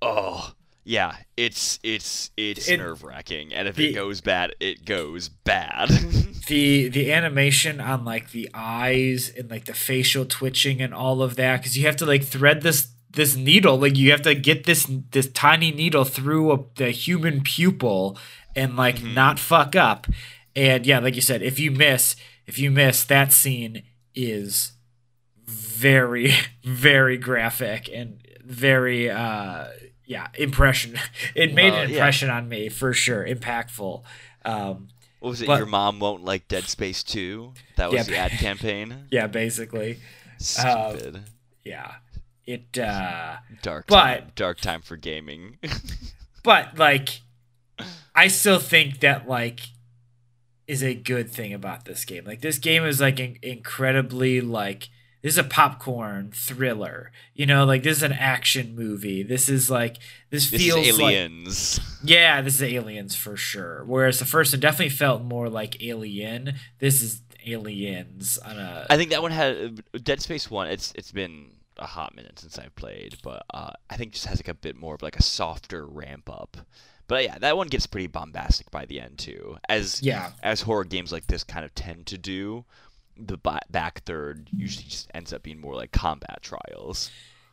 oh 0.00 0.52
yeah 0.84 1.14
it's 1.36 1.78
it's 1.82 2.30
it's 2.36 2.68
It- 2.68 2.78
nerve 2.78 3.02
wracking 3.04 3.52
and 3.52 3.68
if 3.68 3.76
the- 3.76 3.90
it 3.90 3.92
goes 3.94 4.20
bad 4.20 4.54
it 4.60 4.84
goes 4.84 5.28
bad 5.28 5.88
the 6.48 6.88
the 6.96 7.12
animation 7.12 7.80
on 7.80 8.04
like 8.04 8.30
the 8.32 8.48
eyes 8.52 9.30
and 9.36 9.50
like 9.50 9.66
the 9.66 9.74
facial 9.74 10.24
twitching 10.24 10.80
and 10.80 10.92
all 10.92 11.22
of 11.22 11.36
that 11.36 11.58
because 11.58 11.76
you 11.78 11.86
have 11.86 11.96
to 11.96 12.06
like 12.06 12.24
thread 12.24 12.62
this 12.62 12.88
this 13.10 13.36
needle 13.36 13.78
like 13.78 13.96
you 13.96 14.10
have 14.10 14.22
to 14.22 14.34
get 14.34 14.64
this 14.64 14.90
this 15.10 15.28
tiny 15.30 15.70
needle 15.70 16.04
through 16.04 16.50
a, 16.52 16.58
the 16.76 16.90
human 16.90 17.42
pupil 17.42 18.18
and 18.56 18.76
like 18.76 18.96
Mhm. 18.96 19.14
not 19.14 19.38
fuck 19.38 19.76
up 19.76 20.06
and 20.56 20.84
yeah 20.86 20.98
like 20.98 21.14
you 21.14 21.20
said 21.20 21.42
if 21.42 21.58
you 21.60 21.70
miss 21.70 22.16
if 22.46 22.58
you 22.58 22.70
miss 22.70 23.04
that 23.04 23.32
scene 23.32 23.82
is 24.14 24.72
very 25.46 26.32
very 26.64 27.16
graphic 27.18 27.88
and 27.92 28.18
very 28.44 29.08
uh 29.10 29.66
yeah 30.12 30.28
impression 30.34 30.96
it 31.34 31.54
made 31.54 31.72
an 31.72 31.88
yeah. 31.88 31.96
impression 31.96 32.28
on 32.30 32.48
me 32.48 32.68
for 32.68 32.92
sure 32.92 33.22
impactful 33.26 34.02
um 34.44 34.88
What 35.20 35.30
was 35.30 35.40
it? 35.42 35.46
But- 35.46 35.58
Your 35.58 35.66
mom 35.66 35.98
won't 36.00 36.24
like 36.24 36.48
Dead 36.48 36.64
Space 36.64 37.02
2? 37.04 37.52
That 37.76 37.90
was 37.90 38.08
Yeah, 38.08 38.12
the 38.12 38.16
ad 38.18 38.30
campaign? 38.46 39.06
yeah 39.10 39.26
basically 39.28 39.98
Stupid. 40.38 41.22
yeah 41.64 41.92
it 42.46 42.76
uh 42.78 43.36
dark 43.62 43.86
but- 43.86 44.02
time, 44.02 44.32
dark 44.34 44.60
time 44.60 44.82
for 44.82 44.96
gaming. 44.96 45.58
but 46.42 46.76
like 46.76 47.20
i 48.14 48.26
still 48.28 48.58
think 48.58 49.00
that 49.00 49.26
like 49.28 49.60
is 50.66 50.82
a 50.82 50.94
good 50.94 51.30
thing 51.30 51.52
about 51.52 51.84
this 51.84 52.04
game 52.04 52.24
like 52.24 52.40
this 52.40 52.58
game 52.58 52.84
is 52.84 53.00
like 53.00 53.18
in- 53.20 53.38
incredibly 53.42 54.40
like 54.40 54.88
this 55.22 55.34
is 55.34 55.38
a 55.38 55.44
popcorn 55.44 56.30
thriller 56.34 57.10
you 57.34 57.46
know 57.46 57.64
like 57.64 57.82
this 57.82 57.98
is 57.98 58.02
an 58.02 58.12
action 58.12 58.74
movie 58.74 59.22
this 59.22 59.48
is 59.48 59.70
like 59.70 59.98
this, 60.30 60.50
this 60.50 60.60
feels 60.60 60.86
is 60.86 60.98
like 60.98 61.14
aliens. 61.14 61.80
yeah 62.04 62.42
this 62.42 62.56
is 62.56 62.62
aliens 62.62 63.16
for 63.16 63.36
sure 63.36 63.84
whereas 63.86 64.18
the 64.18 64.24
first 64.24 64.52
one 64.52 64.60
definitely 64.60 64.88
felt 64.88 65.22
more 65.22 65.48
like 65.48 65.82
alien 65.82 66.54
this 66.78 67.02
is 67.02 67.22
aliens 67.46 68.38
on 68.38 68.58
a 68.58 68.86
I 68.88 68.96
think 68.96 69.10
that 69.10 69.22
one 69.22 69.30
had 69.30 69.82
Dead 70.02 70.20
Space 70.20 70.50
1. 70.50 70.68
It's 70.68 70.92
it's 70.96 71.12
been 71.12 71.50
a 71.78 71.86
hot 71.86 72.14
minute 72.14 72.38
since 72.38 72.58
I've 72.58 72.74
played, 72.76 73.16
but 73.22 73.44
uh, 73.52 73.70
I 73.90 73.96
think 73.96 74.12
just 74.12 74.26
has 74.26 74.38
like 74.38 74.48
a 74.48 74.54
bit 74.54 74.76
more 74.76 74.94
of 74.94 75.02
like 75.02 75.16
a 75.16 75.22
softer 75.22 75.86
ramp 75.86 76.30
up. 76.30 76.56
But 77.08 77.24
yeah, 77.24 77.38
that 77.38 77.56
one 77.56 77.68
gets 77.68 77.86
pretty 77.86 78.06
bombastic 78.06 78.70
by 78.70 78.86
the 78.86 79.00
end 79.00 79.18
too, 79.18 79.58
as 79.68 80.02
yeah 80.02 80.32
as 80.42 80.62
horror 80.62 80.84
games 80.84 81.12
like 81.12 81.26
this 81.26 81.44
kind 81.44 81.64
of 81.64 81.74
tend 81.74 82.06
to 82.06 82.18
do. 82.18 82.64
The 83.24 83.38
back 83.70 84.04
third 84.04 84.48
usually 84.54 84.86
just 84.88 85.10
ends 85.14 85.32
up 85.32 85.42
being 85.42 85.60
more 85.60 85.74
like 85.74 85.92
combat 85.92 86.40
trials. 86.42 87.10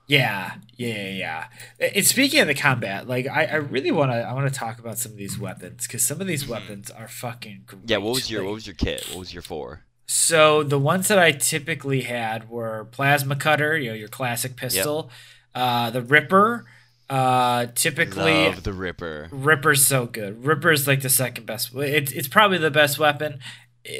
Yeah, 0.08 0.56
yeah, 0.76 1.10
yeah. 1.10 1.46
And 1.80 2.04
speaking 2.06 2.40
of 2.40 2.48
the 2.48 2.56
combat, 2.56 3.08
like 3.08 3.28
I, 3.28 3.46
I 3.46 3.56
really 3.58 3.92
want 3.92 4.12
to, 4.12 4.18
I 4.18 4.34
want 4.34 4.52
to 4.52 4.60
talk 4.60 4.80
about 4.80 4.98
some 4.98 5.12
of 5.12 5.20
these 5.20 5.38
weapons 5.38 5.86
because 5.86 6.02
some 6.02 6.20
of 6.20 6.26
these 6.26 6.48
weapons 6.48 6.90
are 6.90 7.08
fucking 7.08 7.64
great. 7.68 7.82
Mm-hmm. 7.82 7.92
Yeah, 7.92 7.98
what 7.98 8.16
was 8.16 8.32
your 8.32 8.42
Like, 8.42 8.48
what 8.48 8.54
was 8.56 8.68
your 8.68 8.74
kit? 8.74 9.06
What 9.10 9.20
was 9.20 9.34
your 9.34 9.44
four? 9.44 9.84
So 10.08 10.64
the 10.64 10.80
ones 10.80 11.10
that 11.10 11.20
I 11.20 11.32
typically 11.32 12.02
had 12.02 12.50
were 12.50 12.86
plasma 12.86 13.36
cutter, 13.36 13.78
you 13.78 13.90
know, 13.90 13.96
your 13.96 14.08
classic 14.08 14.56
pistol, 14.56 15.12
uh, 15.54 15.92
the 15.92 16.02
Ripper. 16.02 16.66
Uh, 17.08 17.68
typically, 17.76 18.46
Love 18.46 18.64
the 18.64 18.74
Ripper. 18.74 19.30
Ripper's 19.32 19.86
so 19.86 20.08
good. 20.08 20.44
Ripper's 20.44 20.88
like 20.88 21.02
the 21.02 21.10
second 21.10 21.46
best. 21.46 21.74
It's 21.76 22.12
it's 22.12 22.28
probably 22.28 22.58
the 22.58 22.72
best 22.72 22.98
weapon, 22.98 23.40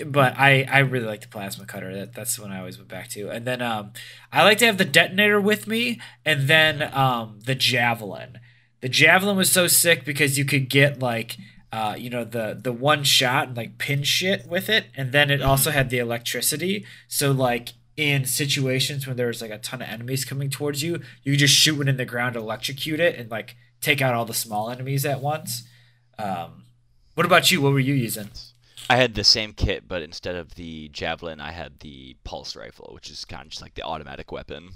but 0.06 0.38
I 0.38 0.64
I 0.64 0.80
really 0.80 1.06
like 1.06 1.22
the 1.22 1.28
plasma 1.28 1.66
cutter. 1.66 1.94
That 1.94 2.14
that's 2.14 2.36
the 2.36 2.42
one 2.42 2.52
I 2.52 2.60
always 2.60 2.78
went 2.78 2.90
back 2.90 3.10
to. 3.10 3.30
And 3.30 3.46
then 3.46 3.62
um 3.62 3.92
I 4.32 4.44
like 4.44 4.58
to 4.60 4.66
have 4.66 4.78
the 4.78 4.86
detonator 4.86 5.40
with 5.40 5.68
me, 5.68 6.00
and 6.26 6.48
then 6.48 6.94
um 6.94 7.40
the 7.46 7.56
javelin. 7.56 8.40
The 8.82 8.90
javelin 8.90 9.38
was 9.38 9.52
so 9.52 9.68
sick 9.68 10.06
because 10.06 10.38
you 10.38 10.46
could 10.46 10.70
get 10.70 11.00
like 11.00 11.38
uh 11.72 11.96
you 11.98 12.10
know 12.10 12.24
the 12.24 12.60
the 12.62 12.74
one 12.74 13.04
shot 13.04 13.48
and 13.50 13.58
like 13.58 13.78
pin 13.78 14.04
shit 14.04 14.48
with 14.48 14.70
it, 14.70 14.88
and 14.96 15.12
then 15.12 15.32
it 15.32 15.42
also 15.42 15.72
had 15.72 15.90
the 15.90 16.00
electricity. 16.00 16.86
So 17.08 17.32
like 17.32 17.70
in 17.96 18.26
situations 18.26 19.06
when 19.06 19.18
there's 19.18 19.42
like 19.42 19.52
a 19.52 19.58
ton 19.58 19.82
of 19.82 19.90
enemies 19.90 20.24
coming 20.24 20.50
towards 20.50 20.84
you, 20.84 21.02
you 21.24 21.34
could 21.34 21.40
just 21.40 21.56
shoot 21.56 21.78
one 21.78 21.88
in 21.88 21.98
the 21.98 22.06
ground, 22.06 22.36
electrocute 22.36 23.00
it, 23.00 23.18
and 23.18 23.30
like 23.32 23.56
take 23.82 24.02
out 24.02 24.14
all 24.14 24.26
the 24.26 24.34
small 24.34 24.70
enemies 24.70 25.06
at 25.06 25.22
once. 25.22 25.64
Um, 26.18 26.66
what 27.16 27.26
about 27.26 27.52
you? 27.52 27.62
What 27.62 27.74
were 27.74 27.80
you 27.80 27.94
using? 27.94 28.30
I 28.90 28.96
had 28.96 29.14
the 29.14 29.24
same 29.24 29.54
kit, 29.54 29.88
but 29.88 30.02
instead 30.02 30.36
of 30.36 30.56
the 30.56 30.90
javelin, 30.90 31.40
I 31.40 31.52
had 31.52 31.80
the 31.80 32.16
pulse 32.24 32.56
rifle, 32.56 32.92
which 32.94 33.10
is 33.10 33.24
kind 33.26 33.44
of 33.44 33.50
just 33.50 33.62
like 33.62 33.76
the 33.76 33.84
automatic 33.84 34.32
weapon. 34.32 34.72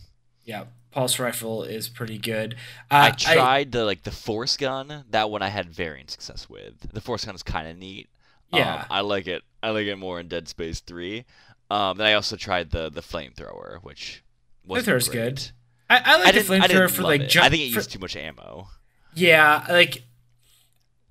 Yeah, 0.45 0.66
pulse 0.91 1.20
rifle 1.20 1.64
is 1.64 1.89
pretty 1.89 2.18
good. 2.18 2.55
I 2.91 3.09
Uh, 3.09 3.11
tried 3.18 3.72
the 3.72 3.86
like 3.86 4.03
the 4.03 4.11
force 4.11 4.57
gun. 4.57 5.05
That 5.09 5.30
one 5.30 5.41
I 5.41 5.47
had 5.49 5.74
varying 5.74 6.07
success 6.07 6.49
with. 6.49 6.91
The 6.93 7.01
force 7.01 7.26
gun 7.26 7.34
is 7.36 7.43
kind 7.43 7.68
of 7.68 7.78
neat. 7.78 8.09
Yeah. 8.51 8.82
um, 8.82 8.86
I 8.89 9.01
like 9.01 9.26
it. 9.28 9.41
I 9.64 9.70
like 9.72 9.88
it 9.88 9.95
more 9.95 10.20
in 10.20 10.28
Dead 10.28 10.47
Space 10.47 10.80
Three. 10.82 11.26
Um, 11.72 11.97
then 11.97 12.05
I 12.07 12.14
also 12.14 12.36
tried 12.36 12.70
the 12.72 12.89
the 12.91 13.01
flamethrower, 13.01 13.80
which 13.84 14.22
was 14.66 14.86
Flamethrower's 14.86 15.09
good. 15.09 15.49
I, 15.89 16.01
I 16.05 16.18
like 16.18 16.28
I 16.28 16.32
the 16.34 16.39
I 16.39 16.43
flamethrower 16.68 16.91
for 16.91 17.01
like 17.03 17.28
jump. 17.30 17.45
I 17.45 17.49
think 17.49 17.64
it 17.64 17.70
for- 17.72 17.76
used 17.80 17.91
too 17.91 17.99
much 17.99 18.16
ammo. 18.16 18.68
Yeah, 19.16 19.66
like 19.70 20.03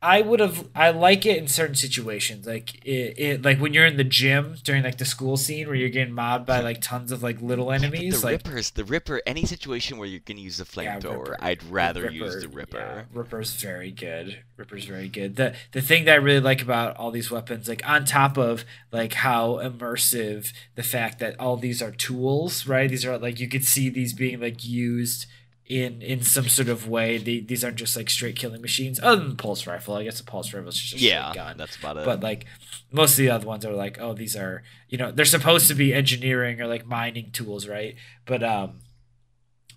I 0.02 0.20
would 0.20 0.40
have. 0.40 0.68
I 0.74 0.90
like 0.90 1.24
it 1.24 1.38
in 1.38 1.46
certain 1.46 1.76
situations, 1.76 2.44
like 2.44 2.84
it, 2.84 3.18
it, 3.18 3.42
like 3.42 3.60
when 3.60 3.72
you're 3.72 3.86
in 3.86 3.96
the 3.96 4.04
gym 4.04 4.56
during 4.64 4.82
like 4.82 4.98
the 4.98 5.04
school 5.04 5.36
scene 5.36 5.68
where 5.68 5.76
you're 5.76 5.90
getting 5.90 6.12
mobbed 6.12 6.44
by 6.44 6.60
like 6.60 6.80
tons 6.80 7.12
of 7.12 7.22
like 7.22 7.40
little 7.40 7.70
enemies. 7.70 8.20
the 8.20 8.26
like 8.26 8.44
Rippers, 8.44 8.70
the 8.70 8.84
Ripper, 8.84 9.22
any 9.26 9.46
situation 9.46 9.98
where 9.98 10.08
you're 10.08 10.18
gonna 10.18 10.40
use 10.40 10.58
the 10.58 10.64
flamethrower, 10.64 11.20
Ripper. 11.20 11.36
I'd 11.38 11.62
rather 11.62 12.02
Ripper, 12.02 12.14
use 12.14 12.42
the 12.42 12.48
Ripper. 12.48 12.78
Yeah, 12.78 13.02
Ripper's 13.14 13.54
very 13.54 13.92
good. 13.92 14.42
Ripper's 14.56 14.86
very 14.86 15.08
good. 15.08 15.36
The 15.36 15.54
the 15.70 15.80
thing 15.80 16.04
that 16.06 16.14
I 16.14 16.16
really 16.16 16.40
like 16.40 16.62
about 16.62 16.96
all 16.96 17.12
these 17.12 17.30
weapons, 17.30 17.68
like 17.68 17.88
on 17.88 18.04
top 18.04 18.36
of 18.36 18.64
like 18.90 19.12
how 19.12 19.60
immersive 19.62 20.52
the 20.74 20.82
fact 20.82 21.20
that 21.20 21.38
all 21.38 21.56
these 21.56 21.80
are 21.80 21.92
tools, 21.92 22.66
right? 22.66 22.90
These 22.90 23.06
are 23.06 23.18
like 23.18 23.38
you 23.38 23.48
could 23.48 23.64
see 23.64 23.88
these 23.88 24.14
being 24.14 24.40
like 24.40 24.64
used 24.64 25.26
in 25.66 26.02
in 26.02 26.22
some 26.22 26.48
sort 26.48 26.68
of 26.68 26.88
way. 26.88 27.18
The, 27.18 27.40
these 27.40 27.64
aren't 27.64 27.76
just 27.76 27.96
like 27.96 28.10
straight 28.10 28.36
killing 28.36 28.60
machines. 28.60 28.98
Other 29.02 29.20
than 29.20 29.30
the 29.30 29.36
pulse 29.36 29.66
rifle, 29.66 29.94
I 29.94 30.04
guess 30.04 30.18
the 30.18 30.24
pulse 30.24 30.52
rifle 30.52 30.68
is 30.68 30.76
just 30.78 31.02
a 31.02 31.06
Yeah, 31.06 31.32
gun. 31.34 31.56
that's 31.56 31.76
about 31.76 31.96
it. 31.98 32.04
But 32.04 32.20
like 32.20 32.46
most 32.90 33.12
of 33.12 33.18
the 33.18 33.30
other 33.30 33.46
ones 33.46 33.64
are 33.64 33.72
like, 33.72 33.98
oh, 34.00 34.12
these 34.14 34.36
are 34.36 34.62
you 34.88 34.98
know 34.98 35.10
they're 35.12 35.24
supposed 35.24 35.68
to 35.68 35.74
be 35.74 35.94
engineering 35.94 36.60
or 36.60 36.66
like 36.66 36.86
mining 36.86 37.30
tools, 37.32 37.66
right? 37.68 37.94
But 38.26 38.42
um, 38.42 38.80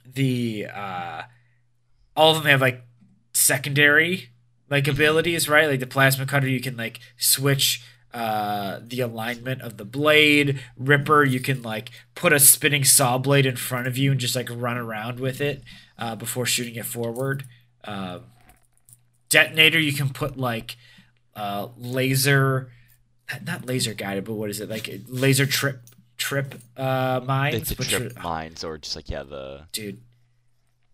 the 0.06 0.68
uh, 0.74 1.22
all 2.16 2.36
of 2.36 2.44
them 2.44 2.50
have 2.52 2.62
like 2.62 2.84
secondary 3.34 4.30
like 4.70 4.88
abilities, 4.88 5.48
right? 5.48 5.68
Like 5.70 5.80
the 5.80 5.88
plasma 5.88 6.26
cutter, 6.26 6.48
you 6.50 6.60
can 6.62 6.76
like 6.78 7.00
switch 7.18 7.84
uh 8.16 8.80
the 8.82 9.02
alignment 9.02 9.62
of 9.62 9.76
the 9.76 9.84
blade 9.84 10.62
ripper 10.78 11.24
you 11.26 11.40
can 11.42 11.62
like 11.62 11.92
put 12.16 12.32
a 12.32 12.40
spinning 12.40 12.86
saw 12.86 13.18
blade 13.18 13.46
in 13.46 13.58
front 13.58 13.88
of 13.88 13.98
you 13.98 14.12
and 14.12 14.20
just 14.22 14.38
like 14.38 14.50
run 14.50 14.78
around 14.78 15.20
with 15.20 15.42
it 15.42 15.62
uh, 16.00 16.16
before 16.16 16.46
shooting 16.46 16.76
it 16.76 16.86
forward 16.86 17.44
um, 17.84 18.22
detonator 19.28 19.80
you 19.80 19.92
can 19.92 20.10
put 20.10 20.38
like 20.38 20.78
uh, 21.36 21.68
laser 21.78 22.72
not 23.46 23.66
laser 23.66 23.94
guided 23.94 24.24
but 24.24 24.36
what 24.36 24.50
is 24.50 24.62
it 24.62 24.70
like 24.70 24.90
laser 25.08 25.46
trip 25.46 25.82
trip 26.18 26.56
uh 26.78 27.20
mines 27.26 27.68
the 27.68 27.84
trip 27.84 28.18
are- 28.18 28.24
mines, 28.24 28.64
or 28.64 28.78
just 28.78 28.96
like 28.96 29.10
yeah, 29.10 29.24
the 29.24 29.64
dude 29.74 30.00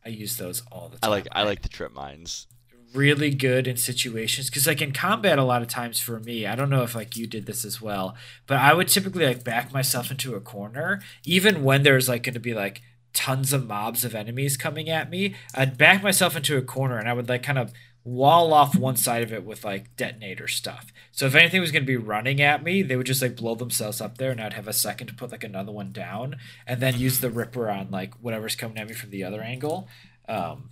i 0.03 0.09
use 0.09 0.37
those 0.37 0.63
all 0.71 0.89
the 0.89 0.97
time. 0.97 1.07
I 1.07 1.13
like 1.13 1.27
I 1.31 1.43
like 1.43 1.61
the 1.61 1.69
trip 1.69 1.93
mines. 1.93 2.47
Really 2.93 3.29
good 3.29 3.67
in 3.67 3.77
situations 3.77 4.49
because 4.49 4.67
like 4.67 4.81
in 4.81 4.91
combat 4.91 5.39
a 5.39 5.43
lot 5.43 5.61
of 5.61 5.67
times 5.67 5.99
for 5.99 6.19
me 6.19 6.45
i 6.45 6.55
don't 6.55 6.69
know 6.69 6.83
if 6.83 6.95
like 6.95 7.15
you 7.15 7.25
did 7.25 7.45
this 7.45 7.63
as 7.63 7.81
well 7.81 8.15
but 8.47 8.57
i 8.57 8.73
would 8.73 8.87
typically 8.87 9.25
like 9.25 9.43
back 9.43 9.71
myself 9.73 10.11
into 10.11 10.35
a 10.35 10.41
corner 10.41 11.01
even 11.25 11.63
when 11.63 11.83
there's 11.83 12.09
like 12.09 12.23
going 12.23 12.33
to 12.33 12.39
be 12.39 12.53
like 12.53 12.81
tons 13.13 13.53
of 13.53 13.67
mobs 13.67 14.05
of 14.05 14.15
enemies 14.15 14.57
coming 14.57 14.89
at 14.89 15.09
me 15.09 15.35
i'd 15.55 15.77
back 15.77 16.03
myself 16.03 16.35
into 16.35 16.57
a 16.57 16.61
corner 16.61 16.97
and 16.97 17.09
i 17.09 17.13
would 17.13 17.29
like 17.29 17.43
kind 17.43 17.59
of 17.59 17.71
wall 18.03 18.53
off 18.53 18.75
one 18.75 18.95
side 18.95 19.21
of 19.21 19.31
it 19.31 19.45
with 19.45 19.63
like 19.63 19.95
detonator 19.95 20.47
stuff. 20.47 20.91
So 21.11 21.27
if 21.27 21.35
anything 21.35 21.61
was 21.61 21.71
going 21.71 21.83
to 21.83 21.87
be 21.87 21.97
running 21.97 22.41
at 22.41 22.63
me 22.63 22.81
they 22.81 22.95
would 22.95 23.05
just 23.05 23.21
like 23.21 23.35
blow 23.35 23.53
themselves 23.55 24.01
up 24.01 24.17
there 24.17 24.31
and 24.31 24.41
i'd 24.41 24.53
have 24.53 24.67
a 24.67 24.73
second 24.73 25.07
to 25.07 25.13
put 25.13 25.31
like 25.31 25.43
another 25.43 25.71
one 25.71 25.91
down 25.91 26.37
and 26.65 26.81
then 26.81 26.97
use 26.97 27.19
the 27.19 27.29
ripper 27.29 27.69
on 27.69 27.91
like 27.91 28.15
whatever's 28.15 28.55
coming 28.55 28.77
at 28.77 28.87
me 28.87 28.93
from 28.93 29.11
the 29.11 29.23
other 29.23 29.41
angle 29.41 29.87
um 30.27 30.71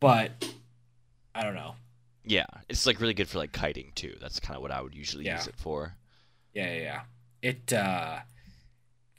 but 0.00 0.52
I 1.34 1.42
don't 1.42 1.54
know. 1.54 1.74
Yeah, 2.24 2.46
it's 2.68 2.86
like 2.86 3.00
really 3.00 3.14
good 3.14 3.28
for 3.28 3.38
like 3.38 3.52
kiting 3.52 3.92
too. 3.94 4.16
That's 4.20 4.40
kind 4.40 4.56
of 4.56 4.62
what 4.62 4.70
I 4.70 4.80
would 4.80 4.94
usually 4.94 5.24
Yeah. 5.26 5.36
use 5.36 5.46
it 5.46 5.56
for. 5.56 5.94
Yeah, 6.54 6.72
yeah, 6.74 6.80
yeah. 6.82 7.00
It 7.42 7.72
uh 7.72 8.20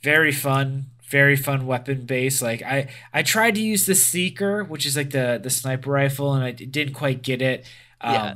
very 0.01 0.31
fun, 0.31 0.85
very 1.09 1.35
fun 1.35 1.65
weapon 1.65 2.05
base. 2.05 2.41
Like 2.41 2.61
I 2.63 2.87
I 3.13 3.21
tried 3.23 3.55
to 3.55 3.61
use 3.61 3.85
the 3.85 3.95
seeker, 3.95 4.63
which 4.63 4.85
is 4.85 4.95
like 4.95 5.11
the 5.11 5.39
the 5.41 5.49
sniper 5.49 5.91
rifle 5.91 6.33
and 6.33 6.43
I 6.43 6.51
didn't 6.51 6.93
quite 6.93 7.21
get 7.21 7.41
it. 7.41 7.65
Um 8.01 8.13
Yeah. 8.13 8.35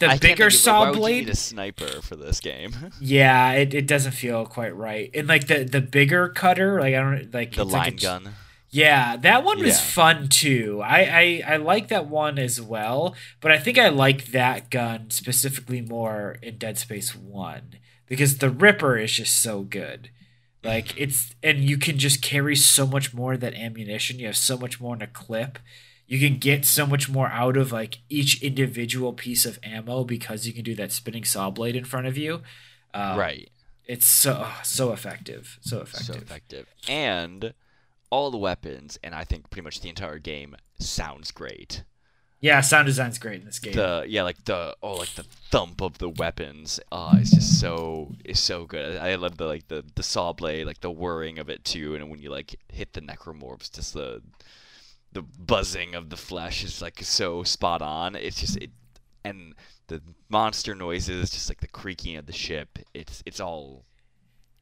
The 0.00 0.06
I 0.10 0.18
bigger 0.18 0.50
saw 0.50 0.80
like, 0.80 0.80
why 0.80 0.86
would 0.90 0.94
you 0.96 1.00
blade? 1.00 1.24
need 1.24 1.32
a 1.32 1.36
sniper 1.36 2.02
for 2.02 2.14
this 2.14 2.38
game. 2.40 2.72
yeah, 3.00 3.52
it, 3.52 3.74
it 3.74 3.86
doesn't 3.88 4.12
feel 4.12 4.46
quite 4.46 4.76
right. 4.76 5.10
And 5.14 5.26
like 5.26 5.46
the 5.48 5.64
the 5.64 5.80
bigger 5.80 6.28
cutter, 6.28 6.78
like 6.80 6.94
I 6.94 6.98
don't 7.00 7.34
like 7.34 7.54
the 7.54 7.62
it's 7.62 7.72
like 7.72 7.84
line 7.84 7.94
a- 7.94 7.96
gun. 7.96 8.34
Yeah, 8.70 9.16
that 9.16 9.44
one 9.44 9.58
was 9.60 9.78
Yeah. 9.78 9.84
fun 9.86 10.28
too. 10.28 10.80
I, 10.84 11.42
I 11.46 11.54
I 11.54 11.56
like 11.56 11.88
that 11.88 12.06
one 12.06 12.38
as 12.38 12.60
well, 12.60 13.14
but 13.40 13.50
I 13.50 13.58
think 13.58 13.78
I 13.78 13.88
like 13.88 14.26
that 14.26 14.70
gun 14.70 15.10
specifically 15.10 15.80
more 15.80 16.36
in 16.42 16.58
Dead 16.58 16.76
Space 16.76 17.14
1 17.14 17.78
because 18.06 18.38
the 18.38 18.50
Ripper 18.50 18.98
is 18.98 19.12
just 19.12 19.40
so 19.40 19.62
good. 19.62 20.10
Like 20.62 20.94
it's 21.00 21.34
and 21.42 21.60
you 21.60 21.78
can 21.78 21.98
just 21.98 22.20
carry 22.20 22.56
so 22.56 22.86
much 22.86 23.14
more 23.14 23.32
of 23.34 23.40
that 23.40 23.54
ammunition. 23.54 24.18
You 24.18 24.26
have 24.26 24.36
so 24.36 24.58
much 24.58 24.80
more 24.80 24.94
in 24.94 25.02
a 25.02 25.06
clip. 25.06 25.58
You 26.06 26.18
can 26.18 26.38
get 26.38 26.64
so 26.64 26.86
much 26.86 27.08
more 27.08 27.28
out 27.28 27.56
of 27.56 27.70
like 27.72 27.98
each 28.08 28.42
individual 28.42 29.12
piece 29.14 29.44
of 29.46 29.58
ammo 29.62 30.04
because 30.04 30.46
you 30.46 30.52
can 30.52 30.64
do 30.64 30.74
that 30.74 30.92
spinning 30.92 31.24
saw 31.24 31.50
blade 31.50 31.76
in 31.76 31.84
front 31.84 32.06
of 32.06 32.16
you. 32.18 32.42
Um, 32.94 33.18
right. 33.18 33.48
It's 33.86 34.06
so 34.06 34.46
so 34.62 34.92
effective, 34.92 35.58
so 35.62 35.80
effective. 35.80 36.06
So 36.16 36.20
effective. 36.20 36.66
And 36.86 37.54
all 38.10 38.30
the 38.30 38.38
weapons, 38.38 38.98
and 39.02 39.14
I 39.14 39.24
think 39.24 39.50
pretty 39.50 39.64
much 39.64 39.80
the 39.80 39.88
entire 39.88 40.18
game 40.18 40.56
sounds 40.78 41.30
great. 41.30 41.84
Yeah, 42.40 42.60
sound 42.60 42.86
design's 42.86 43.18
great 43.18 43.40
in 43.40 43.46
this 43.46 43.58
game. 43.58 43.74
The 43.74 44.04
yeah, 44.06 44.22
like 44.22 44.44
the 44.44 44.76
oh, 44.82 44.94
like 44.94 45.14
the 45.14 45.24
thump 45.50 45.80
of 45.80 45.98
the 45.98 46.08
weapons. 46.08 46.78
Uh, 46.92 47.16
it's 47.20 47.32
just 47.32 47.58
so 47.58 48.12
it's 48.24 48.38
so 48.38 48.64
good. 48.64 48.96
I 48.96 49.16
love 49.16 49.38
the 49.38 49.46
like 49.46 49.66
the 49.66 49.84
the 49.96 50.04
saw 50.04 50.32
blade, 50.32 50.66
like 50.66 50.80
the 50.80 50.90
whirring 50.90 51.38
of 51.38 51.48
it 51.48 51.64
too, 51.64 51.96
and 51.96 52.10
when 52.10 52.20
you 52.20 52.30
like 52.30 52.54
hit 52.72 52.92
the 52.92 53.00
necromorphs, 53.00 53.72
just 53.72 53.94
the 53.94 54.22
the 55.12 55.22
buzzing 55.22 55.96
of 55.96 56.10
the 56.10 56.16
flesh 56.16 56.62
is 56.62 56.80
like 56.80 57.02
so 57.02 57.42
spot 57.42 57.82
on. 57.82 58.14
It's 58.14 58.40
just 58.40 58.56
it, 58.58 58.70
and 59.24 59.54
the 59.88 60.00
monster 60.28 60.76
noises, 60.76 61.30
just 61.30 61.48
like 61.48 61.60
the 61.60 61.66
creaking 61.66 62.16
of 62.16 62.26
the 62.26 62.32
ship. 62.32 62.78
It's 62.94 63.20
it's 63.26 63.40
all. 63.40 63.84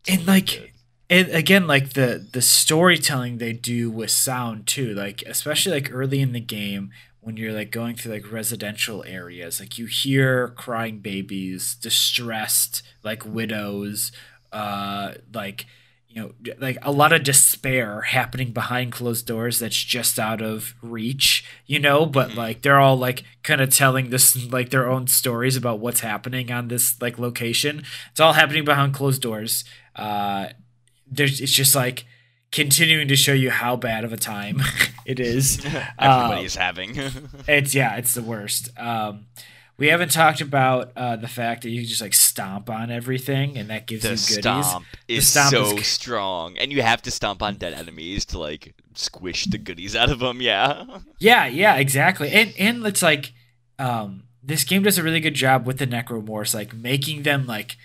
it's 0.01 0.16
and 0.16 0.26
really 0.26 0.40
like 0.40 0.47
good. 0.47 0.70
And 1.09 1.28
again 1.28 1.66
like 1.66 1.92
the 1.92 2.26
the 2.32 2.42
storytelling 2.42 3.38
they 3.38 3.52
do 3.52 3.90
with 3.90 4.11
sound 4.11 4.66
too 4.66 4.94
like 4.94 5.22
especially 5.26 5.72
like 5.72 5.92
early 5.92 6.20
in 6.20 6.32
the 6.32 6.40
game 6.40 6.90
when 7.20 7.36
you're 7.36 7.52
like 7.52 7.70
going 7.70 7.96
through 7.96 8.12
like 8.12 8.30
residential 8.32 9.04
areas 9.07 9.61
like 9.61 9.78
you 9.78 9.86
hear 9.86 10.48
crying 10.48 10.98
babies 10.98 11.74
distressed 11.74 12.82
like 13.02 13.24
widows 13.24 14.12
uh 14.52 15.12
like 15.32 15.66
you 16.09 16.22
know 16.22 16.32
like 16.59 16.78
a 16.82 16.90
lot 16.92 17.12
of 17.12 17.22
despair 17.24 18.00
happening 18.02 18.52
behind 18.52 18.90
closed 18.92 19.26
doors 19.26 19.59
that's 19.59 19.76
just 19.76 20.18
out 20.18 20.40
of 20.40 20.74
reach 20.82 21.44
you 21.66 21.78
know 21.78 22.07
but 22.07 22.30
Mhm. 22.30 22.36
like 22.36 22.62
they're 22.62 22.80
all 22.80 22.96
like 22.96 23.22
kind 23.42 23.61
of 23.61 23.70
telling 23.74 24.11
this 24.11 24.50
like 24.50 24.70
their 24.70 24.88
own 24.88 25.07
stories 25.09 25.57
about 25.57 25.78
what's 25.80 26.00
happening 26.00 26.50
on 26.50 26.68
this 26.68 27.00
like 27.02 27.18
location 27.18 27.82
it's 28.11 28.20
all 28.20 28.32
happening 28.34 28.64
behind 28.64 28.94
closed 28.94 29.20
doors 29.22 29.64
uh 29.94 30.48
there's 31.07 31.40
it's 31.40 31.52
just 31.52 31.74
like 31.74 32.04
continuing 32.52 33.09
to 33.09 33.16
show 33.16 33.32
you 33.32 33.50
how 33.50 33.76
bad 33.76 34.04
of 34.04 34.12
a 34.12 34.16
time 34.16 34.61
it 35.04 35.18
is 35.20 35.64
everybody's 35.98 36.54
having. 36.57 36.94
it's 37.48 37.74
yeah 37.74 37.96
it's 37.96 38.14
the 38.14 38.22
worst 38.22 38.70
um 38.78 39.26
we 39.78 39.88
haven't 39.88 40.11
talked 40.11 40.40
about 40.40 40.90
uh, 40.96 41.16
the 41.16 41.28
fact 41.28 41.62
that 41.62 41.68
you 41.68 41.82
can 41.82 41.88
just 41.88 42.00
like 42.00 42.14
stomp 42.14 42.70
on 42.70 42.90
everything 42.90 43.59
and 43.59 43.68
that 43.68 43.86
gives 43.86 44.04
the 44.04 44.09
you 44.09 44.42
goodies 44.42 44.42
The 44.42 44.62
stomp 44.62 44.86
is 45.07 45.28
stomp 45.28 45.50
so 45.50 45.64
is 45.66 45.72
g- 45.74 45.82
strong, 45.82 46.57
and 46.57 46.72
you 46.72 46.80
have 46.80 47.02
to 47.02 47.11
stomp 47.11 47.42
on 47.42 47.57
dead 47.57 47.74
enemies 47.74 48.24
to 48.26 48.38
like 48.38 48.74
squish 48.94 49.44
the 49.44 49.59
goodies 49.59 49.94
out 49.94 50.09
of 50.11 50.20
them. 50.20 50.40
Yeah. 50.40 51.00
Yeah, 51.18 51.46
yeah, 51.46 51.74
exactly. 51.76 52.30
And 52.30 52.54
and 52.59 52.86
it's 52.86 53.02
like 53.02 53.34
um 53.78 54.22
this 54.42 54.64
game 54.64 54.82
does 54.82 54.96
a 54.96 55.02
really 55.02 55.20
good 55.20 55.34
job 55.34 55.66
with 55.66 55.76
the 55.78 55.86
necromorphs 55.86 56.54
like 56.54 56.72
making 56.72 57.24
them 57.24 57.46
like 57.46 57.76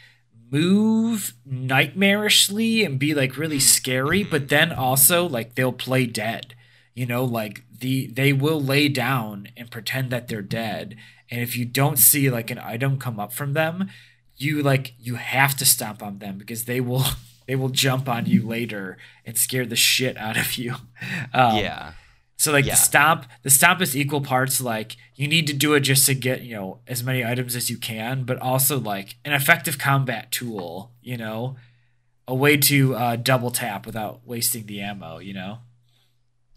move 0.51 1.33
nightmarishly 1.49 2.85
and 2.85 2.99
be 2.99 3.13
like 3.13 3.37
really 3.37 3.57
Mm, 3.57 3.61
scary, 3.61 4.23
but 4.23 4.49
then 4.49 4.71
also 4.71 5.27
like 5.27 5.55
they'll 5.55 5.71
play 5.73 6.05
dead. 6.05 6.55
You 6.93 7.05
know, 7.05 7.23
like 7.23 7.63
the 7.79 8.07
they 8.07 8.33
will 8.33 8.61
lay 8.61 8.89
down 8.89 9.47
and 9.57 9.71
pretend 9.71 10.11
that 10.11 10.27
they're 10.27 10.41
dead. 10.41 10.95
And 11.29 11.41
if 11.41 11.55
you 11.57 11.65
don't 11.65 11.97
see 11.97 12.29
like 12.29 12.51
an 12.51 12.59
item 12.59 12.99
come 12.99 13.19
up 13.19 13.33
from 13.33 13.53
them, 13.53 13.89
you 14.35 14.61
like 14.61 14.93
you 14.99 15.15
have 15.15 15.55
to 15.57 15.65
stomp 15.65 16.03
on 16.03 16.19
them 16.19 16.37
because 16.37 16.65
they 16.65 16.81
will 16.81 17.05
they 17.47 17.55
will 17.55 17.69
jump 17.69 18.09
on 18.09 18.25
you 18.25 18.45
later 18.45 18.97
and 19.25 19.37
scare 19.37 19.65
the 19.65 19.75
shit 19.75 20.17
out 20.17 20.37
of 20.37 20.55
you. 20.55 20.75
Um, 21.33 21.57
yeah. 21.57 21.93
So 22.41 22.51
like 22.51 22.65
Yeah. 22.65 22.73
the 22.73 22.77
stomp, 22.77 23.25
the 23.43 23.49
stomp 23.51 23.81
is 23.81 23.95
equal 23.95 24.21
parts 24.21 24.59
like 24.59 24.97
you 25.15 25.27
need 25.27 25.45
to 25.47 25.53
do 25.53 25.73
it 25.75 25.81
just 25.81 26.05
to 26.07 26.15
get 26.15 26.41
you 26.41 26.55
know 26.55 26.79
as 26.87 27.03
many 27.03 27.23
items 27.23 27.55
as 27.55 27.69
you 27.69 27.77
can, 27.77 28.23
but 28.23 28.37
also 28.39 28.79
like 28.79 29.17
an 29.23 29.33
effective 29.33 29.77
combat 29.77 30.31
tool. 30.31 30.91
You 31.03 31.17
know, 31.17 31.55
a 32.27 32.33
way 32.33 32.57
to 32.57 32.95
uh, 32.95 33.15
double 33.17 33.51
tap 33.51 33.85
without 33.85 34.21
wasting 34.25 34.65
the 34.65 34.81
ammo. 34.81 35.19
You 35.19 35.33
know. 35.33 35.59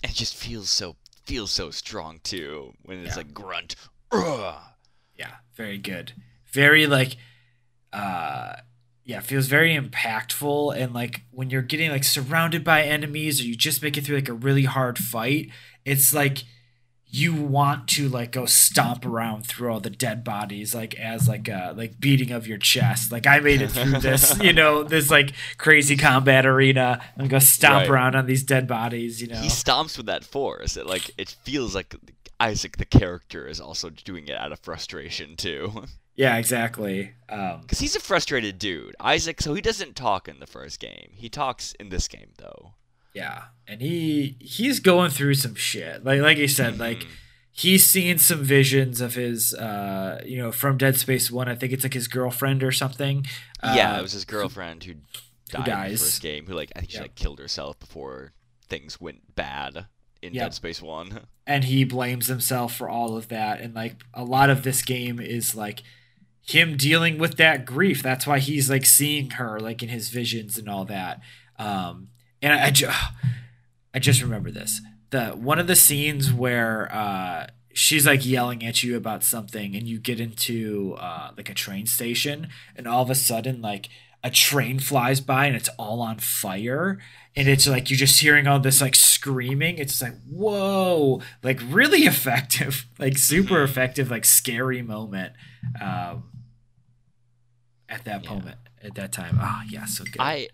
It 0.03 0.13
just 0.15 0.35
feels 0.35 0.71
so 0.71 0.97
feels 1.27 1.51
so 1.51 1.71
strong 1.71 2.21
too 2.23 2.73
when 2.83 2.99
it's 3.01 3.11
Yeah. 3.11 3.17
like 3.17 3.35
grunt. 3.35 3.77
Ugh. 4.13 4.55
Yeah, 5.17 5.35
very 5.55 5.79
good. 5.79 6.13
Very 6.53 6.87
like 6.87 7.17
uh 7.93 8.55
yeah, 9.07 9.21
feels 9.21 9.49
very 9.49 9.77
impactful 9.77 10.75
and 10.81 10.95
like 10.95 11.23
when 11.31 11.51
you're 11.51 11.61
getting 11.63 11.91
like 11.91 12.05
surrounded 12.05 12.65
by 12.65 12.83
enemies 12.83 13.39
or 13.41 13.45
you 13.45 13.55
just 13.55 13.83
make 13.83 13.99
it 13.99 14.05
through 14.05 14.17
like 14.17 14.31
a 14.31 14.33
really 14.33 14.65
hard 14.65 14.97
fight, 14.99 15.51
it's 15.85 16.13
like 16.15 16.45
you 17.07 17.33
want 17.33 17.87
to 17.87 18.09
like 18.09 18.33
go 18.33 18.45
stomp 18.45 19.07
around 19.07 19.47
through 19.47 19.71
all 19.73 19.79
the 19.79 19.89
dead 19.91 20.25
bodies 20.25 20.75
like 20.75 20.95
as 20.99 21.29
like 21.29 21.47
a 21.47 21.73
like 21.77 22.01
beating 22.01 22.33
of 22.33 22.47
your 22.49 22.59
chest. 22.59 23.13
Like 23.13 23.25
I 23.27 23.39
made 23.39 23.63
it 23.63 23.71
through 23.71 24.01
this, 24.01 24.37
you 24.43 24.53
know, 24.53 24.83
this 24.83 25.11
like 25.13 25.33
crazy 25.57 25.97
combat 25.97 26.45
arena 26.45 27.01
and 27.17 27.31
go 27.31 27.39
stomp 27.39 27.83
Right. 27.83 27.91
around 27.91 28.17
on 28.17 28.27
these 28.27 28.43
dead 28.43 28.67
bodies, 28.67 29.23
you 29.23 29.29
know. 29.29 29.37
He 29.39 29.47
stomps 29.49 29.97
with 29.97 30.07
that 30.07 30.25
force. 30.25 30.77
It 30.77 30.87
like 30.87 31.11
it 31.17 31.37
feels 31.45 31.73
like 31.75 31.95
Isaac 32.41 32.79
the 32.79 32.85
character 32.85 33.47
is 33.47 33.61
also 33.61 33.91
doing 33.91 34.27
it 34.27 34.37
out 34.37 34.51
of 34.51 34.59
frustration 34.59 35.37
too. 35.37 35.85
yeah, 36.17 36.37
exactly. 36.37 37.13
Um 37.29 37.63
Cuz 37.69 37.79
he's 37.79 37.95
a 37.95 38.01
frustrated 38.01 38.59
dude. 38.59 38.97
Isaac 38.99 39.41
so 39.41 39.55
he 39.55 39.61
doesn't 39.61 39.95
talk 39.95 40.27
in 40.27 40.41
the 40.41 40.49
first 40.49 40.81
game. 40.81 41.13
He 41.15 41.29
talks 41.29 41.75
in 41.79 41.91
this 41.91 42.09
game 42.09 42.33
though. 42.39 42.75
Yeah, 43.15 43.45
and 43.69 43.81
he 43.81 44.37
he's 44.41 44.81
going 44.81 45.11
through 45.11 45.35
some 45.35 45.55
shit. 45.55 46.05
Like 46.05 46.21
like 46.21 46.37
you 46.39 46.49
said, 46.49 46.79
like 46.79 47.01
Mhm. 47.05 47.09
he's 47.53 47.87
seen 47.87 48.19
some 48.19 48.43
visions 48.43 49.01
of 49.01 49.15
his 49.15 49.55
uh 49.55 50.21
you 50.27 50.37
know 50.37 50.51
from 50.53 50.77
Dead 50.79 50.97
Space 50.97 51.31
1. 51.31 51.49
I 51.49 51.55
think 51.55 51.73
it's 51.73 51.85
like 51.85 51.95
his 51.95 52.09
girlfriend 52.09 52.63
or 52.63 52.73
something. 52.73 53.25
yeah, 53.63 53.95
Uh, 53.95 53.99
it 54.01 54.03
was 54.03 54.13
his 54.13 54.25
girlfriend 54.25 54.85
who 54.85 54.95
died 55.51 55.61
in 55.69 55.75
dies. 55.75 56.01
the 56.01 56.07
first 56.07 56.23
game 56.23 56.47
who 56.47 56.55
like 56.55 56.73
I 56.75 56.81
think 56.81 56.91
she 56.91 56.97
Yep. 56.97 57.03
like 57.05 57.15
killed 57.15 57.39
herself 57.39 57.79
before 57.79 58.33
things 58.69 59.01
went 59.01 59.35
bad 59.37 59.87
in 60.21 60.35
Yep. 60.35 60.45
Dead 60.47 60.55
Space 60.55 60.83
1. 60.83 61.21
and 61.47 61.65
he 61.65 61.85
blames 61.85 62.27
himself 62.27 62.75
for 62.75 62.89
all 62.89 63.17
of 63.17 63.29
that 63.29 63.61
and 63.61 63.75
like 63.75 63.97
a 64.13 64.25
lot 64.25 64.51
of 64.51 64.65
this 64.65 64.83
game 64.83 65.21
is 65.21 65.55
like 65.55 65.83
him 66.43 66.77
dealing 66.77 67.17
with 67.19 67.37
that 67.37 67.65
grief. 67.65 68.03
That's 68.03 68.27
why 68.27 68.39
he's 68.41 68.69
like 68.69 68.85
seeing 68.85 69.31
her 69.31 69.61
like 69.61 69.83
in 69.85 69.89
his 69.89 70.09
visions 70.09 70.59
and 70.59 70.69
all 70.69 70.85
that. 70.87 71.21
Um 71.61 72.09
and 72.45 72.53
I, 72.53 72.67
I, 72.67 72.71
ju- 72.71 72.89
I 73.95 73.99
just 73.99 74.23
remember 74.23 74.51
this. 74.51 74.81
The 75.11 75.31
one 75.31 75.59
of 75.59 75.67
the 75.67 75.77
scenes 75.77 76.33
where 76.33 76.93
uh 76.95 77.47
she's 77.73 78.07
like 78.07 78.25
yelling 78.25 78.65
at 78.65 78.83
you 78.85 78.97
about 78.97 79.25
something 79.25 79.75
and 79.77 79.87
you 79.89 79.99
get 79.99 80.21
into 80.21 80.95
uh 80.99 81.31
like 81.37 81.49
a 81.51 81.55
train 81.55 81.87
station 81.87 82.49
and 82.77 82.87
all 82.87 83.03
of 83.03 83.11
a 83.11 83.15
sudden 83.17 83.61
like 83.61 83.89
a 84.23 84.31
train 84.31 84.79
flies 84.79 85.21
by 85.21 85.47
and 85.47 85.55
it's 85.57 85.69
all 85.79 86.01
on 86.01 86.19
fire 86.19 86.99
and 87.37 87.47
it's 87.49 87.67
like 87.67 87.91
you're 87.91 87.97
just 87.99 88.21
hearing 88.21 88.47
all 88.47 88.59
this 88.61 88.81
like 88.81 88.95
screaming 88.95 89.77
it's 89.79 90.01
like 90.01 90.15
whoa 90.29 91.21
like 91.43 91.61
really 91.69 92.01
effective 92.15 92.87
like 92.99 93.19
super 93.19 93.57
Mhm. 93.57 93.65
effective 93.65 94.11
like 94.11 94.25
scary 94.25 94.81
moment 94.83 95.33
um 95.81 96.25
at 97.89 98.05
that 98.05 98.25
Yeah. 98.25 98.31
moment 98.31 98.59
at 98.83 98.95
that 98.95 99.13
time 99.13 99.39
oh 99.41 99.63
yeah 99.69 99.85
so 99.85 100.05
good 100.05 100.17
I, 100.21 100.49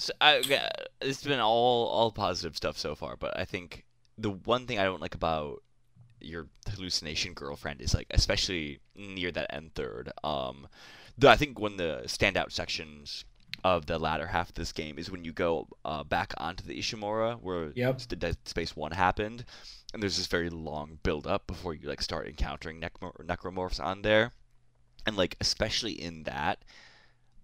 so 0.00 0.12
I, 0.20 0.42
yeah, 0.46 0.68
it's 1.00 1.22
been 1.22 1.40
all 1.40 1.86
all 1.88 2.10
positive 2.10 2.56
stuff 2.56 2.76
so 2.78 2.94
far, 2.94 3.16
but 3.16 3.38
I 3.38 3.44
think 3.44 3.84
the 4.18 4.30
one 4.30 4.66
thing 4.66 4.78
I 4.78 4.84
don't 4.84 5.00
like 5.00 5.14
about 5.14 5.62
your 6.20 6.48
hallucination 6.68 7.32
girlfriend 7.34 7.80
is 7.80 7.94
like, 7.94 8.06
especially 8.10 8.80
near 8.94 9.30
that 9.32 9.54
end 9.54 9.74
third. 9.74 10.12
Um, 10.22 10.68
the, 11.16 11.28
I 11.28 11.36
think 11.36 11.58
one 11.58 11.72
of 11.72 11.78
the 11.78 12.02
standout 12.06 12.52
sections 12.52 13.24
of 13.64 13.86
the 13.86 13.98
latter 13.98 14.26
half 14.26 14.48
of 14.50 14.54
this 14.54 14.72
game 14.72 14.98
is 14.98 15.10
when 15.10 15.24
you 15.24 15.32
go 15.32 15.68
uh, 15.84 16.04
back 16.04 16.32
onto 16.38 16.64
the 16.64 16.78
Ishimura 16.78 17.40
where 17.40 17.72
Yep. 17.74 17.98
the 18.08 18.16
Dead 18.16 18.36
Space 18.44 18.76
One 18.76 18.92
happened, 18.92 19.44
and 19.92 20.02
there's 20.02 20.16
this 20.16 20.26
very 20.26 20.50
long 20.50 20.98
build 21.02 21.26
up 21.26 21.46
before 21.46 21.74
you 21.74 21.88
like 21.88 22.02
start 22.02 22.26
encountering 22.28 22.80
necro- 22.80 23.16
necromorphs 23.26 23.82
on 23.82 24.02
there, 24.02 24.32
and 25.06 25.16
like 25.16 25.36
especially 25.40 25.92
in 25.92 26.24
that. 26.24 26.64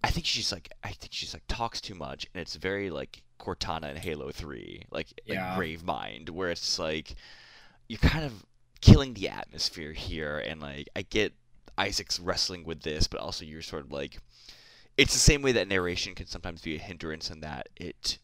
I 0.03 0.09
think 0.09 0.25
she's 0.25 0.51
like 0.51 0.69
I 0.83 0.91
think 0.91 1.11
she's 1.13 1.33
like 1.33 1.43
talks 1.47 1.81
too 1.81 1.95
much 1.95 2.27
and 2.33 2.41
it's 2.41 2.55
very 2.55 2.89
like 2.89 3.21
Cortana 3.39 3.89
in 3.91 3.97
Halo 3.97 4.31
3, 4.31 4.83
like 4.91 5.07
Yeah. 5.25 5.55
like 5.57 5.59
Gravemind, 5.59 6.29
where 6.29 6.49
it's 6.49 6.79
like 6.79 7.15
you're 7.87 7.99
kind 7.99 8.25
of 8.25 8.45
killing 8.81 9.13
the 9.13 9.29
atmosphere 9.29 9.93
here 9.93 10.37
and 10.39 10.61
like 10.61 10.87
I 10.95 11.01
get 11.03 11.33
Isaac's 11.77 12.19
wrestling 12.19 12.63
with 12.63 12.81
this, 12.81 13.07
but 13.07 13.19
also 13.19 13.45
you're 13.45 13.61
sort 13.61 13.85
of 13.85 13.91
like 13.91 14.17
it's 14.97 15.13
the 15.13 15.19
same 15.19 15.41
way 15.41 15.51
that 15.51 15.67
narration 15.67 16.15
can 16.15 16.25
sometimes 16.27 16.61
be 16.61 16.75
a 16.75 16.79
hindrance 16.79 17.29
in 17.29 17.39
that 17.41 17.69
it 17.75 18.17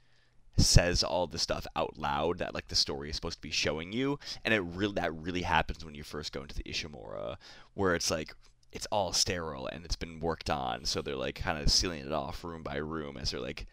says 0.57 1.03
all 1.03 1.26
the 1.28 1.39
stuff 1.39 1.65
out 1.76 1.97
loud 1.97 2.38
that 2.38 2.53
like 2.53 2.67
the 2.67 2.76
story 2.76 3.09
is 3.09 3.15
supposed 3.15 3.38
to 3.38 3.41
be 3.41 3.49
showing 3.51 3.91
you 3.91 4.19
and 4.45 4.53
it 4.53 4.61
really 4.61 4.93
that 4.93 5.13
really 5.15 5.41
happens 5.41 5.84
when 5.84 5.95
you 5.95 6.03
first 6.03 6.32
go 6.32 6.41
into 6.41 6.53
the 6.55 6.63
Ishimura 6.63 7.38
where 7.74 7.95
it's 7.95 8.11
like 8.11 8.36
it's 8.74 8.88
all 8.91 9.13
sterile 9.13 9.67
and 9.67 9.86
it's 9.86 9.95
been 9.95 10.19
worked 10.19 10.49
on 10.49 10.84
so 10.84 11.01
they're 11.01 11.15
like 11.15 11.36
kind 11.36 11.61
of 11.61 11.71
sealing 11.71 12.01
it 12.01 12.11
off 12.11 12.43
room 12.43 12.63
by 12.63 12.76
room 12.76 13.15
as 13.17 13.32
they're 13.32 13.39
like 13.39 13.65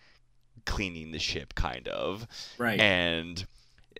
cleaning 0.64 1.12
the 1.12 1.18
ship 1.18 1.54
kind 1.54 1.88
of. 1.88 2.26
Right. 2.58 2.78
And 2.80 3.44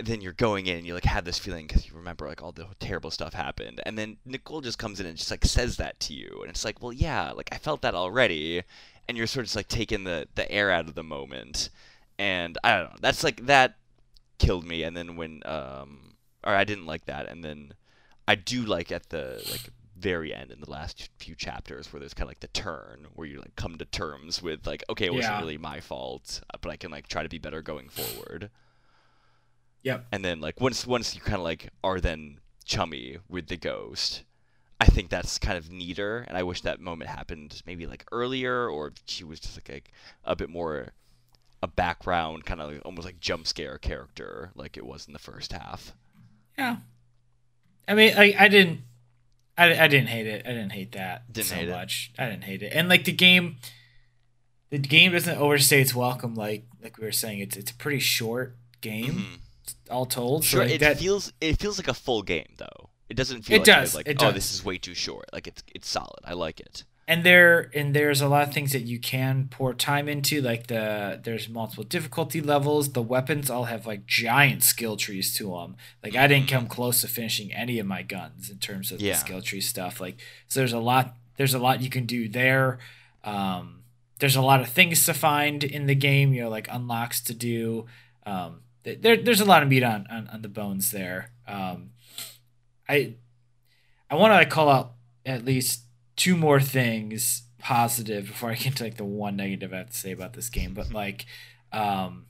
then 0.02 0.20
you're 0.20 0.32
going 0.32 0.66
in 0.66 0.78
and 0.78 0.86
you 0.86 0.94
like 0.94 1.04
have 1.04 1.24
this 1.24 1.38
feeling 1.38 1.66
because 1.66 1.88
you 1.88 1.96
remember 1.96 2.26
like 2.26 2.42
all 2.42 2.52
the 2.52 2.66
terrible 2.78 3.10
stuff 3.10 3.34
happened. 3.34 3.80
And 3.84 3.98
then 3.98 4.18
nicole 4.24 4.60
just 4.60 4.78
comes 4.78 5.00
in 5.00 5.06
and 5.06 5.16
just 5.16 5.30
like 5.30 5.44
says 5.44 5.76
that 5.76 6.00
to 6.00 6.14
you. 6.14 6.38
And 6.42 6.50
it's 6.50 6.64
like 6.64 6.82
well 6.82 6.92
yeah 6.92 7.32
like 7.32 7.48
i 7.52 7.58
felt 7.58 7.82
that 7.82 7.94
already. 7.94 8.62
And 9.08 9.16
you're 9.16 9.26
sort 9.26 9.42
of 9.42 9.46
just 9.46 9.56
like 9.56 9.68
taking 9.68 10.04
the 10.04 10.28
the 10.36 10.50
air 10.50 10.70
out 10.70 10.86
of 10.86 10.94
the 10.94 11.02
moment, 11.02 11.68
and 12.16 12.56
I 12.62 12.76
don't 12.76 12.90
know. 12.90 12.96
That's 13.00 13.24
like 13.24 13.46
that 13.46 13.74
killed 14.38 14.64
me. 14.64 14.84
And 14.84 14.96
then 14.96 15.16
when 15.16 15.42
um, 15.46 16.14
or 16.44 16.54
I 16.54 16.62
didn't 16.62 16.86
like 16.86 17.06
that, 17.06 17.28
and 17.28 17.42
then 17.42 17.72
I 18.28 18.36
do 18.36 18.62
like 18.62 18.92
at 18.92 19.08
the 19.08 19.42
like 19.50 19.70
very 20.00 20.34
end 20.34 20.50
in 20.50 20.60
the 20.60 20.70
last 20.70 21.08
few 21.18 21.34
chapters 21.34 21.92
where 21.92 22.00
there's 22.00 22.14
kind 22.14 22.24
of 22.24 22.28
like 22.30 22.40
the 22.40 22.48
turn 22.48 23.06
where 23.14 23.26
you 23.26 23.38
like 23.38 23.54
come 23.56 23.76
to 23.78 23.84
terms 23.84 24.42
with 24.42 24.66
like 24.66 24.82
okay 24.88 25.06
it 25.06 25.14
wasn't 25.14 25.34
Yeah. 25.34 25.40
really 25.40 25.58
my 25.58 25.80
fault 25.80 26.40
uh, 26.52 26.58
but 26.60 26.70
i 26.70 26.76
can 26.76 26.90
like 26.90 27.06
try 27.08 27.22
to 27.22 27.28
be 27.28 27.38
better 27.38 27.62
going 27.62 27.88
forward 27.88 28.50
Yep. 29.82 30.06
and 30.12 30.24
then 30.24 30.40
like 30.40 30.60
once 30.60 30.86
once 30.86 31.14
you 31.14 31.20
kind 31.20 31.36
of 31.36 31.42
like 31.42 31.70
are 31.82 32.00
then 32.00 32.38
chummy 32.64 33.18
with 33.28 33.48
the 33.48 33.56
ghost 33.56 34.24
i 34.80 34.84
think 34.84 35.08
that's 35.08 35.38
kind 35.38 35.56
of 35.56 35.70
neater 35.70 36.24
and 36.28 36.36
i 36.36 36.42
wish 36.42 36.60
that 36.62 36.80
moment 36.80 37.10
happened 37.10 37.62
maybe 37.66 37.86
like 37.86 38.04
earlier 38.12 38.68
or 38.68 38.92
she 39.06 39.24
was 39.24 39.40
just 39.40 39.56
like 39.56 39.90
a, 40.24 40.32
a 40.32 40.36
bit 40.36 40.50
more 40.50 40.92
a 41.62 41.66
background 41.68 42.44
kind 42.44 42.60
of 42.60 42.72
like, 42.72 42.82
almost 42.84 43.06
like 43.06 43.20
jump 43.20 43.46
scare 43.46 43.78
character 43.78 44.50
like 44.54 44.76
it 44.76 44.84
was 44.86 45.06
in 45.06 45.12
the 45.12 45.18
first 45.18 45.52
half 45.52 45.94
Yeah. 46.58 46.76
I 47.88 47.94
mean, 47.94 48.14
I, 48.16 48.34
I 48.38 48.46
didn't, 48.48 48.82
I, 49.58 49.84
I 49.84 49.88
didn't 49.88 50.08
hate 50.08 50.26
it. 50.26 50.46
I 50.46 50.50
didn't 50.50 50.70
hate 50.72 50.92
that 50.92 51.30
Didn't 51.32 51.48
so 51.48 51.54
hate 51.56 51.68
it. 51.68 51.72
much. 51.72 52.12
I 52.18 52.26
didn't 52.30 52.44
hate 52.44 52.62
it, 52.62 52.72
and 52.74 52.88
like 52.88 53.04
the 53.04 53.12
game, 53.12 53.56
the 54.70 54.78
game 54.78 55.12
doesn't 55.12 55.36
overstay 55.38 55.80
its 55.82 55.94
welcome. 55.94 56.34
Like 56.34 56.64
like 56.82 56.96
we 56.98 57.04
were 57.04 57.12
saying, 57.12 57.40
it's 57.40 57.56
it's 57.56 57.70
a 57.70 57.74
pretty 57.74 57.98
short 58.00 58.56
game, 58.80 59.12
Mhm. 59.66 59.74
all 59.90 60.06
told. 60.06 60.44
So 60.44 60.48
Sure, 60.50 60.60
like 60.64 60.70
it 60.72 60.78
that, 60.80 60.98
feels 60.98 61.32
it 61.40 61.58
feels 61.58 61.78
like 61.78 61.88
a 61.88 61.94
full 61.94 62.22
game 62.22 62.54
though. 62.56 62.90
It 63.08 63.14
doesn't 63.16 63.42
feel 63.42 63.56
It 63.56 63.58
like, 63.60 63.66
does, 63.66 63.94
like 63.94 64.06
it 64.08 64.16
oh 64.20 64.26
does. 64.26 64.34
this 64.34 64.54
is 64.54 64.64
way 64.64 64.78
too 64.78 64.94
short. 64.94 65.28
Like 65.32 65.46
it's 65.46 65.62
it's 65.74 65.88
solid. 65.88 66.20
I 66.24 66.32
like 66.34 66.60
it. 66.60 66.84
And 67.10 67.24
there 67.24 67.70
and 67.74 67.92
there's 67.94 68.20
a 68.20 68.28
lot 68.28 68.46
of 68.46 68.54
things 68.54 68.70
that 68.72 68.82
you 68.82 68.98
can 69.00 69.48
pour 69.50 69.74
time 69.74 70.08
into 70.08 70.40
like 70.40 70.68
the 70.68 71.20
there's 71.24 71.48
multiple 71.48 71.84
difficulty 71.84 72.40
levels. 72.40 72.92
The 72.92 73.02
weapons 73.02 73.50
all 73.50 73.64
have 73.64 73.84
like 73.86 74.06
giant 74.06 74.62
skill 74.62 74.96
trees 74.96 75.34
to 75.38 75.44
them 75.50 75.76
like 76.04 76.14
i 76.14 76.26
didn't 76.28 76.48
come 76.48 76.66
close 76.68 77.00
to 77.00 77.08
finishing 77.08 77.52
any 77.52 77.78
of 77.80 77.86
my 77.86 78.02
guns 78.02 78.48
in 78.48 78.58
terms 78.58 78.92
of 78.92 79.00
Yeah. 79.00 79.14
the 79.14 79.18
skill 79.18 79.42
tree 79.42 79.60
stuff. 79.60 80.00
Like 80.00 80.16
so 80.46 80.60
there's 80.60 80.72
a 80.72 80.78
lot 80.78 81.16
there's 81.36 81.54
a 81.54 81.58
lot 81.58 81.82
you 81.82 81.90
can 81.90 82.06
do 82.06 82.28
there. 82.28 82.78
Um 83.24 83.82
there's 84.20 84.36
a 84.36 84.42
lot 84.42 84.60
of 84.60 84.68
things 84.68 85.04
to 85.06 85.14
find 85.14 85.64
in 85.64 85.86
the 85.86 85.94
game 85.96 86.32
you 86.32 86.42
know 86.42 86.48
like 86.50 86.68
unlocks 86.70 87.20
to 87.22 87.34
do. 87.34 87.86
Um 88.24 88.60
there, 88.84 89.16
there's 89.16 89.40
a 89.40 89.44
lot 89.52 89.62
of 89.62 89.68
meat 89.68 89.82
on, 89.82 90.06
on 90.10 90.28
on 90.32 90.42
the 90.42 90.48
bones 90.48 90.90
there. 90.92 91.32
Um 91.48 91.90
i 92.88 93.14
i 94.10 94.14
want 94.14 94.32
to 94.42 94.48
call 94.48 94.68
out 94.68 94.92
at 95.26 95.44
least 95.44 95.82
two 96.20 96.36
more 96.36 96.60
things 96.60 97.44
positive 97.58 98.26
before 98.26 98.50
I 98.50 98.54
get 98.54 98.76
to 98.76 98.84
like 98.84 98.98
the 98.98 99.04
one 99.04 99.36
negative 99.36 99.72
I 99.72 99.78
have 99.78 99.90
to 99.90 99.96
say 99.96 100.12
about 100.12 100.34
this 100.34 100.50
game. 100.50 100.74
But 100.74 100.92
like, 100.92 101.24
um, 101.72 102.26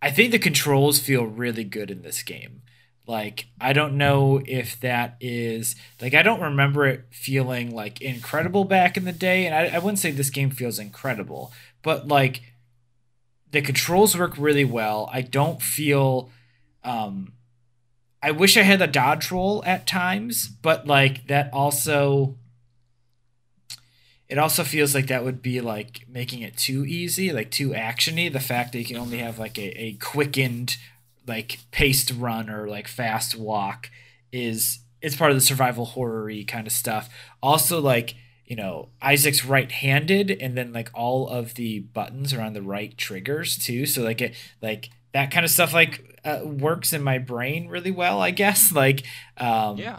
I 0.00 0.10
think 0.10 0.30
the 0.30 0.38
controls 0.38 0.98
feel 0.98 1.24
really 1.24 1.64
good 1.64 1.90
in 1.90 2.00
this 2.00 2.22
game. 2.22 2.62
Like, 3.06 3.48
I 3.60 3.74
don't 3.74 3.98
know 3.98 4.40
if 4.46 4.80
that 4.80 5.18
is 5.20 5.76
like 6.00 6.14
I 6.14 6.22
don't 6.22 6.40
remember 6.40 6.86
it 6.86 7.04
feeling 7.10 7.74
like 7.74 8.00
incredible 8.00 8.64
back 8.64 8.96
in 8.96 9.04
the 9.04 9.12
day, 9.12 9.44
and 9.44 9.54
I, 9.54 9.76
I 9.76 9.78
wouldn't 9.78 9.98
say 9.98 10.10
this 10.10 10.30
game 10.30 10.48
feels 10.48 10.78
incredible, 10.78 11.52
but 11.82 12.08
like 12.08 12.40
the 13.50 13.60
controls 13.60 14.16
work 14.16 14.32
really 14.38 14.64
well. 14.64 15.10
I 15.12 15.20
don't 15.20 15.60
feel 15.60 16.30
um 16.82 17.34
I 18.22 18.30
wish 18.30 18.56
I 18.56 18.62
had 18.62 18.78
the 18.78 18.86
dodge 18.86 19.30
roll 19.30 19.62
at 19.66 19.86
times, 19.86 20.48
but 20.48 20.86
like 20.86 21.26
that 21.26 21.52
also 21.52 22.38
it 24.28 24.38
also 24.38 24.64
feels 24.64 24.94
like 24.94 25.06
that 25.08 25.24
would 25.24 25.42
be 25.42 25.60
like 25.60 26.06
making 26.08 26.40
it 26.42 26.56
too 26.56 26.84
easy, 26.86 27.32
like 27.32 27.50
too 27.50 27.70
actiony. 27.70 28.32
The 28.32 28.40
fact 28.40 28.72
that 28.72 28.78
you 28.78 28.84
can 28.84 28.96
only 28.96 29.18
have 29.18 29.38
like 29.38 29.58
a, 29.58 29.68
a 29.80 29.92
quickened, 29.94 30.76
like 31.26 31.58
paced 31.70 32.10
run 32.12 32.48
or 32.50 32.68
like 32.68 32.88
fast 32.88 33.36
walk 33.36 33.90
is 34.32 34.80
it's 35.02 35.16
part 35.16 35.30
of 35.30 35.36
the 35.36 35.40
survival 35.42 35.84
horror-y 35.84 36.44
kind 36.48 36.66
of 36.66 36.72
stuff. 36.72 37.08
Also, 37.42 37.80
like 37.80 38.14
you 38.46 38.56
know, 38.56 38.90
Isaac's 39.00 39.42
right-handed, 39.44 40.30
and 40.30 40.54
then 40.54 40.72
like 40.72 40.90
all 40.92 41.28
of 41.28 41.54
the 41.54 41.80
buttons 41.80 42.34
are 42.34 42.42
on 42.42 42.52
the 42.52 42.60
right 42.62 42.96
triggers 42.98 43.56
too. 43.56 43.86
So 43.86 44.02
like 44.02 44.20
it 44.20 44.34
like 44.60 44.90
that 45.12 45.30
kind 45.30 45.44
of 45.44 45.50
stuff 45.50 45.72
like 45.72 46.20
uh, 46.24 46.40
works 46.44 46.92
in 46.92 47.02
my 47.02 47.18
brain 47.18 47.68
really 47.68 47.90
well, 47.90 48.20
I 48.20 48.30
guess. 48.32 48.70
Like 48.74 49.04
um, 49.38 49.76
Yeah. 49.78 49.98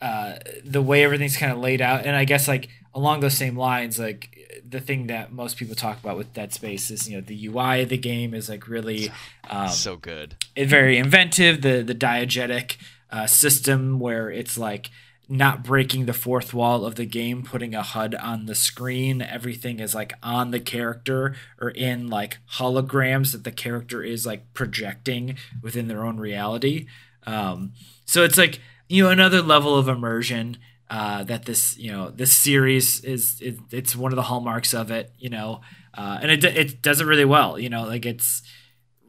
uh, 0.00 0.34
the 0.64 0.80
way 0.82 1.02
everything's 1.04 1.36
kind 1.36 1.52
of 1.52 1.58
laid 1.58 1.80
out, 1.80 2.06
and 2.06 2.14
I 2.16 2.24
guess 2.24 2.46
like 2.48 2.68
along 2.94 3.20
those 3.20 3.36
same 3.36 3.56
lines, 3.56 3.98
like 3.98 4.62
the 4.68 4.80
thing 4.80 5.06
that 5.06 5.32
most 5.32 5.56
people 5.56 5.74
talk 5.74 5.98
about 5.98 6.16
with 6.16 6.32
Dead 6.32 6.52
Space 6.52 6.90
is 6.90 7.08
you 7.08 7.16
know 7.16 7.20
the 7.20 7.46
UI 7.46 7.82
of 7.82 7.88
the 7.88 7.98
game 7.98 8.34
is 8.34 8.48
like 8.48 8.68
really 8.68 9.10
um, 9.48 9.68
so 9.68 9.96
good. 9.96 10.36
very 10.56 10.98
inventive. 10.98 11.62
The 11.62 11.82
the 11.82 11.94
diegetic 11.94 12.76
uh, 13.10 13.26
system 13.26 13.98
where 13.98 14.30
it's 14.30 14.58
like 14.58 14.90
not 15.28 15.62
breaking 15.62 16.06
the 16.06 16.14
fourth 16.14 16.54
wall 16.54 16.86
of 16.86 16.94
the 16.94 17.04
game, 17.04 17.42
putting 17.42 17.74
a 17.74 17.82
HUD 17.82 18.14
on 18.14 18.46
the 18.46 18.54
screen. 18.54 19.20
Everything 19.20 19.78
is 19.78 19.94
like 19.94 20.14
on 20.22 20.50
the 20.52 20.60
character 20.60 21.36
or 21.60 21.68
in 21.68 22.08
like 22.08 22.38
holograms 22.54 23.32
that 23.32 23.44
the 23.44 23.52
character 23.52 24.02
is 24.02 24.24
like 24.24 24.52
projecting 24.54 25.36
within 25.62 25.86
their 25.88 26.04
own 26.04 26.18
reality. 26.18 26.86
Um, 27.26 27.72
so 28.06 28.24
it's 28.24 28.38
like 28.38 28.60
you 28.88 29.04
know 29.04 29.10
another 29.10 29.42
level 29.42 29.76
of 29.76 29.86
immersion 29.86 30.56
uh, 30.90 31.24
that 31.24 31.44
this 31.44 31.76
you 31.78 31.90
know 31.92 32.10
this 32.10 32.32
series 32.32 33.00
is 33.04 33.40
it, 33.40 33.58
it's 33.70 33.94
one 33.96 34.12
of 34.12 34.16
the 34.16 34.22
hallmarks 34.22 34.72
of 34.74 34.90
it. 34.90 35.12
You 35.18 35.30
know, 35.30 35.60
uh, 35.94 36.18
and 36.22 36.30
it 36.30 36.44
it 36.44 36.82
does 36.82 37.00
it 37.00 37.04
really 37.06 37.24
well. 37.24 37.58
You 37.58 37.68
know, 37.68 37.84
like 37.84 38.06
it's 38.06 38.42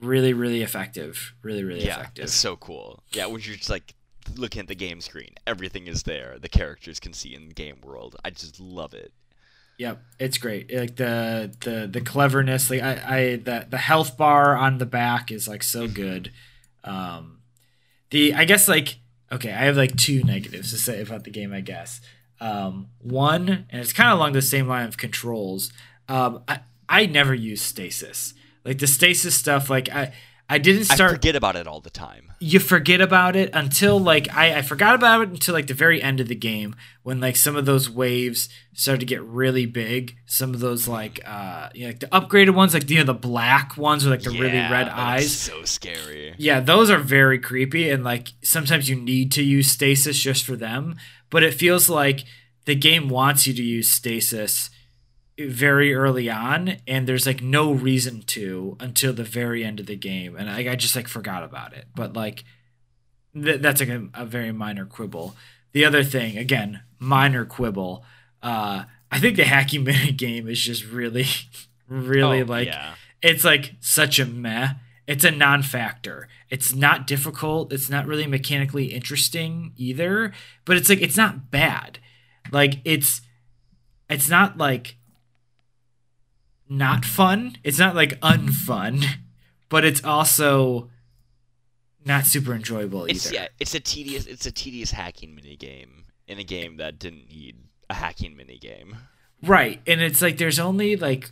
really 0.01 0.33
really 0.33 0.61
effective 0.61 1.33
really 1.41 1.63
really 1.63 1.85
Yeah, 1.85 1.95
effective 1.99 2.23
it's 2.25 2.33
so 2.33 2.55
cool. 2.55 3.03
Yeah, 3.11 3.25
when 3.25 3.41
you're 3.41 3.55
just 3.55 3.69
like 3.69 3.93
looking 4.35 4.61
at 4.61 4.67
the 4.67 4.75
game 4.75 5.01
screen, 5.01 5.35
everything 5.47 5.87
is 5.87 6.03
there. 6.03 6.37
The 6.39 6.49
characters 6.49 6.99
can 6.99 7.13
see 7.13 7.33
in 7.33 7.47
the 7.49 7.53
game 7.53 7.81
world. 7.83 8.15
I 8.23 8.29
just 8.29 8.59
love 8.59 8.93
it. 8.93 9.11
yep 9.77 10.01
it's 10.19 10.37
great 10.37 10.73
like 10.73 10.95
the 10.97 11.51
the 11.61 11.87
the 11.87 12.01
cleverness 12.01 12.69
like 12.69 12.81
i 12.81 12.93
i 13.17 13.35
the 13.37 13.65
the 13.69 13.77
health 13.77 14.17
bar 14.17 14.55
on 14.57 14.77
the 14.77 14.85
back 14.85 15.31
is 15.31 15.47
like 15.47 15.63
so 15.63 15.87
good 15.87 16.31
um 16.83 17.39
the 18.11 18.33
i 18.33 18.43
guess 18.43 18.67
like 18.67 18.97
okay 19.31 19.51
i 19.51 19.65
have 19.65 19.77
like 19.77 19.95
two 19.95 20.23
negatives 20.23 20.71
to 20.71 20.77
say 20.77 21.01
about 21.01 21.23
the 21.23 21.31
game 21.31 21.53
i 21.53 21.61
guess. 21.61 22.01
Um 22.41 22.87
one 22.99 23.65
and 23.69 23.81
it's 23.81 23.91
kind 23.91 24.09
of 24.11 24.17
along 24.17 24.31
the 24.31 24.41
same 24.41 24.67
line 24.67 24.87
of 24.87 24.97
controls 24.97 25.73
um 26.07 26.41
i 26.47 26.61
i 26.87 27.05
never 27.05 27.33
use 27.33 27.61
stasis. 27.61 28.33
Like 28.63 28.79
the 28.79 28.87
stasis 28.87 29.35
stuff 29.35 29.69
like 29.69 29.89
i 29.89 30.13
i 30.49 30.57
didn't 30.57 30.85
start 30.85 31.11
I 31.11 31.13
forget 31.15 31.35
about 31.35 31.55
it 31.55 31.67
all 31.67 31.79
the 31.79 31.89
time. 31.89 32.33
you 32.39 32.59
forget 32.59 33.01
about 33.01 33.35
it 33.35 33.49
until 33.53 33.99
like 33.99 34.27
I, 34.35 34.57
I 34.57 34.61
forgot 34.61 34.95
about 34.95 35.21
it 35.21 35.29
until 35.29 35.53
like 35.53 35.67
the 35.67 35.73
very 35.73 36.01
end 36.01 36.19
of 36.19 36.27
the 36.27 36.35
game 36.35 36.75
when 37.03 37.19
like 37.19 37.35
some 37.35 37.55
of 37.55 37.65
those 37.65 37.89
waves 37.89 38.49
started 38.73 38.99
to 39.01 39.05
get 39.05 39.21
really 39.23 39.65
big. 39.65 40.15
Some 40.25 40.53
of 40.53 40.59
those 40.59 40.87
like 40.87 41.19
uh 41.25 41.69
you 41.75 41.81
know, 41.81 41.87
like 41.87 41.99
the 41.99 42.07
upgraded 42.07 42.55
ones, 42.55 42.73
like 42.73 42.89
you 42.89 42.97
know 42.97 43.03
the 43.03 43.13
black 43.13 43.77
ones 43.77 44.03
with 44.05 44.11
like 44.11 44.23
the 44.23 44.31
really 44.39 44.57
Yeah, 44.57 44.71
red 44.71 44.87
that 44.87 45.19
is 45.19 45.25
eyes. 45.25 45.37
So 45.37 45.63
scary. 45.65 46.33
Yeah, 46.37 46.59
those 46.61 46.89
are 46.89 46.99
very 46.99 47.39
creepy 47.39 47.89
and 47.89 48.03
like 48.03 48.29
sometimes 48.41 48.89
you 48.89 48.95
need 48.95 49.31
to 49.33 49.43
use 49.43 49.71
stasis 49.71 50.17
just 50.19 50.45
for 50.45 50.55
them, 50.55 50.95
but 51.29 51.43
it 51.43 51.53
feels 51.53 51.89
like 51.89 52.23
the 52.65 52.75
game 52.75 53.09
wants 53.09 53.45
you 53.47 53.53
to 53.53 53.63
use 53.63 53.89
stasis 53.89 54.69
very 55.47 55.93
early 55.93 56.29
on 56.29 56.77
and 56.87 57.07
there's 57.07 57.25
like 57.25 57.41
no 57.41 57.71
reason 57.71 58.21
to 58.23 58.75
until 58.79 59.13
the 59.13 59.23
very 59.23 59.63
end 59.63 59.79
of 59.79 59.85
the 59.85 59.95
game 59.95 60.35
and 60.35 60.49
I, 60.49 60.71
I 60.71 60.75
just 60.75 60.95
like 60.95 61.07
forgot 61.07 61.43
about 61.43 61.73
it. 61.73 61.85
But 61.95 62.13
like 62.13 62.43
th- 63.33 63.61
that's 63.61 63.79
like 63.79 63.89
a, 63.89 64.07
a 64.13 64.25
very 64.25 64.51
minor 64.51 64.85
quibble. 64.85 65.35
The 65.71 65.85
other 65.85 66.03
thing, 66.03 66.37
again, 66.37 66.81
minor 66.97 67.45
quibble. 67.45 68.03
Uh, 68.41 68.83
I 69.11 69.19
think 69.19 69.37
the 69.37 69.43
hacky 69.43 69.83
mini 69.85 70.11
game 70.11 70.47
is 70.47 70.59
just 70.59 70.85
really, 70.85 71.27
really 71.87 72.41
Oh, 72.41 72.45
like 72.45 72.67
yeah. 72.67 72.95
it's 73.21 73.43
like 73.43 73.75
such 73.79 74.19
a 74.19 74.25
meh. 74.25 74.69
It's 75.07 75.23
a 75.23 75.31
non-factor. 75.31 76.27
It's 76.51 76.75
not 76.75 77.07
difficult. 77.07 77.73
It's 77.73 77.89
not 77.89 78.05
really 78.05 78.27
mechanically 78.27 78.85
interesting 78.93 79.73
either. 79.75 80.33
But 80.65 80.77
it's 80.77 80.87
like 80.89 81.01
it's 81.01 81.17
not 81.17 81.49
bad. 81.49 81.97
Like 82.51 82.75
it's 82.85 83.21
it's 84.09 84.29
not 84.29 84.57
like 84.57 84.97
not 86.69 87.03
fun. 87.03 87.57
It's 87.63 87.79
not 87.79 87.95
like 87.95 88.19
unfun, 88.21 89.03
but 89.69 89.83
it's 89.83 90.03
also 90.03 90.89
not 92.05 92.25
super 92.25 92.53
enjoyable 92.53 93.03
either. 93.03 93.11
It's 93.11 93.31
yeah, 93.31 93.47
it's 93.59 93.73
a 93.75 93.79
tedious 93.79 94.27
it's 94.27 94.45
a 94.45 94.51
tedious 94.51 94.91
hacking 94.91 95.35
mini 95.35 95.55
game 95.55 96.05
in 96.27 96.39
a 96.39 96.43
game 96.43 96.77
that 96.77 96.99
didn't 96.99 97.27
need 97.29 97.57
a 97.89 97.95
hacking 97.95 98.35
mini 98.35 98.57
game. 98.57 98.95
Right. 99.43 99.81
And 99.87 100.01
it's 100.01 100.21
like 100.21 100.37
there's 100.37 100.59
only 100.59 100.95
like 100.95 101.31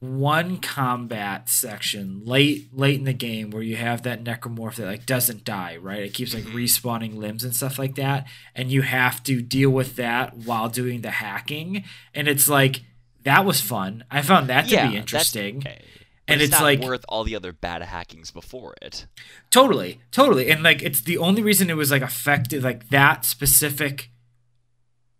one 0.00 0.58
combat 0.58 1.48
section 1.48 2.24
late 2.24 2.76
late 2.76 2.98
in 2.98 3.04
the 3.04 3.12
game 3.12 3.50
where 3.50 3.62
you 3.62 3.76
have 3.76 4.02
that 4.02 4.24
necromorph 4.24 4.74
that 4.74 4.86
like 4.86 5.06
doesn't 5.06 5.44
die, 5.44 5.76
right? 5.76 6.02
It 6.02 6.14
keeps 6.14 6.34
like 6.34 6.42
mm-hmm. 6.42 6.56
respawning 6.56 7.16
limbs 7.16 7.44
and 7.44 7.54
stuff 7.54 7.78
like 7.78 7.94
that. 7.94 8.26
And 8.54 8.70
you 8.70 8.82
have 8.82 9.22
to 9.24 9.40
deal 9.40 9.70
with 9.70 9.94
that 9.96 10.36
while 10.36 10.68
doing 10.68 11.02
the 11.02 11.12
hacking. 11.12 11.84
And 12.14 12.26
it's 12.26 12.48
like 12.48 12.82
that 13.24 13.44
was 13.44 13.60
fun. 13.60 14.04
I 14.10 14.22
found 14.22 14.48
that 14.48 14.66
to 14.66 14.74
yeah, 14.74 14.88
be 14.88 14.94
that's 14.94 15.00
interesting. 15.00 15.58
okay. 15.58 15.82
And 16.28 16.40
it's, 16.40 16.50
it's 16.50 16.52
not 16.52 16.62
like 16.62 16.80
worth 16.80 17.04
all 17.08 17.24
the 17.24 17.34
other 17.34 17.52
bad 17.52 17.82
hackings 17.82 18.30
before 18.30 18.74
it. 18.80 19.06
Totally, 19.50 20.00
totally. 20.12 20.50
And 20.50 20.62
like 20.62 20.82
it's 20.82 21.00
the 21.00 21.18
only 21.18 21.42
reason 21.42 21.68
it 21.68 21.76
was 21.76 21.90
like 21.90 22.02
effective 22.02 22.62
like 22.62 22.88
that 22.90 23.24
specific 23.24 24.10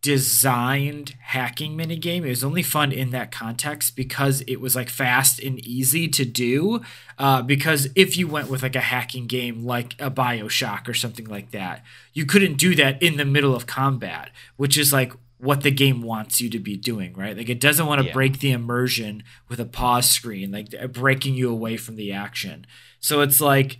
designed 0.03 1.15
hacking 1.21 1.77
minigame. 1.79 2.25
It 2.25 2.31
was 2.31 2.45
only 2.45 2.65
fun 2.65 2.91
in 2.91 3.11
that 3.11 3.31
context 3.31 3.95
because 3.95 4.43
it 4.49 4.61
was 4.61 4.75
like 4.75 4.91
fast 4.91 5.41
and 5.41 5.61
easy 5.61 6.09
to 6.09 6.25
do. 6.25 6.83
Uh, 7.19 7.41
because 7.41 7.89
if 7.95 8.17
you 8.17 8.27
went 8.27 8.51
with 8.51 8.63
like 8.63 8.75
a 8.75 8.81
hacking 8.81 9.29
game 9.29 9.65
like 9.65 9.95
a 10.01 10.11
Bioshock 10.11 10.89
or 10.89 10.95
something 10.95 11.27
like 11.27 11.53
that, 11.53 11.85
you 12.13 12.27
couldn't 12.27 12.59
do 12.59 12.75
that 12.75 13.01
in 13.01 13.17
the 13.17 13.25
middle 13.25 13.55
of 13.55 13.67
combat, 13.67 14.31
which 14.57 14.77
is 14.77 14.93
like 14.93 15.13
what 15.43 15.63
the 15.63 15.73
game 15.73 16.03
wants 16.03 16.41
you 16.41 16.49
to 16.49 16.61
be 16.61 16.77
doing, 16.77 17.13
right? 17.15 17.37
Like 17.37 17.49
it 17.49 17.59
doesn't 17.61 17.87
want 17.87 18.01
to 18.01 18.07
Yeah. 18.07 18.13
break 18.13 18.39
the 18.39 18.53
immersion 18.53 19.25
with 19.49 19.59
a 19.59 19.65
pause 19.65 20.09
screen, 20.09 20.53
like 20.53 20.73
uh, 20.81 20.87
breaking 20.87 21.35
you 21.35 21.51
away 21.51 21.77
from 21.77 21.97
the 21.97 22.13
action. 22.13 22.65
So 23.01 23.23
it's 23.23 23.41
like 23.41 23.79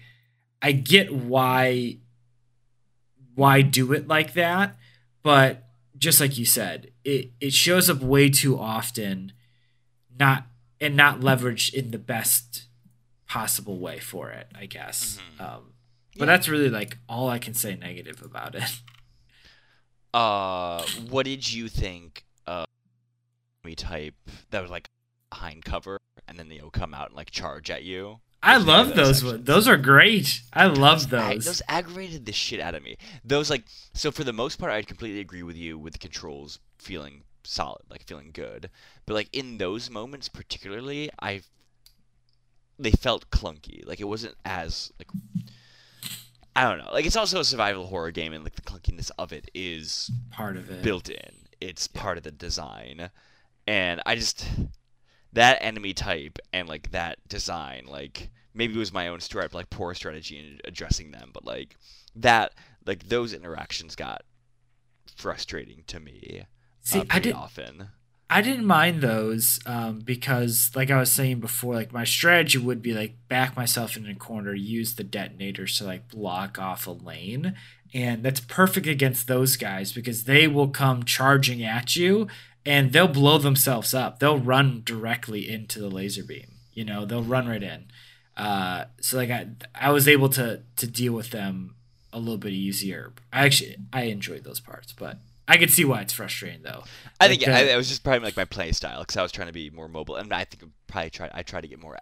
I 0.61 0.73
get 0.73 1.15
why 1.15 1.99
why 3.35 3.63
do 3.63 3.93
it 3.93 4.09
like 4.09 4.35
that, 4.35 4.77
but 5.23 5.69
just 5.97 6.21
like 6.21 6.37
you 6.37 6.45
said, 6.45 6.91
it 7.05 7.31
it 7.41 7.53
shows 7.53 7.89
up 7.89 8.01
way 8.01 8.29
too 8.29 8.59
often, 8.59 9.33
not 10.19 10.47
and 10.81 10.97
not 10.97 11.21
leveraged 11.21 11.73
in 11.75 11.93
the 11.93 11.99
best 11.99 12.65
possible 13.29 13.79
way 13.79 14.01
for 14.01 14.31
it. 14.31 14.49
I 14.55 14.67
guess. 14.67 15.21
Mhm. 15.39 15.45
Um, 15.45 15.63
but 16.19 16.21
Yeah. 16.23 16.27
that's 16.27 16.49
really 16.49 16.71
like 16.71 16.99
all 17.09 17.29
I 17.31 17.39
can 17.39 17.55
say 17.55 17.77
negative 17.77 18.21
about 18.23 18.57
it. 18.57 18.65
Uh, 20.15 20.85
what 21.09 21.25
did 21.27 21.53
you 21.53 21.69
think 21.69 22.25
of 22.47 22.67
me 23.65 23.75
type 23.75 24.15
that 24.51 24.61
was 24.63 24.71
like 24.71 24.89
behind 25.31 25.65
cover 25.65 25.99
and 26.29 26.39
then 26.39 26.49
they'll 26.49 26.71
come 26.71 26.93
out 26.95 27.09
and 27.09 27.17
like 27.17 27.31
charge 27.31 27.71
at 27.71 27.83
you? 27.83 28.21
I 28.45 28.57
love 28.57 28.97
those 28.97 29.23
those 29.23 29.45
Those 29.45 29.69
are 29.69 29.77
great. 29.77 30.43
I 30.53 30.67
love 30.67 31.05
Ag- 31.05 31.11
those. 31.37 31.45
those 31.45 31.63
aggravated 31.69 32.27
the 32.27 32.33
shit 32.33 32.59
out 32.61 32.75
of 32.75 32.83
me. 32.83 32.97
Those 33.25 33.49
like 33.49 33.65
so 33.95 34.11
for 34.11 34.25
the 34.25 34.33
most 34.33 34.59
part, 34.59 34.73
I'd 34.73 34.89
completely 34.89 35.21
agree 35.21 35.45
with 35.45 35.57
you 35.57 35.79
with 35.79 35.93
the 35.93 35.99
controls 36.01 36.59
feeling 36.79 37.23
solid, 37.45 37.83
like 37.89 38.03
feeling 38.03 38.31
good. 38.33 38.69
But 39.07 39.15
like 39.15 39.29
in 39.33 39.59
those 39.59 39.91
moments 39.91 40.29
particularly, 40.29 41.09
I 41.21 41.43
they 42.79 42.91
felt 42.91 43.31
clunky. 43.31 43.87
Like 43.87 44.01
it 44.01 44.09
wasn't 44.09 44.35
as 44.45 44.93
like 44.99 45.09
I 46.55 46.65
don't 46.65 46.79
know. 46.79 46.91
Like 46.93 47.07
it's 47.07 47.17
also 47.17 47.41
a 47.41 47.45
survival 47.45 47.87
horror 47.87 48.11
game, 48.11 48.33
and 48.33 48.45
like 48.45 48.55
the 48.57 48.63
clunkiness 48.63 49.11
of 49.19 49.33
it 49.33 49.51
is 49.55 50.11
Part 50.31 50.57
of 50.57 50.71
it. 50.71 50.83
built 50.83 51.09
in. 51.09 51.31
It's 51.61 51.87
part 51.87 52.19
of 52.19 52.25
the 52.25 52.31
design, 52.33 53.11
and 53.67 54.03
I 54.05 54.17
just 54.17 54.47
that 55.33 55.59
enemy 55.63 55.95
type 55.95 56.39
and 56.53 56.69
like 56.69 56.91
that 56.91 57.19
design, 57.29 57.87
like 57.87 58.31
maybe 58.53 58.75
it 58.75 58.79
was 58.79 58.93
my 58.93 59.09
own 59.09 59.21
strat, 59.21 59.55
like 59.55 59.71
poor 59.71 59.95
strategy 59.95 60.39
in 60.39 60.59
addressing 60.65 61.11
them, 61.13 61.31
but 61.33 61.45
like 61.47 61.77
that, 62.17 62.53
like 62.85 63.09
those 63.09 63.33
interactions 63.33 63.97
got 63.97 64.23
frustrating 65.17 65.85
to 65.87 66.01
me. 66.01 66.43
See, 66.81 67.01
uh, 67.01 67.05
I 67.11 67.19
did. 67.19 67.35
often. 67.35 67.89
I 68.33 68.41
didn't 68.41 68.65
mind 68.65 69.03
those 69.03 69.61
um, 69.67 69.99
because, 69.99 70.71
like 70.75 70.91
I 70.91 70.99
was 70.99 71.13
saying 71.13 71.41
before, 71.41 71.75
like 71.75 71.93
my 71.93 72.05
strategy 72.05 72.57
would 72.57 72.81
be 72.81 72.95
like 72.95 73.15
back 73.29 73.59
myself 73.59 73.95
in 73.95 74.07
a 74.07 74.15
corner, 74.15 74.55
use 74.55 74.95
the 74.95 75.05
detonators 75.05 75.77
to 75.77 75.85
like 75.85 76.09
block 76.09 76.59
off 76.59 76.87
a 76.87 76.93
lane, 76.93 77.55
and 77.93 78.23
that's 78.23 78.41
perfect 78.41 78.87
against 78.87 79.27
those 79.27 79.57
guys 79.57 79.93
because 79.93 80.25
they 80.25 80.49
will 80.49 80.69
come 80.69 81.03
charging 81.03 81.63
at 81.63 81.95
you 81.95 82.27
and 82.65 82.95
they'll 82.95 83.07
blow 83.07 83.37
themselves 83.37 83.93
up. 83.93 84.19
They'll 84.19 84.39
run 84.39 84.81
directly 84.83 85.51
into 85.51 85.79
the 85.79 85.91
laser 85.91 86.25
beam. 86.25 86.55
You 86.73 86.87
know, 86.87 87.05
they'll 87.05 87.23
run 87.23 87.47
right 87.47 87.63
in. 87.63 87.89
Uh, 88.35 88.87
so 88.99 89.19
like 89.19 89.31
I, 89.31 89.49
I 89.75 89.91
was 89.91 90.09
able 90.09 90.31
to 90.31 90.63
to 90.77 90.87
deal 90.87 91.13
with 91.13 91.33
them 91.33 91.75
a 92.15 92.19
little 92.19 92.39
bit 92.39 92.55
easier. 92.55 93.13
I 93.31 93.45
actually 93.45 93.77
I 93.93 94.05
enjoyed 94.05 94.45
those 94.45 94.61
parts, 94.61 94.95
but 94.95 95.19
I 95.49 95.57
could 95.57 95.71
see 95.71 95.85
why 95.85 96.01
it's 96.03 96.13
frustrating 96.13 96.63
though. 96.63 96.85
I 97.21 97.25
Like 97.25 97.31
think 97.31 97.43
yeah, 97.43 97.63
the- 97.63 97.71
I, 97.71 97.75
it 97.75 97.77
was 97.77 97.89
just 97.89 98.05
probably 98.05 98.21
like 98.21 98.37
my 98.37 98.45
play 98.45 98.73
style 98.73 99.01
because 99.01 99.17
I 99.17 99.23
was 99.23 99.33
trying 99.33 99.49
to 99.49 99.53
be 99.53 99.71
more 99.71 99.89
mobile, 99.89 100.17
and 100.17 100.33
I 100.33 100.45
think 100.45 100.63
I 100.63 100.67
probably 100.87 101.11
try 101.11 101.31
I 101.35 101.43
try 101.43 101.61
to 101.61 101.69
get 101.69 101.81
more. 101.81 101.97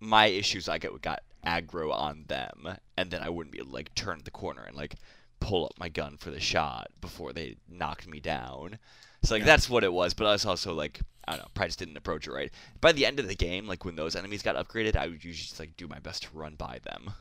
My 0.00 0.26
issues 0.26 0.68
I 0.68 0.78
get 0.78 1.00
got 1.02 1.22
aggro 1.46 1.92
on 1.92 2.24
them, 2.28 2.68
and 2.96 3.10
then 3.10 3.22
I 3.22 3.30
wouldn't 3.30 3.52
be 3.52 3.58
able 3.58 3.68
to 3.70 3.74
like 3.74 3.94
turn 3.94 4.20
the 4.24 4.30
corner 4.30 4.62
and 4.64 4.76
like 4.76 4.96
pull 5.40 5.64
up 5.66 5.72
my 5.78 5.88
gun 5.88 6.16
for 6.18 6.30
the 6.30 6.40
shot 6.40 6.88
before 7.00 7.32
they 7.32 7.56
knocked 7.68 8.06
me 8.08 8.20
down. 8.20 8.78
So 9.22 9.34
like 9.34 9.40
Yeah. 9.40 9.46
that's 9.46 9.70
what 9.70 9.84
it 9.84 9.92
was, 9.92 10.12
but 10.14 10.26
I 10.26 10.32
was 10.32 10.44
also 10.44 10.74
like 10.74 11.00
I 11.26 11.32
don't 11.32 11.40
know, 11.42 11.48
probably 11.54 11.68
just 11.68 11.78
didn't 11.78 11.96
approach 11.96 12.26
it 12.26 12.32
right. 12.32 12.52
By 12.80 12.92
the 12.92 13.04
end 13.06 13.18
of 13.18 13.26
the 13.28 13.34
game, 13.34 13.66
like 13.66 13.84
when 13.84 13.96
those 13.96 14.14
enemies 14.14 14.42
got 14.42 14.54
upgraded, 14.56 14.94
I 14.94 15.06
would 15.08 15.24
usually 15.24 15.46
just 15.48 15.58
like 15.58 15.76
do 15.76 15.88
my 15.88 15.98
best 15.98 16.22
to 16.24 16.28
run 16.34 16.54
by 16.54 16.80
them. 16.84 17.12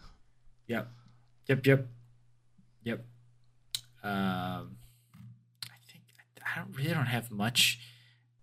Yep. 0.67 0.87
Yep. 1.47 1.65
Yep. 1.65 1.87
Yep. 2.83 3.05
Um, 4.03 4.77
I 6.45 6.59
don't 6.59 6.75
really 6.77 6.93
don't 6.93 7.07
have 7.07 7.31
much 7.31 7.79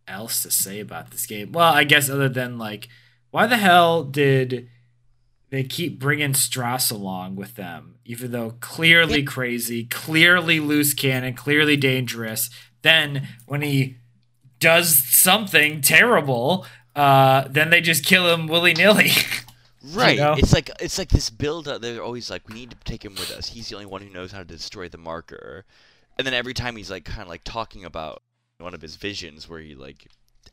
else 0.08 0.42
to 0.42 0.50
say 0.50 0.80
about 0.80 1.10
this 1.10 1.26
game. 1.26 1.52
Well, 1.52 1.72
I 1.72 1.84
guess 1.84 2.10
other 2.10 2.28
than 2.28 2.58
like, 2.58 2.88
why 3.30 3.46
the 3.46 3.56
hell 3.56 4.04
did 4.04 4.68
they 5.50 5.62
keep 5.62 5.98
bringing 5.98 6.32
Stross 6.32 6.90
along 6.90 7.36
with 7.36 7.56
them, 7.56 7.96
even 8.04 8.32
though 8.32 8.56
clearly 8.60 9.22
crazy, 9.22 9.84
clearly 9.84 10.58
loose 10.60 10.94
cannon, 10.94 11.34
clearly 11.34 11.76
dangerous. 11.76 12.48
Then 12.80 13.28
when 13.46 13.60
he 13.60 13.98
does 14.58 14.96
something 14.96 15.82
terrible, 15.82 16.66
uh, 16.96 17.48
then 17.48 17.68
they 17.68 17.82
just 17.82 18.04
kill 18.04 18.32
him 18.32 18.46
willy 18.46 18.74
nilly. 18.74 19.10
Right. 19.84 20.16
know? 20.16 20.36
It's 20.38 20.52
like 20.52 20.70
it's 20.78 20.96
like 20.96 21.08
this 21.08 21.28
build 21.28 21.66
up. 21.66 21.82
They're 21.82 22.02
always 22.02 22.30
like, 22.30 22.48
we 22.48 22.54
need 22.54 22.70
to 22.70 22.76
take 22.84 23.04
him 23.04 23.14
with 23.14 23.32
us. 23.32 23.48
He's 23.48 23.68
the 23.68 23.74
only 23.74 23.86
one 23.86 24.00
who 24.00 24.10
knows 24.10 24.30
how 24.30 24.38
to 24.38 24.44
destroy 24.44 24.88
the 24.88 24.96
marker. 24.96 25.64
And 26.18 26.26
then 26.26 26.34
every 26.34 26.54
time 26.54 26.76
he's 26.76 26.90
like 26.90 27.04
kind 27.04 27.22
of 27.22 27.28
like 27.28 27.44
talking 27.44 27.84
about 27.84 28.22
one 28.58 28.74
of 28.74 28.82
his 28.82 28.96
visions 28.96 29.48
where 29.48 29.60
he 29.60 29.74
like 29.74 30.06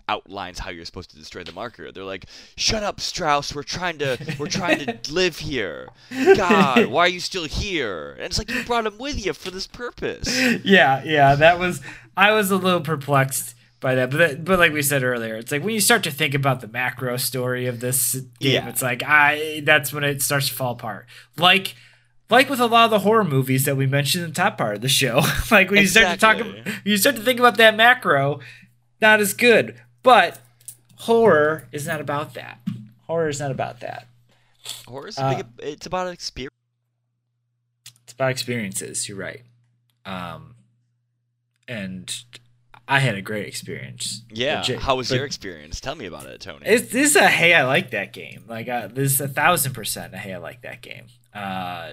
outlines 0.07 0.57
how 0.59 0.71
you're 0.71 0.85
supposed 0.85 1.11
to 1.11 1.15
destroy 1.17 1.43
the 1.43 1.51
marker. 1.51 1.91
They're 1.91 2.03
like, 2.03 2.25
"Shut 2.57 2.81
up, 2.83 2.97
Stross. 2.97 3.53
We're 3.53 3.63
trying 3.63 3.99
to 3.99 4.17
we're 4.39 4.47
trying 4.47 4.79
to 4.85 4.97
live 5.13 5.37
here. 5.39 5.89
God, 6.35 6.87
why 6.87 7.05
are 7.05 7.09
you 7.09 7.19
still 7.19 7.45
here?" 7.45 8.13
And 8.13 8.23
it's 8.23 8.37
like 8.39 8.49
you 8.49 8.63
brought 8.63 8.85
him 8.87 8.97
with 8.97 9.23
you 9.23 9.33
for 9.33 9.51
this 9.51 9.67
purpose. 9.67 10.27
yeah, 10.63 11.03
yeah, 11.03 11.35
that 11.35 11.59
was 11.59 11.81
I 12.17 12.31
was 12.31 12.49
a 12.51 12.57
little 12.57 12.81
perplexed 12.81 13.55
by 13.79 13.95
that, 13.95 14.09
but 14.09 14.17
that, 14.17 14.45
but 14.45 14.57
like 14.59 14.73
we 14.73 14.81
said 14.81 15.03
earlier, 15.03 15.35
it's 15.35 15.51
like 15.51 15.63
when 15.63 15.73
you 15.73 15.81
start 15.81 16.03
to 16.03 16.11
think 16.11 16.33
about 16.33 16.61
the 16.61 16.67
macro 16.67 17.15
story 17.17 17.65
of 17.67 17.79
this 17.79 18.13
game, 18.39 18.53
Yeah. 18.53 18.69
it's 18.69 18.81
like 18.81 19.03
I 19.05 19.61
that's 19.63 19.93
when 19.93 20.03
it 20.03 20.21
starts 20.21 20.47
to 20.49 20.53
fall 20.55 20.73
apart. 20.73 21.05
Like 21.37 21.75
like 22.29 22.49
with 22.49 22.59
a 22.59 22.65
lot 22.67 22.85
of 22.85 22.91
the 22.91 22.99
horror 22.99 23.23
movies 23.23 23.65
that 23.65 23.75
we 23.75 23.85
mentioned 23.87 24.23
in 24.23 24.29
the 24.31 24.35
top 24.35 24.57
part 24.57 24.75
of 24.75 24.81
the 24.81 24.89
show, 24.89 25.21
like 25.51 25.71
when 25.71 25.81
you 25.81 25.87
start 25.87 26.07
to 26.07 26.17
talk, 26.17 26.37
you 26.83 26.97
start 26.97 27.15
to 27.15 27.21
think 27.21 27.39
about 27.39 27.57
that 27.57 27.75
macro, 27.75 28.39
not 29.01 29.19
as 29.19 29.33
good. 29.33 29.81
But 30.03 30.39
horror 30.95 31.67
is 31.71 31.87
not 31.87 32.01
about 32.01 32.33
that. 32.35 32.59
Horror 33.07 33.29
is 33.29 33.39
not 33.39 33.51
about 33.51 33.79
that. 33.79 34.07
Horror's 34.87 35.17
Uh, 35.17 35.35
big, 35.35 35.45
it's 35.59 35.85
about 35.85 36.07
experience. 36.07 36.53
It's 38.03 38.13
about 38.13 38.31
experiences. 38.31 39.07
You're 39.09 39.17
right. 39.17 39.43
Um, 40.05 40.55
and 41.67 42.23
I 42.87 42.99
had 42.99 43.15
a 43.15 43.21
great 43.21 43.47
experience. 43.47 44.23
Yeah. 44.31 44.59
Legit. 44.59 44.79
How 44.79 44.95
was 44.95 45.09
But 45.09 45.15
your 45.15 45.25
experience? 45.25 45.79
Tell 45.79 45.95
me 45.95 46.05
about 46.05 46.25
it, 46.25 46.41
Tony. 46.41 46.65
It's 46.65 46.91
this 46.91 47.11
is 47.11 47.15
a 47.15 47.27
hey, 47.27 47.53
I 47.53 47.63
like 47.63 47.91
that 47.91 48.13
game. 48.13 48.45
Like 48.47 48.67
uh, 48.67 48.87
this 48.87 49.13
is 49.13 49.21
a 49.21 49.27
thousand 49.27 49.73
percent 49.73 50.13
a 50.13 50.17
hey, 50.17 50.33
I 50.33 50.37
like 50.37 50.61
that 50.63 50.81
game. 50.81 51.05
Uh, 51.33 51.91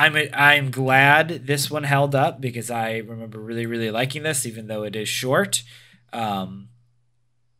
I'm 0.00 0.16
I'm 0.32 0.70
glad 0.70 1.46
this 1.46 1.70
one 1.70 1.82
held 1.82 2.14
up 2.14 2.40
because 2.40 2.70
I 2.70 2.98
remember 2.98 3.38
really 3.38 3.66
really 3.66 3.90
liking 3.90 4.22
this, 4.22 4.46
even 4.46 4.66
though 4.66 4.82
it 4.82 4.96
is 4.96 5.10
short. 5.10 5.62
Um, 6.10 6.68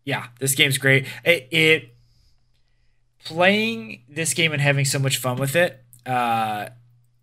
yeah, 0.07 0.28
this 0.38 0.55
game's 0.55 0.78
great. 0.78 1.07
It, 1.22 1.49
it 1.51 1.97
playing 3.26 4.05
this 4.09 4.32
game 4.32 4.53
and 4.53 4.62
having 4.62 4.86
so 4.86 4.99
much 4.99 5.18
fun 5.18 5.36
with 5.36 5.55
it. 5.55 5.84
Uh, 6.07 6.70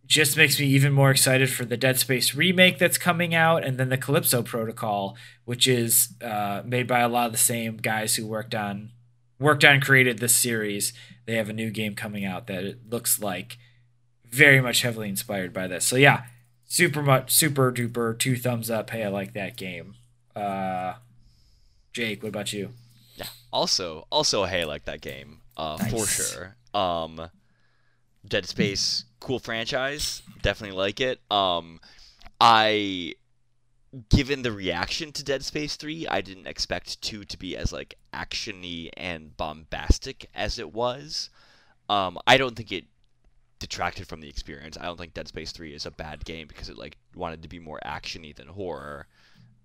just 0.06 0.38
makes 0.38 0.60
me 0.60 0.68
even 0.68 0.94
more 0.94 1.10
excited 1.10 1.50
for 1.50 1.66
the 1.66 1.76
Dead 1.76 1.98
Space 1.98 2.36
remake 2.36 2.78
that's 2.78 3.00
coming 3.00 3.34
out, 3.34 3.66
and 3.66 3.80
then 3.80 3.90
the 3.90 3.98
Callisto 3.98 4.44
Protocol, 4.44 5.18
which 5.46 5.68
is 5.68 6.14
uh, 6.22 6.62
made 6.64 6.86
by 6.86 7.00
a 7.00 7.10
lot 7.10 7.26
of 7.26 7.32
the 7.32 7.40
same 7.40 7.78
guys 7.78 8.16
who 8.16 8.28
worked 8.28 8.54
on 8.54 8.92
worked 9.40 9.66
on 9.66 9.82
created 9.82 10.20
this 10.20 10.36
series. 10.36 10.94
They 11.26 11.38
have 11.38 11.50
a 11.50 11.54
new 11.54 11.72
game 11.72 11.96
coming 11.96 12.24
out 12.24 12.46
that 12.48 12.64
it 12.64 12.80
looks 12.88 13.20
like 13.20 13.58
very 14.32 14.62
much 14.62 14.82
heavily 14.82 15.10
inspired 15.10 15.54
by 15.54 15.68
this. 15.68 15.86
So 15.86 15.96
yeah, 15.96 16.24
super 16.66 17.02
much 17.02 17.32
super 17.32 17.72
duper 17.72 18.18
two 18.18 18.36
thumbs 18.36 18.70
up. 18.70 18.90
Hey, 18.90 19.04
I 19.04 19.10
like 19.10 19.34
that 19.34 19.58
game. 19.58 19.96
Uh, 20.36 20.94
Jake, 21.94 22.22
what 22.22 22.30
about 22.30 22.54
you? 22.54 22.74
Yeah. 23.16 23.28
Also, 23.52 24.08
also, 24.12 24.46
hey, 24.46 24.62
I 24.62 24.66
like 24.66 24.86
that 24.86 25.02
game. 25.02 25.42
Uh, 25.56 25.78
for 25.78 26.06
sure. 26.06 26.56
Um, 26.74 27.30
Dead 28.28 28.46
Space, 28.46 29.06
cool 29.20 29.40
franchise. 29.40 30.22
Definitely 30.42 30.78
like 30.78 31.00
it. 31.02 31.20
Um, 31.32 31.80
I 32.40 33.16
given 34.10 34.42
the 34.42 34.52
reaction 34.52 35.12
to 35.14 35.24
Dead 35.24 35.44
Space 35.44 35.76
3, 35.76 36.08
I 36.08 36.22
didn't 36.22 36.48
expect 36.48 37.02
2 37.02 37.24
to 37.26 37.38
be 37.38 37.56
as 37.56 37.72
like 37.72 37.98
actiony 38.14 38.90
and 38.96 39.36
bombastic 39.38 40.30
as 40.36 40.60
it 40.60 40.74
was. 40.74 41.30
Um, 41.90 42.18
I 42.28 42.38
don't 42.38 42.56
think 42.56 42.72
it 42.72 42.86
detracted 43.60 44.08
from 44.08 44.22
the 44.22 44.30
experience. 44.30 44.78
I 44.80 44.86
don't 44.86 44.98
think 44.98 45.14
Dead 45.14 45.28
Space 45.28 45.52
3 45.52 45.74
is 45.74 45.86
a 45.86 45.92
bad 45.92 46.26
game 46.26 46.48
because 46.48 46.70
it 46.70 46.78
like 46.78 46.98
wanted 47.16 47.42
to 47.42 47.48
be 47.48 47.60
more 47.60 47.80
actiony 47.86 48.36
than 48.36 48.48
horror. 48.48 49.08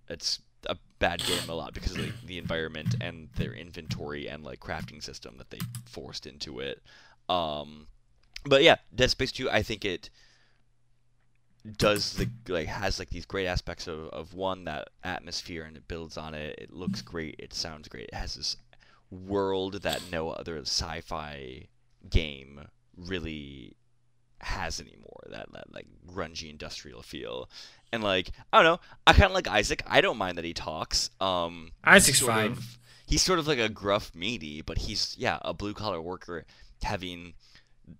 It's 0.09 0.40
a 0.66 0.76
bad 0.99 1.24
game 1.24 1.49
a 1.49 1.55
lot 1.55 1.74
because 1.74 1.93
of 1.93 1.99
the, 1.99 2.12
the 2.26 2.38
environment 2.38 2.95
and 3.01 3.28
their 3.36 3.53
inventory 3.53 4.28
and 4.28 4.45
like 4.45 4.61
crafting 4.61 5.03
system 5.03 5.36
that 5.38 5.51
they 5.51 5.59
forced 5.86 6.26
into 6.26 6.61
it. 6.61 6.82
Um, 7.28 7.86
but 8.45 8.62
yeah, 8.62 8.76
Dead 8.95 9.11
Space 9.11 9.32
2, 9.32 9.51
I 9.51 9.62
think 9.62 9.84
it 9.84 10.11
does 11.78 12.14
the 12.14 12.28
like 12.49 12.66
has 12.66 12.99
like 12.99 13.11
these 13.11 13.24
great 13.24 13.47
aspects 13.47 13.86
of, 13.86 14.09
of 14.09 14.34
one 14.34 14.64
that 14.64 14.88
atmosphere 15.05 15.64
and 15.64 15.76
it 15.76 15.86
builds 15.86 16.16
on 16.16 16.34
it. 16.34 16.59
It 16.59 16.72
looks 16.72 17.03
great. 17.03 17.36
It 17.38 17.55
sounds 17.55 17.88
great. 17.88 18.09
It 18.09 18.14
has 18.14 18.34
this 18.34 18.57
world 19.11 19.82
that 19.82 20.01
no 20.11 20.30
other 20.30 20.59
sci-fi 20.59 21.68
game 22.09 22.62
really 22.97 23.76
has 24.43 24.80
anymore. 24.80 25.22
That 25.30 25.51
that 25.53 25.72
like 25.72 25.86
grungy 26.07 26.51
industrial 26.51 27.03
feel. 27.03 27.49
And 27.93 28.03
like 28.03 28.30
I 28.53 28.62
don't 28.62 28.72
know, 28.72 28.80
I 29.07 29.12
kind 29.12 29.24
of 29.24 29.32
like 29.32 29.49
Isaac. 29.49 29.82
I 29.86 30.01
don't 30.01 30.18
mind 30.18 30.38
that 30.38 30.45
he 30.45 30.55
talks. 30.55 31.11
Um, 31.20 31.72
Isaac's 31.84 32.20
fine. 32.20 32.53
Of, 32.53 32.78
he's 33.07 33.22
sort 33.22 33.38
of 33.38 33.47
like 33.47 33.59
a 33.59 33.68
gruff 33.68 34.14
meaty, 34.14 34.62
but 34.62 34.78
he's 34.78 35.14
yeah 35.18 35.38
a 35.43 35.53
blue 35.55 35.74
collar 35.74 36.01
worker 36.01 36.45
having 36.82 37.34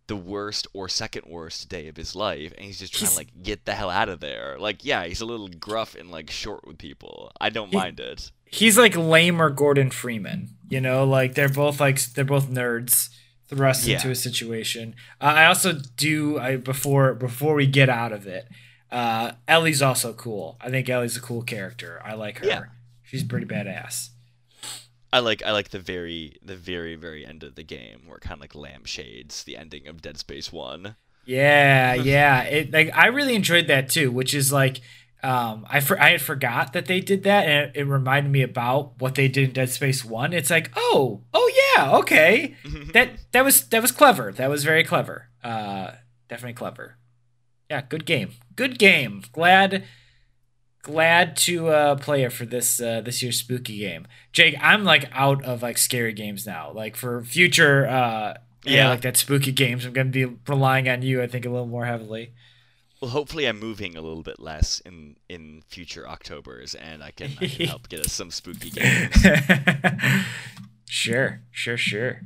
the 0.07 0.17
worst 0.17 0.67
or 0.73 0.89
second 0.89 1.25
worst 1.27 1.69
day 1.69 1.89
of 1.89 1.97
his 1.97 2.15
life, 2.15 2.53
and 2.57 2.65
he's 2.65 2.79
just 2.79 2.93
trying 2.95 3.01
He's- 3.01 3.13
to 3.13 3.19
like 3.19 3.43
get 3.43 3.65
the 3.65 3.75
hell 3.75 3.91
out 3.91 4.09
of 4.09 4.21
there. 4.21 4.57
Like 4.59 4.85
yeah, 4.85 5.05
he's 5.05 5.21
a 5.21 5.27
little 5.27 5.49
gruff 5.49 5.95
and 5.95 6.11
like 6.11 6.31
short 6.31 6.67
with 6.67 6.79
people. 6.79 7.33
I 7.41 7.51
don't 7.51 7.71
He- 7.71 7.77
mind 7.77 8.01
it. 8.01 8.31
He's 8.47 8.77
like 8.79 8.97
lame 8.97 9.41
or 9.41 9.49
Gordon 9.51 9.91
Freeman. 9.91 10.51
You 10.69 10.81
know, 10.81 11.05
like 11.05 11.35
they're 11.35 11.49
both 11.49 11.81
like 11.81 12.01
they're 12.15 12.25
both 12.25 12.49
nerds 12.49 13.09
thrust 13.57 13.87
into 13.87 14.11
a 14.11 14.15
situation. 14.15 14.95
Uh, 15.21 15.25
I 15.25 15.47
also 15.47 15.75
do 15.97 16.39
I 16.39 16.57
before 16.57 17.15
before 17.15 17.55
we 17.55 17.67
get 17.67 17.89
out 17.89 18.13
of 18.13 18.27
it. 18.27 18.49
Uh, 18.91 19.33
Ellie's 19.49 19.81
also 19.81 20.13
cool. 20.13 20.59
I 20.61 20.69
think 20.69 20.89
Ellie's 20.89 21.17
a 21.17 21.21
cool 21.21 21.43
character. 21.43 22.01
I 22.05 22.15
like 22.15 22.39
her. 22.39 22.47
Yeah. 22.47 22.63
She's 23.03 23.25
pretty 23.25 23.47
badass. 23.47 24.11
I 25.13 25.19
like 25.19 25.43
I 25.43 25.53
like 25.53 25.71
the 25.71 25.79
very 25.79 26.39
the 26.43 26.57
very 26.57 26.95
very 26.95 27.27
end 27.27 27.43
of 27.43 27.55
the 27.55 27.63
game 27.63 28.03
where 28.07 28.17
it 28.17 28.23
kind 28.23 28.35
of 28.35 28.41
like 28.41 28.55
lampshades 28.55 29.45
the 29.45 29.57
ending 29.57 29.87
of 29.87 30.01
Dead 30.01 30.19
Space 30.19 30.53
One. 30.53 30.97
Yeah, 31.25 31.95
yeah. 31.95 32.43
It 32.45 32.73
like 32.73 32.91
I 32.97 33.07
really 33.07 33.35
enjoyed 33.35 33.67
that 33.67 33.91
too, 33.91 34.11
which 34.11 34.35
is 34.35 34.53
like 34.53 34.81
um 35.23 35.67
I 35.69 35.81
for, 35.81 36.01
I 36.01 36.11
had 36.11 36.21
forgot 36.23 36.73
that 36.73 36.87
they 36.87 37.01
did 37.01 37.23
that 37.25 37.47
and 37.47 37.71
it, 37.77 37.81
it 37.81 37.85
reminded 37.85 38.31
me 38.33 38.43
about 38.43 39.01
what 39.01 39.15
they 39.15 39.29
did 39.29 39.45
in 39.49 39.53
Dead 39.53 39.71
Space 39.71 40.05
1. 40.05 40.33
It's 40.33 40.51
like, 40.51 40.71
"Oh, 40.77 41.23
oh 41.33 41.51
yeah, 41.77 41.97
okay." 41.99 42.57
that 42.93 43.11
that 43.33 43.45
was 43.45 43.69
that 43.69 43.81
was 43.83 43.93
clever. 43.93 44.33
That 44.33 44.51
was 44.51 44.65
very 44.65 44.85
clever. 44.85 45.29
Uh 45.45 45.93
definitely 46.29 46.55
clever. 46.55 46.97
Yeah, 47.71 47.83
good 47.89 48.05
game. 48.05 48.33
Good 48.57 48.79
game. 48.79 49.23
Glad 49.33 49.85
glad 50.83 51.37
to 51.37 51.69
uh 51.69 51.95
play 51.97 52.25
it 52.25 52.33
for 52.33 52.45
this 52.45 52.81
uh 52.81 53.01
this 53.01 53.23
year's 53.23 53.39
spooky 53.39 53.79
game. 53.79 54.07
Jake, 54.33 54.57
I'm 54.61 54.83
like 54.85 55.09
out 55.13 55.45
of 55.45 55.63
like 55.63 55.79
scary 55.79 56.13
games 56.13 56.47
now. 56.47 56.73
Like 56.73 56.97
for 56.97 57.23
future 57.23 57.87
uh 57.87 58.35
yeah, 58.65 58.73
Yeah. 58.77 58.89
like 58.91 59.03
that 59.03 59.17
spooky 59.17 59.53
games, 59.53 59.85
I'm 59.85 59.93
going 59.93 60.13
to 60.13 60.29
be 60.29 60.37
relying 60.49 60.89
on 60.89 61.03
you 61.03 61.23
I 61.23 61.27
think 61.27 61.45
a 61.47 61.51
little 61.51 61.67
more 61.67 61.85
heavily. 61.87 62.33
Well, 63.03 63.11
hopefully 63.11 63.47
I'm 63.47 63.59
moving 63.59 63.97
a 63.97 64.01
little 64.01 64.23
bit 64.23 64.39
less 64.39 64.79
in 64.79 65.17
in 65.29 65.65
future 65.67 66.09
Octobers, 66.09 66.77
and 66.77 67.03
I 67.03 67.11
can, 67.11 67.33
I 67.41 67.49
can 67.49 67.67
help 67.67 67.89
get 67.89 67.99
us 67.99 68.13
some 68.13 68.31
spooky 68.31 68.71
games. 68.71 69.17
sure, 70.89 71.41
sure, 71.51 71.77
sure. 71.77 72.21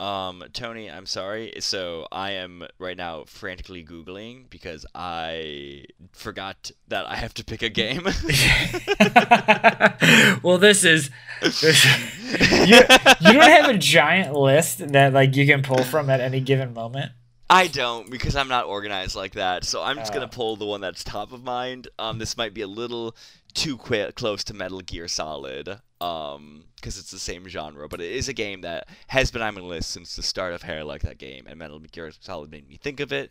Um, 0.00 0.42
Tony, 0.52 0.90
I'm 0.90 1.06
sorry. 1.06 1.52
So 1.60 2.08
I 2.10 2.32
am 2.32 2.64
right 2.80 2.96
now 2.96 3.22
frantically 3.24 3.84
googling 3.84 4.50
because 4.50 4.84
I 4.96 5.84
forgot 6.10 6.72
that 6.88 7.06
I 7.06 7.14
have 7.14 7.34
to 7.34 7.44
pick 7.44 7.62
a 7.62 7.68
game. 7.68 8.02
well, 10.42 10.58
this 10.58 10.82
is 10.82 11.08
this, 11.40 11.84
you, 12.66 12.80
you 13.20 13.32
don't 13.32 13.48
have 13.48 13.70
a 13.70 13.78
giant 13.78 14.34
list 14.34 14.88
that 14.88 15.12
like 15.12 15.36
you 15.36 15.46
can 15.46 15.62
pull 15.62 15.84
from 15.84 16.10
at 16.10 16.18
any 16.18 16.40
given 16.40 16.74
moment. 16.74 17.12
I 17.52 17.66
don't 17.66 18.10
because 18.10 18.34
I'm 18.34 18.48
not 18.48 18.66
organized 18.66 19.14
like 19.14 19.32
that. 19.34 19.64
So 19.64 19.82
I'm 19.82 19.96
just 19.96 20.10
Oh. 20.10 20.14
gonna 20.14 20.28
pull 20.28 20.56
the 20.56 20.64
one 20.66 20.80
that's 20.80 21.04
top 21.04 21.32
of 21.32 21.42
mind. 21.44 21.88
Um, 21.98 22.18
this 22.18 22.36
might 22.36 22.54
be 22.54 22.62
a 22.62 22.66
little 22.66 23.14
too 23.54 23.76
qui- 23.76 24.10
close 24.12 24.42
to 24.44 24.54
Metal 24.54 24.80
Gear 24.80 25.06
Solid. 25.08 25.80
Um, 26.00 26.64
because 26.76 26.98
it's 26.98 27.12
the 27.12 27.18
same 27.20 27.46
genre, 27.46 27.88
but 27.88 28.00
it 28.00 28.10
is 28.10 28.28
a 28.28 28.32
game 28.32 28.62
that 28.62 28.88
has 29.08 29.30
been 29.30 29.40
on 29.42 29.54
my 29.54 29.60
list 29.60 29.90
since 29.90 30.16
the 30.16 30.22
start 30.22 30.52
of 30.52 30.62
Hey 30.62 30.78
I 30.78 30.82
Like 30.82 31.02
That 31.02 31.18
Game, 31.18 31.46
and 31.46 31.56
Metal 31.56 31.78
Gear 31.78 32.10
Solid 32.20 32.50
made 32.50 32.68
me 32.68 32.76
think 32.76 32.98
of 32.98 33.12
it 33.12 33.30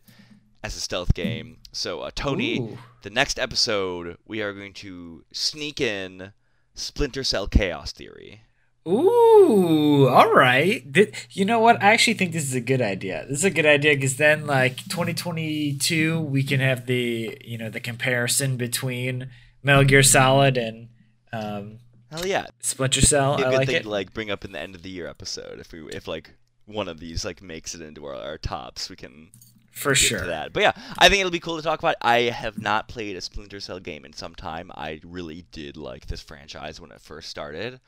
as 0.64 0.78
a 0.78 0.80
stealth 0.80 1.14
game. 1.14 1.58
So, 1.74 2.00
uh, 2.00 2.12
Tony, 2.16 2.60
Ooh. 2.60 2.78
the 3.02 3.10
next 3.10 3.38
episode 3.40 4.18
we 4.26 4.42
are 4.42 4.54
going 4.54 4.72
to 4.76 5.26
sneak 5.34 5.82
in 5.82 6.32
Splinter 6.76 7.26
Cell 7.26 7.48
Chaos 7.48 7.92
Theory. 7.92 8.44
Ooh, 8.88 10.08
all 10.08 10.34
right. 10.34 10.84
You 11.32 11.46
know 11.46 11.60
what? 11.60 11.82
I 11.84 11.94
actually 11.94 12.16
think 12.16 12.34
this 12.34 12.44
is 12.44 12.56
a 12.56 12.62
good 12.62 12.82
idea. 12.82 13.26
This 13.30 13.40
is 13.40 13.46
a 13.46 13.52
good 13.52 13.66
idea 13.66 13.94
because 13.96 14.18
then, 14.18 14.48
like 14.48 14.78
2022, 14.86 16.20
we 16.20 16.44
can 16.44 16.60
have 16.60 16.88
the 16.88 17.38
you 17.44 17.58
know 17.58 17.70
the 17.70 17.80
comparison 17.80 18.58
between 18.58 19.30
Metal 19.62 19.84
Gear 19.84 20.02
Solid 20.02 20.58
and 20.58 20.90
um, 21.32 21.80
Hell 22.12 22.26
yeah! 22.26 22.48
Splinter 22.60 23.02
Cell. 23.02 23.38
Be 23.38 23.44
a 23.44 23.48
I 23.48 23.50
good 23.52 23.58
like 23.58 23.68
thing 23.68 23.76
it 23.78 23.84
to 23.84 23.90
like 23.90 24.14
bring 24.14 24.32
up 24.32 24.44
in 24.44 24.52
the 24.52 24.60
end 24.60 24.76
of 24.76 24.84
the 24.84 24.90
year 24.90 25.08
episode 25.08 25.60
if 25.60 25.72
we 25.72 25.88
if 25.90 26.08
like 26.08 26.32
one 26.66 26.88
of 26.88 27.00
these 27.00 27.24
like 27.24 27.42
makes 27.42 27.74
it 27.74 27.82
into 27.82 28.06
our, 28.06 28.16
our 28.16 28.38
tops, 28.38 28.90
we 28.90 28.98
can 28.98 29.30
for 29.72 29.96
sure. 29.96 30.26
that. 30.28 30.52
But 30.52 30.64
yeah, 30.64 30.74
I 30.98 31.08
think 31.08 31.22
it'll 31.22 31.32
be 31.32 31.40
cool 31.40 31.56
to 31.56 31.64
talk 31.64 31.80
about. 31.80 31.96
I 32.02 32.24
have 32.24 32.62
not 32.62 32.90
played 32.90 33.16
a 33.16 33.22
Splinter 33.22 33.62
Cell 33.62 33.80
game 33.80 34.04
in 34.04 34.12
some 34.12 34.36
time. 34.36 34.72
I 34.76 35.00
really 35.06 35.46
did 35.52 35.78
like 35.78 36.08
this 36.08 36.22
franchise 36.22 36.82
when 36.82 36.92
it 36.92 37.00
first 37.00 37.30
started. 37.30 37.80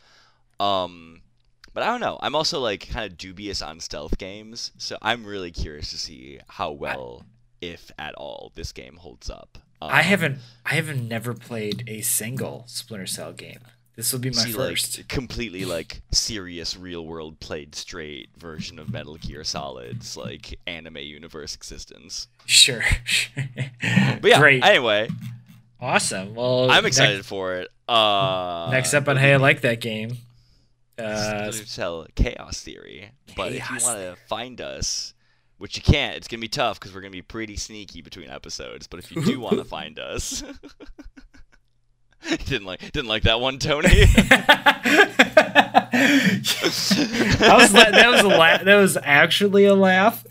Um, 0.59 1.21
but 1.73 1.83
I 1.83 1.87
don't 1.87 2.01
know. 2.01 2.17
I'm 2.21 2.35
also 2.35 2.59
like 2.59 2.87
kind 2.89 3.09
of 3.11 3.17
dubious 3.17 3.61
on 3.61 3.79
stealth 3.79 4.17
games, 4.17 4.71
so 4.77 4.97
I'm 5.01 5.25
really 5.25 5.51
curious 5.51 5.89
to 5.91 5.97
see 5.97 6.39
how 6.47 6.71
well, 6.71 7.25
if 7.61 7.91
at 7.97 8.13
all, 8.15 8.51
this 8.55 8.71
game 8.71 8.97
holds 8.97 9.29
up. 9.29 9.57
Um, 9.81 9.89
I 9.91 10.01
haven't. 10.03 10.37
I 10.65 10.75
haven't 10.75 11.07
never 11.07 11.33
played 11.33 11.83
a 11.87 12.01
single 12.01 12.63
Splinter 12.67 13.07
Cell 13.07 13.33
game. 13.33 13.59
This 13.95 14.11
will 14.11 14.19
be 14.19 14.29
my 14.31 14.35
see 14.41 14.53
like 14.53 14.69
first. 14.69 15.07
completely 15.07 15.65
like 15.65 16.01
serious 16.11 16.75
real 16.75 17.05
world 17.05 17.39
played 17.39 17.75
straight 17.75 18.29
version 18.37 18.79
of 18.79 18.91
Metal 18.91 19.15
Gear 19.17 19.43
Solid's 19.43 20.17
like 20.17 20.57
anime 20.65 20.97
universe 20.97 21.53
existence. 21.55 22.27
Sure. 22.45 22.81
But 24.21 24.25
yeah, 24.29 24.39
Great. 24.39 24.63
anyway, 24.63 25.09
awesome. 25.81 26.33
Well, 26.35 26.71
I'm 26.71 26.83
next- 26.83 26.97
excited 26.97 27.25
for 27.25 27.55
it. 27.55 27.67
Uh, 27.87 28.69
Next, 28.71 28.93
up 28.93 29.07
on 29.09 29.17
Hey, 29.17 29.33
I 29.33 29.37
like 29.37 29.61
that 29.61 29.81
game. 29.81 30.17
Uh, 30.97 31.49
Splinter 31.51 31.65
Cell 31.67 32.07
Chaos 32.15 32.61
Theory. 32.61 33.11
But 33.35 33.53
if 33.53 33.69
you 33.69 33.77
want 33.81 33.99
to 33.99 34.15
find 34.27 34.61
us, 34.61 35.13
which 35.57 35.75
you 35.77 35.81
can't, 35.83 36.15
it's 36.17 36.27
gonna 36.27 36.41
be 36.41 36.47
tough 36.47 36.79
because 36.79 36.93
we're 36.93 37.01
gonna 37.01 37.11
be 37.11 37.21
pretty 37.21 37.55
sneaky 37.55 38.01
between 38.01 38.29
episodes. 38.29 38.87
But 38.87 38.99
if 38.99 39.11
you 39.11 39.23
do 39.23 39.39
want 39.39 39.57
to 39.57 39.63
find 39.65 39.97
us, 39.99 40.43
didn't 42.45 42.65
like 42.65 42.79
didn't 42.91 43.07
like 43.07 43.23
that 43.23 43.39
one, 43.39 43.59
Tony. 43.59 43.87
that 45.93 47.55
was 47.57 47.73
la- 47.73 47.91
that 47.91 48.09
was 48.11 48.21
a 48.21 48.27
la- 48.27 48.57
that 48.63 48.75
was 48.75 48.97
actually 49.01 49.65
a 49.65 49.73
laugh. 49.73 50.23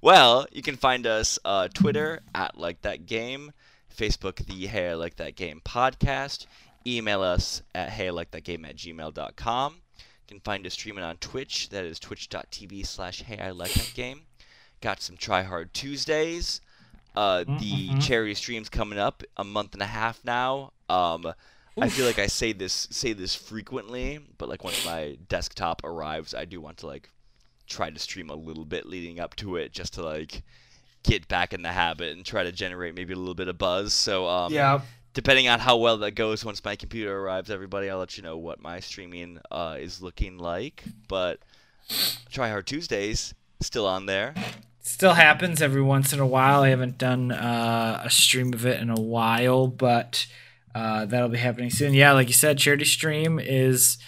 well, 0.00 0.46
you 0.52 0.62
can 0.62 0.76
find 0.76 1.06
us 1.06 1.38
uh, 1.44 1.68
Twitter 1.72 2.20
at 2.34 2.56
like 2.58 2.82
that 2.82 3.06
game, 3.06 3.52
Facebook 3.94 4.44
the 4.46 4.66
Hey 4.66 4.90
I 4.90 4.94
Like 4.94 5.16
That 5.16 5.36
Game 5.36 5.60
podcast, 5.64 6.46
email 6.86 7.22
us 7.22 7.62
at 7.74 7.90
hey 7.90 8.08
I 8.08 8.10
like 8.10 8.30
that 8.32 8.44
game 8.44 8.64
at 8.64 8.76
gmail.com. 8.76 9.74
You 9.74 10.02
can 10.28 10.40
find 10.40 10.66
us 10.66 10.74
streaming 10.74 11.04
on 11.04 11.16
Twitch, 11.16 11.68
that 11.70 11.84
is 11.84 11.98
twitch.tv 11.98 12.86
slash 12.86 13.22
hey 13.22 13.38
I 13.38 13.50
like 13.50 13.72
that 13.72 13.92
game. 13.94 14.22
Got 14.80 15.02
some 15.02 15.16
Try 15.16 15.42
Hard 15.42 15.74
Tuesdays. 15.74 16.60
Uh, 17.16 17.42
the 17.44 17.88
Mhm. 17.90 18.02
charity 18.06 18.34
stream's 18.34 18.68
coming 18.68 18.98
up 18.98 19.22
a 19.36 19.42
month 19.44 19.72
and 19.74 19.82
a 19.82 19.86
half 19.86 20.24
now. 20.24 20.72
Um, 20.88 21.32
I 21.80 21.88
feel 21.88 22.06
like 22.06 22.18
I 22.20 22.26
say 22.28 22.52
this 22.52 22.86
say 22.90 23.12
this 23.12 23.34
frequently, 23.34 24.20
but 24.38 24.48
like 24.48 24.62
once 24.64 24.84
my 24.84 25.18
desktop 25.28 25.82
arrives, 25.84 26.34
I 26.34 26.44
do 26.44 26.60
want 26.60 26.78
to 26.78 26.86
like 26.86 27.10
try 27.66 27.90
to 27.90 27.98
stream 27.98 28.30
a 28.30 28.34
little 28.34 28.64
bit 28.64 28.86
leading 28.86 29.18
up 29.20 29.34
to 29.36 29.56
it 29.56 29.72
just 29.72 29.94
to 29.94 30.02
like 30.02 30.42
get 31.02 31.26
back 31.28 31.52
in 31.52 31.62
the 31.62 31.72
habit 31.72 32.16
and 32.16 32.24
try 32.24 32.44
to 32.44 32.52
generate 32.52 32.94
maybe 32.94 33.12
a 33.12 33.16
little 33.16 33.34
bit 33.34 33.48
of 33.48 33.56
buzz. 33.58 33.92
So 33.92 34.26
um 34.26 34.52
yeah. 34.52 34.80
depending 35.14 35.48
on 35.48 35.58
how 35.58 35.76
well 35.76 35.98
that 35.98 36.12
goes 36.12 36.44
once 36.44 36.64
my 36.64 36.76
computer 36.76 37.18
arrives, 37.18 37.50
everybody, 37.50 37.88
I'll 37.90 37.98
let 37.98 38.16
you 38.16 38.22
know 38.22 38.36
what 38.36 38.60
my 38.60 38.80
streaming 38.80 39.38
uh, 39.50 39.76
is 39.78 40.02
looking 40.02 40.38
like. 40.38 40.84
But 41.08 41.40
Try 42.30 42.48
Hard 42.50 42.66
Tuesdays 42.66 43.34
still 43.60 43.86
on 43.86 44.06
there. 44.06 44.34
still 44.82 45.14
happens 45.14 45.60
every 45.62 45.82
once 45.82 46.12
in 46.12 46.20
a 46.20 46.26
while. 46.26 46.62
I 46.62 46.68
haven't 46.68 46.98
done 46.98 47.32
uh, 47.32 48.02
a 48.04 48.10
stream 48.10 48.52
of 48.52 48.64
it 48.66 48.80
in 48.80 48.90
a 48.90 49.00
while, 49.00 49.66
but 49.66 50.26
uh, 50.74 51.06
that'll 51.06 51.28
be 51.28 51.38
happening 51.38 51.70
soon. 51.70 51.94
Yeah, 51.94 52.12
like 52.12 52.28
you 52.28 52.34
said, 52.34 52.58
charity 52.58 52.84
stream 52.84 53.38
is. 53.40 53.98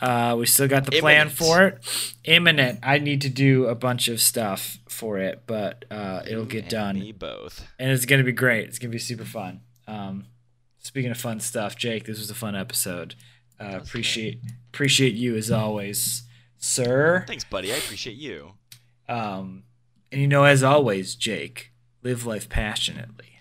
Uh, 0.00 0.36
we 0.38 0.44
still 0.46 0.68
got 0.68 0.84
the 0.84 0.92
plan 1.00 1.28
Imminent. 1.28 1.36
for 1.38 1.62
it. 1.66 2.14
Imminent. 2.24 2.80
I 2.82 2.98
need 2.98 3.22
to 3.22 3.30
do 3.30 3.66
a 3.66 3.74
bunch 3.74 4.08
of 4.08 4.20
stuff 4.20 4.78
for 4.88 5.18
it, 5.18 5.42
but 5.46 5.84
uh, 5.90 6.22
it'll 6.28 6.44
get 6.44 6.64
And 6.64 6.70
done, 6.70 6.98
Me 7.00 7.12
both. 7.12 7.66
and 7.78 7.90
it's 7.90 8.04
gonna 8.04 8.24
be 8.24 8.32
great. 8.32 8.68
It's 8.68 8.78
gonna 8.78 8.92
be 8.92 8.98
super 8.98 9.24
fun. 9.24 9.60
Um, 9.86 10.26
speaking 10.80 11.10
of 11.10 11.16
fun 11.18 11.40
stuff, 11.40 11.76
Jake, 11.76 12.04
this 12.04 12.18
was 12.18 12.30
a 12.30 12.34
fun 12.34 12.54
episode. 12.54 13.14
Uh, 13.58 13.78
appreciate 13.82 14.40
appreciate 14.68 15.14
you 15.14 15.34
as 15.36 15.50
always, 15.50 16.24
sir. 16.58 17.24
Thanks, 17.26 17.44
buddy. 17.44 17.72
I 17.72 17.76
appreciate 17.76 18.16
you. 18.16 18.52
Um, 19.08 19.62
and 20.12 20.20
you 20.20 20.28
know, 20.28 20.44
as 20.44 20.62
always, 20.62 21.14
Jake, 21.14 21.72
live 22.02 22.26
life 22.26 22.48
passionately 22.50 23.35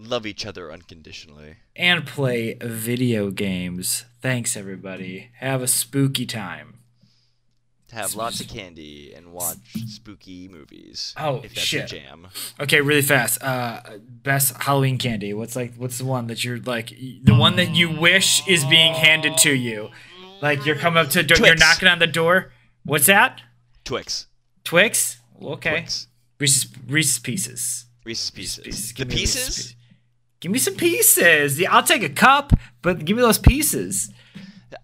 Love 0.00 0.26
each 0.26 0.46
other 0.46 0.70
unconditionally. 0.72 1.56
and 1.74 2.06
play 2.06 2.54
video 2.62 3.30
games. 3.30 4.04
Thanks, 4.22 4.56
everybody. 4.56 5.30
Have 5.40 5.60
a 5.60 5.66
spooky 5.66 6.24
time. 6.24 6.74
Have 7.90 8.14
lots 8.14 8.38
of 8.40 8.48
candy 8.48 9.14
and 9.16 9.32
watch 9.32 9.56
spooky 9.86 10.46
movies. 10.46 11.14
Oh, 11.16 11.36
if 11.36 11.54
that's 11.54 11.60
shit. 11.60 11.90
your 11.90 12.00
jam. 12.02 12.28
Okay, 12.60 12.80
really 12.82 13.02
fast. 13.02 13.42
Uh, 13.42 13.80
best 13.98 14.54
Halloween 14.58 14.98
candy. 14.98 15.32
What's 15.32 15.56
like? 15.56 15.74
What's 15.76 15.96
the 15.98 16.04
one 16.04 16.26
that 16.26 16.44
you're 16.44 16.58
like? 16.58 16.90
The 16.90 17.34
one 17.34 17.56
that 17.56 17.70
you 17.70 17.90
wish 17.98 18.46
is 18.46 18.64
being 18.66 18.92
handed 18.92 19.38
to 19.38 19.54
you. 19.54 19.88
Like 20.42 20.66
you're 20.66 20.76
coming 20.76 21.02
up 21.02 21.10
to 21.12 21.20
a 21.20 21.22
door, 21.22 21.46
you're 21.46 21.56
knocking 21.56 21.88
on 21.88 21.98
the 21.98 22.06
door. 22.06 22.52
What's 22.84 23.06
that? 23.06 23.40
Twix. 23.84 24.26
Twix. 24.64 25.18
Okay. 25.42 25.70
Twix. 25.70 26.08
Reese's 26.38 26.68
Reese's 26.86 27.18
Pieces. 27.18 27.86
Reese's 28.04 28.30
Pieces. 28.30 28.64
Pieces. 28.64 28.92
The 28.92 29.04
me 29.06 29.14
Reese's 29.14 29.46
pieces? 29.46 29.74
Give 30.40 30.52
me 30.52 30.58
some 30.58 30.74
pieces. 30.74 31.58
Yeah, 31.58 31.74
I'll 31.74 31.82
take 31.82 32.04
a 32.04 32.08
cup, 32.08 32.52
but 32.80 33.04
give 33.04 33.16
me 33.16 33.22
those 33.22 33.38
pieces. 33.38 34.12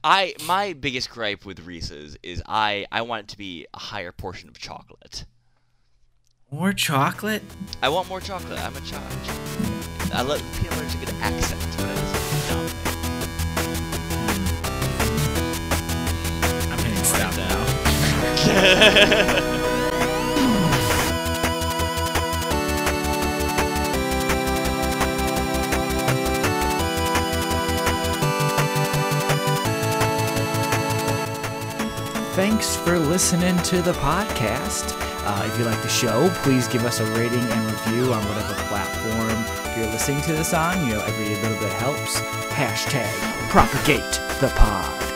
I 0.02 0.34
my 0.46 0.72
biggest 0.72 1.11
gripe 1.11 1.44
with 1.44 1.61
Reese's 1.64 2.16
is 2.22 2.42
I 2.46 2.86
I 2.90 3.02
want 3.02 3.24
it 3.24 3.28
to 3.28 3.38
be 3.38 3.66
a 3.72 3.78
higher 3.78 4.11
portion 4.12 4.48
of 4.48 4.59
chocolate. 4.59 5.26
More 6.50 6.72
chocolate? 6.72 7.42
I 7.82 7.88
want 7.88 8.09
more 8.09 8.20
chocolate. 8.20 8.59
I'm 8.61 8.76
a 8.76 8.80
child. 8.80 9.05
I 10.12 10.22
love 10.22 10.42
peanut 10.57 10.70
butter's 10.72 10.94
a 10.94 10.98
good 10.98 11.14
accent, 11.20 11.61
but 11.76 11.90
it 11.90 12.07
doesn't. 12.48 12.74
I'm 16.70 16.78
hitting 16.78 17.05
stop 17.05 17.36
now. 19.36 19.50
Thanks 32.35 32.74
for 32.74 32.99
listening 32.99 33.57
to 33.59 33.80
the 33.80 33.93
podcast. 33.93 34.93
Uh, 35.24 35.47
if 35.47 35.57
you 35.57 35.64
like 35.64 35.80
the 35.82 35.89
show, 35.89 36.28
please 36.43 36.66
give 36.66 36.85
us 36.85 36.99
a 36.99 37.05
rating 37.12 37.45
and 37.45 37.70
review 37.70 38.12
on 38.12 38.24
whatever 38.26 38.55
platform 38.64 39.78
you're 39.78 39.87
listening 39.93 40.20
to 40.22 40.32
this 40.32 40.53
on. 40.53 40.85
You 40.85 40.95
know, 40.95 41.01
every 41.03 41.28
little 41.37 41.59
bit 41.61 41.72
helps. 41.74 42.20
Hashtag 42.51 43.09
propagate 43.51 44.20
the 44.41 44.53
pod. 44.57 45.13